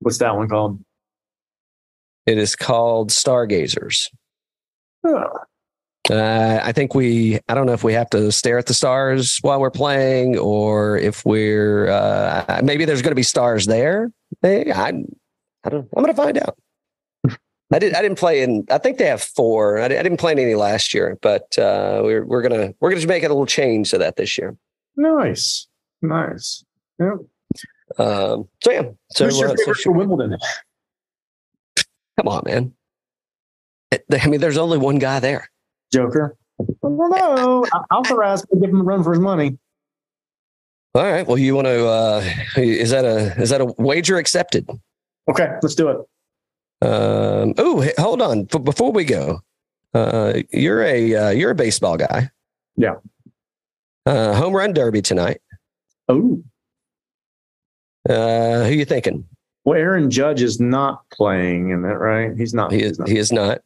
What's 0.00 0.18
that 0.18 0.36
one 0.36 0.48
called? 0.48 0.82
It 2.26 2.38
is 2.38 2.54
called 2.54 3.10
Stargazers. 3.10 4.08
Uh, 6.10 6.60
I 6.62 6.72
think 6.72 6.94
we. 6.94 7.38
I 7.48 7.54
don't 7.54 7.66
know 7.66 7.72
if 7.72 7.84
we 7.84 7.92
have 7.92 8.10
to 8.10 8.32
stare 8.32 8.58
at 8.58 8.66
the 8.66 8.74
stars 8.74 9.38
while 9.42 9.60
we're 9.60 9.70
playing, 9.70 10.38
or 10.38 10.96
if 10.96 11.24
we're 11.24 11.88
uh, 11.88 12.60
maybe 12.64 12.84
there's 12.84 13.02
going 13.02 13.12
to 13.12 13.16
be 13.16 13.22
stars 13.22 13.66
there. 13.66 14.10
Hey, 14.42 14.72
I, 14.72 14.88
I 15.64 15.68
don't. 15.68 15.88
I'm 15.96 16.02
going 16.02 16.06
to 16.06 16.14
find 16.14 16.38
out. 16.38 16.56
I 17.72 17.78
did. 17.78 17.94
I 17.94 18.02
didn't 18.02 18.18
play 18.18 18.42
in. 18.42 18.66
I 18.70 18.78
think 18.78 18.98
they 18.98 19.06
have 19.06 19.22
four. 19.22 19.78
I, 19.78 19.88
didn't 19.88 20.16
play 20.16 20.32
in 20.32 20.38
any 20.38 20.56
last 20.56 20.92
year, 20.92 21.18
but 21.22 21.56
uh, 21.56 22.00
we're 22.02 22.24
we're 22.24 22.42
gonna 22.42 22.74
we're 22.80 22.90
gonna 22.92 23.06
make 23.06 23.22
a 23.22 23.28
little 23.28 23.46
change 23.46 23.90
to 23.90 23.98
that 23.98 24.16
this 24.16 24.36
year. 24.36 24.56
nice. 24.96 25.68
Nice. 26.02 26.64
Yeah. 26.98 27.16
Um, 27.98 28.48
so 28.62 28.70
yeah. 28.70 28.82
So, 29.10 29.26
Who's 29.26 29.38
your 29.38 29.48
uh, 29.48 29.50
so 29.50 29.56
favorite 29.56 29.78
for 29.78 29.92
Wimbledon? 29.92 30.38
come 32.16 32.28
on, 32.28 32.42
man. 32.44 32.72
I 33.92 34.26
mean, 34.26 34.40
there's 34.40 34.56
only 34.56 34.78
one 34.78 34.98
guy 34.98 35.20
there. 35.20 35.50
Joker. 35.92 36.36
Don't 36.82 36.98
know. 36.98 37.66
Alcaraz 37.92 38.46
could 38.48 38.60
give 38.60 38.70
him 38.70 38.80
a 38.80 38.84
run 38.84 39.02
for 39.02 39.12
his 39.12 39.20
money. 39.20 39.58
All 40.94 41.02
right. 41.02 41.26
Well, 41.26 41.38
you 41.38 41.54
want 41.54 41.66
to? 41.66 41.86
Uh, 41.86 42.24
is 42.56 42.90
that 42.90 43.04
a 43.04 43.40
is 43.40 43.50
that 43.50 43.60
a 43.60 43.66
wager 43.78 44.18
accepted? 44.18 44.68
Okay, 45.28 45.48
let's 45.62 45.74
do 45.74 45.88
it. 45.88 45.98
Um, 46.82 47.54
oh, 47.58 47.80
hey, 47.80 47.92
hold 47.98 48.22
on. 48.22 48.46
F- 48.52 48.62
before 48.64 48.92
we 48.92 49.04
go, 49.04 49.40
uh, 49.94 50.34
you're 50.50 50.82
a 50.82 51.14
uh, 51.14 51.30
you're 51.30 51.50
a 51.50 51.54
baseball 51.54 51.96
guy. 51.96 52.30
Yeah. 52.76 52.94
Uh, 54.06 54.34
home 54.34 54.54
run 54.54 54.72
derby 54.72 55.02
tonight. 55.02 55.40
Oh, 56.08 56.42
Uh, 58.08 58.64
who 58.64 58.72
you 58.74 58.84
thinking? 58.84 59.24
well, 59.64 59.78
Aaron 59.78 60.10
Judge 60.10 60.42
is 60.42 60.58
not 60.58 61.02
playing 61.12 61.70
in 61.70 61.82
that, 61.82 61.98
right? 61.98 62.32
He's 62.36 62.54
not. 62.54 62.72
He 62.72 62.82
is. 62.82 62.98
not. 62.98 63.08
He 63.08 63.18
is 63.18 63.30
not. 63.30 63.60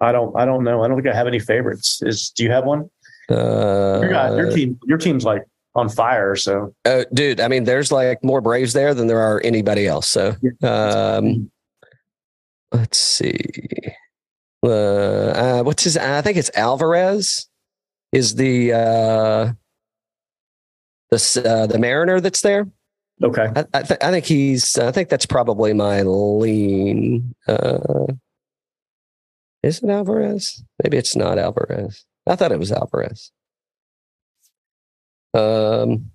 I 0.00 0.10
don't. 0.12 0.36
I 0.36 0.44
don't 0.44 0.64
know. 0.64 0.82
I 0.82 0.88
don't 0.88 0.96
think 1.00 1.12
I 1.12 1.16
have 1.16 1.28
any 1.28 1.38
favorites. 1.38 2.02
Is 2.02 2.30
do 2.30 2.42
you 2.44 2.50
have 2.50 2.64
one? 2.64 2.90
Uh, 3.30 4.00
Your, 4.02 4.08
guy, 4.10 4.36
your 4.36 4.50
team. 4.52 4.78
Your 4.86 4.98
team's 4.98 5.24
like 5.24 5.44
on 5.74 5.88
fire. 5.88 6.34
So 6.36 6.74
uh, 6.84 7.04
dude, 7.14 7.40
I 7.40 7.48
mean, 7.48 7.64
there's 7.64 7.92
like 7.92 8.22
more 8.24 8.40
Braves 8.40 8.72
there 8.72 8.92
than 8.92 9.06
there 9.06 9.20
are 9.20 9.40
anybody 9.44 9.86
else. 9.86 10.08
So, 10.08 10.34
um, 10.62 11.50
let's 12.76 12.98
see. 12.98 13.40
Uh, 14.62 14.68
uh, 14.70 15.62
what's 15.62 15.84
his? 15.84 15.96
I 15.96 16.22
think 16.22 16.36
it's 16.36 16.50
Alvarez. 16.56 17.48
Is 18.12 18.34
the 18.34 18.72
uh, 18.72 19.52
the 21.10 21.42
uh, 21.44 21.66
the 21.66 21.78
Mariner 21.78 22.20
that's 22.20 22.40
there? 22.40 22.66
okay. 23.22 23.48
I, 23.54 23.64
I, 23.74 23.82
th- 23.82 24.00
I 24.02 24.10
think 24.10 24.24
he's. 24.24 24.78
I 24.78 24.92
think 24.92 25.08
that's 25.08 25.26
probably 25.26 25.72
my 25.72 26.02
lean. 26.02 27.34
Uh, 27.46 28.06
is 29.62 29.82
it 29.82 29.90
Alvarez? 29.90 30.62
Maybe 30.82 30.96
it's 30.96 31.16
not 31.16 31.38
Alvarez. 31.38 32.04
I 32.26 32.36
thought 32.36 32.52
it 32.52 32.58
was 32.58 32.72
Alvarez. 32.72 33.30
Um, 35.34 36.10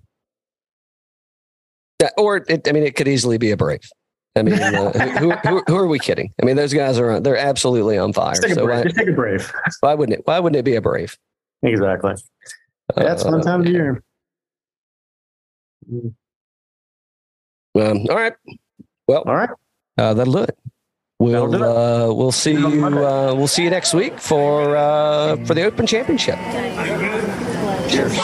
that- 1.98 2.14
or 2.18 2.44
it, 2.48 2.66
I 2.68 2.72
mean, 2.72 2.82
it 2.82 2.96
could 2.96 3.08
easily 3.08 3.38
be 3.38 3.50
a 3.50 3.56
Brave. 3.56 3.88
I 4.34 4.42
mean, 4.42 4.54
uh, 4.54 4.92
who, 5.18 5.30
who, 5.32 5.62
who 5.66 5.76
are 5.76 5.86
we 5.86 5.98
kidding? 5.98 6.32
I 6.40 6.46
mean, 6.46 6.56
those 6.56 6.72
guys 6.72 6.98
are 6.98 7.20
they're 7.20 7.36
absolutely 7.36 7.98
on 7.98 8.12
fire. 8.14 8.30
Just 8.32 8.42
take 8.42 8.52
a 8.52 8.54
So 8.54 8.64
brave. 8.64 8.78
why, 8.78 8.82
Just 8.84 8.96
take 8.96 9.08
a 9.08 9.12
brave. 9.12 9.52
why 9.80 9.94
wouldn't 9.94 10.18
it? 10.18 10.26
Why 10.26 10.38
wouldn't 10.40 10.58
it 10.58 10.64
be 10.64 10.74
a 10.76 10.80
Brave? 10.80 11.18
exactly. 11.62 12.14
That's 12.96 13.22
fun 13.22 13.34
Uh, 13.34 13.42
time 13.42 13.60
of 13.60 13.66
year. 13.66 14.02
Um, 15.92 16.14
all 17.74 18.16
right. 18.16 18.32
Well, 19.06 19.22
All 19.26 19.34
right. 19.34 19.50
Uh, 19.98 20.14
that'll 20.14 20.32
do 20.32 20.42
it. 20.44 20.58
We'll 21.18 21.32
That'll 21.32 21.50
do 21.50 21.56
it. 21.64 22.10
uh, 22.10 22.14
we'll 22.14 22.32
see 22.32 22.54
See 22.54 22.58
you 22.60 22.66
on 22.66 22.72
you 22.72 22.80
Monday. 22.80 23.04
uh, 23.04 23.34
we'll 23.34 23.46
see 23.46 23.62
you 23.64 23.70
next 23.70 23.94
week 23.94 24.18
for 24.18 24.76
uh, 24.76 25.36
for 25.44 25.54
the 25.54 25.64
Open 25.64 25.86
Championship. 25.86 26.38
Cheers. 27.88 28.18